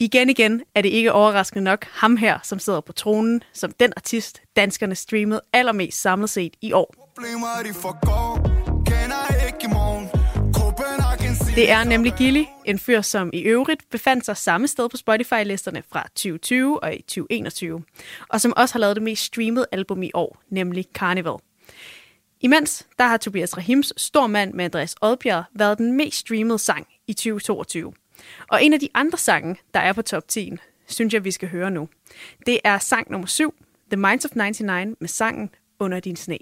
Igen 0.00 0.30
igen 0.30 0.62
er 0.74 0.82
det 0.82 0.88
ikke 0.88 1.12
overraskende 1.12 1.64
nok 1.64 1.84
ham 1.84 2.16
her, 2.16 2.38
som 2.42 2.58
sidder 2.58 2.80
på 2.80 2.92
tronen, 2.92 3.42
som 3.52 3.72
den 3.72 3.92
artist, 3.96 4.42
danskerne 4.56 4.94
streamede 4.94 5.40
allermest 5.52 6.00
samlet 6.00 6.30
set 6.30 6.56
i 6.60 6.72
år. 6.72 6.94
Problemer 7.14 7.62
de 7.64 7.74
forgår, 7.74 8.57
det 11.58 11.70
er 11.70 11.84
nemlig 11.84 12.14
Gilly, 12.18 12.44
en 12.64 12.78
fyr, 12.78 13.00
som 13.00 13.30
i 13.32 13.40
øvrigt 13.40 13.90
befandt 13.90 14.24
sig 14.24 14.36
samme 14.36 14.68
sted 14.68 14.88
på 14.88 14.96
Spotify-listerne 14.96 15.82
fra 15.92 16.02
2020 16.02 16.82
og 16.82 16.94
i 16.94 17.02
2021, 17.02 17.82
og 18.28 18.40
som 18.40 18.52
også 18.56 18.74
har 18.74 18.78
lavet 18.78 18.96
det 18.96 19.02
mest 19.02 19.22
streamede 19.22 19.66
album 19.72 20.02
i 20.02 20.10
år, 20.14 20.42
nemlig 20.50 20.86
Carnival. 20.94 21.34
Imens 22.40 22.86
der 22.98 23.06
har 23.06 23.16
Tobias 23.16 23.56
Rahims 23.56 23.92
Stor 23.96 24.26
mand 24.26 24.54
med 24.54 24.64
Andreas 24.64 24.96
Odbjerg 25.00 25.44
været 25.52 25.78
den 25.78 25.92
mest 25.92 26.16
streamede 26.18 26.58
sang 26.58 26.86
i 27.06 27.12
2022. 27.12 27.92
Og 28.48 28.64
en 28.64 28.72
af 28.72 28.80
de 28.80 28.88
andre 28.94 29.18
sange, 29.18 29.56
der 29.74 29.80
er 29.80 29.92
på 29.92 30.02
top 30.02 30.28
10, 30.28 30.52
synes 30.86 31.14
jeg, 31.14 31.24
vi 31.24 31.30
skal 31.30 31.48
høre 31.48 31.70
nu. 31.70 31.88
Det 32.46 32.60
er 32.64 32.78
sang 32.78 33.10
nummer 33.10 33.26
7, 33.26 33.54
The 33.90 34.00
Minds 34.00 34.24
of 34.24 34.30
99, 34.34 34.96
med 35.00 35.08
sangen 35.08 35.50
Under 35.80 36.00
din 36.00 36.16
sne. 36.16 36.38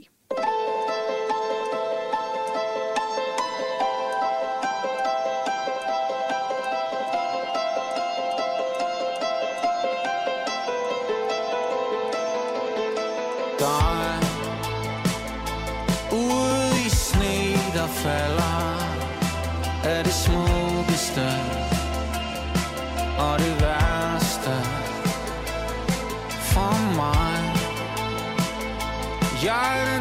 Jeg 29.47 29.96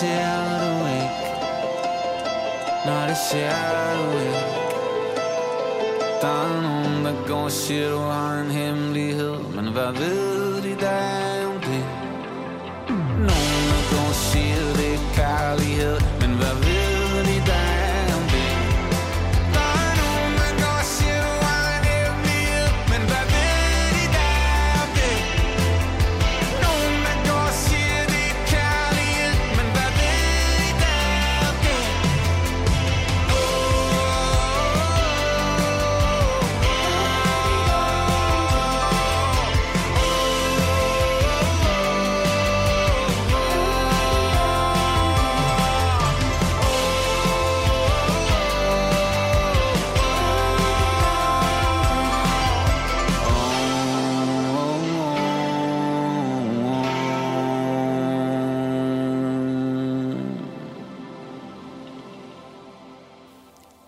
ser 0.00 0.58
du 0.62 0.72
ikke. 0.98 1.20
Nej, 2.86 3.06
det 3.06 3.16
ser 3.30 3.94
du 3.98 4.18
ikke. 4.18 4.46
Der 6.22 6.34
er 6.44 6.62
nogen, 6.62 7.04
der 7.04 7.26
går 7.28 7.44
og 7.44 7.50
siger, 7.50 7.90
du 7.90 7.98
har 7.98 8.40
en 8.40 8.50
hemmelighed. 8.50 9.34
Men 9.56 9.72
hvad 9.72 9.92
ved 9.92 10.62
de 10.62 10.80
der 10.80 11.46
om 11.46 11.60
det? 11.60 11.84
Nogen, 13.28 13.64
der 13.72 13.82
går 13.92 14.08
og 14.08 14.14
siger, 14.14 14.62
det 14.78 14.94
er 14.94 15.02
kærlighed. 15.14 15.69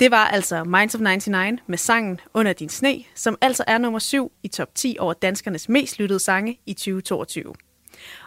Det 0.02 0.10
var 0.10 0.24
altså 0.24 0.64
Minds 0.64 0.94
of 0.94 1.00
99 1.00 1.60
med 1.66 1.78
sangen 1.78 2.20
Under 2.34 2.52
din 2.52 2.68
sne, 2.68 3.04
som 3.14 3.38
altså 3.40 3.64
er 3.66 3.78
nummer 3.78 3.98
7 3.98 4.32
i 4.42 4.48
top 4.48 4.74
10 4.74 4.96
over 5.00 5.12
danskernes 5.12 5.68
mest 5.68 5.98
lyttede 5.98 6.20
sange 6.20 6.58
i 6.66 6.74
2022. 6.74 7.54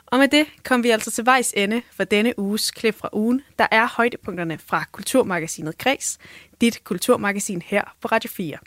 Og 0.06 0.20
med 0.20 0.28
det 0.28 0.46
kom 0.64 0.84
vi 0.84 0.90
altså 0.90 1.12
til 1.12 1.26
vejs 1.26 1.54
ende 1.58 1.82
for 1.92 2.04
denne 2.04 2.40
uges 2.40 2.72
klip 2.72 2.96
fra 2.96 3.10
ugen, 3.14 3.42
der 3.60 3.68
er 3.72 3.88
højdepunkterne 3.88 4.58
fra 4.58 4.84
Kulturmagasinet 4.92 5.78
Kreds, 5.78 6.18
dit 6.62 6.84
kulturmagasin 6.84 7.62
her 7.62 7.96
på 8.02 8.08
Radio 8.08 8.30
4. 8.30 8.58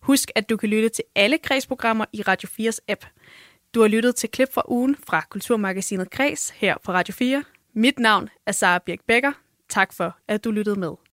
Husk, 0.00 0.30
at 0.34 0.48
du 0.48 0.56
kan 0.56 0.68
lytte 0.68 0.88
til 0.88 1.04
alle 1.14 1.38
Kreds-programmer 1.38 2.04
i 2.12 2.22
Radio 2.22 2.48
4's 2.60 2.78
app. 2.88 3.04
Du 3.74 3.80
har 3.80 3.88
lyttet 3.88 4.16
til 4.16 4.30
klip 4.30 4.52
fra 4.54 4.62
ugen 4.68 4.96
fra 5.06 5.22
Kulturmagasinet 5.28 6.10
Kreds 6.10 6.50
her 6.50 6.74
på 6.84 6.92
Radio 6.92 7.14
4. 7.14 7.44
Mit 7.74 7.98
navn 7.98 8.28
er 8.46 8.52
Sara 8.52 8.78
Birk 8.78 9.00
Becker. 9.06 9.32
Tak 9.68 9.92
for, 9.92 10.16
at 10.28 10.44
du 10.44 10.50
lyttede 10.50 10.80
med. 10.80 11.04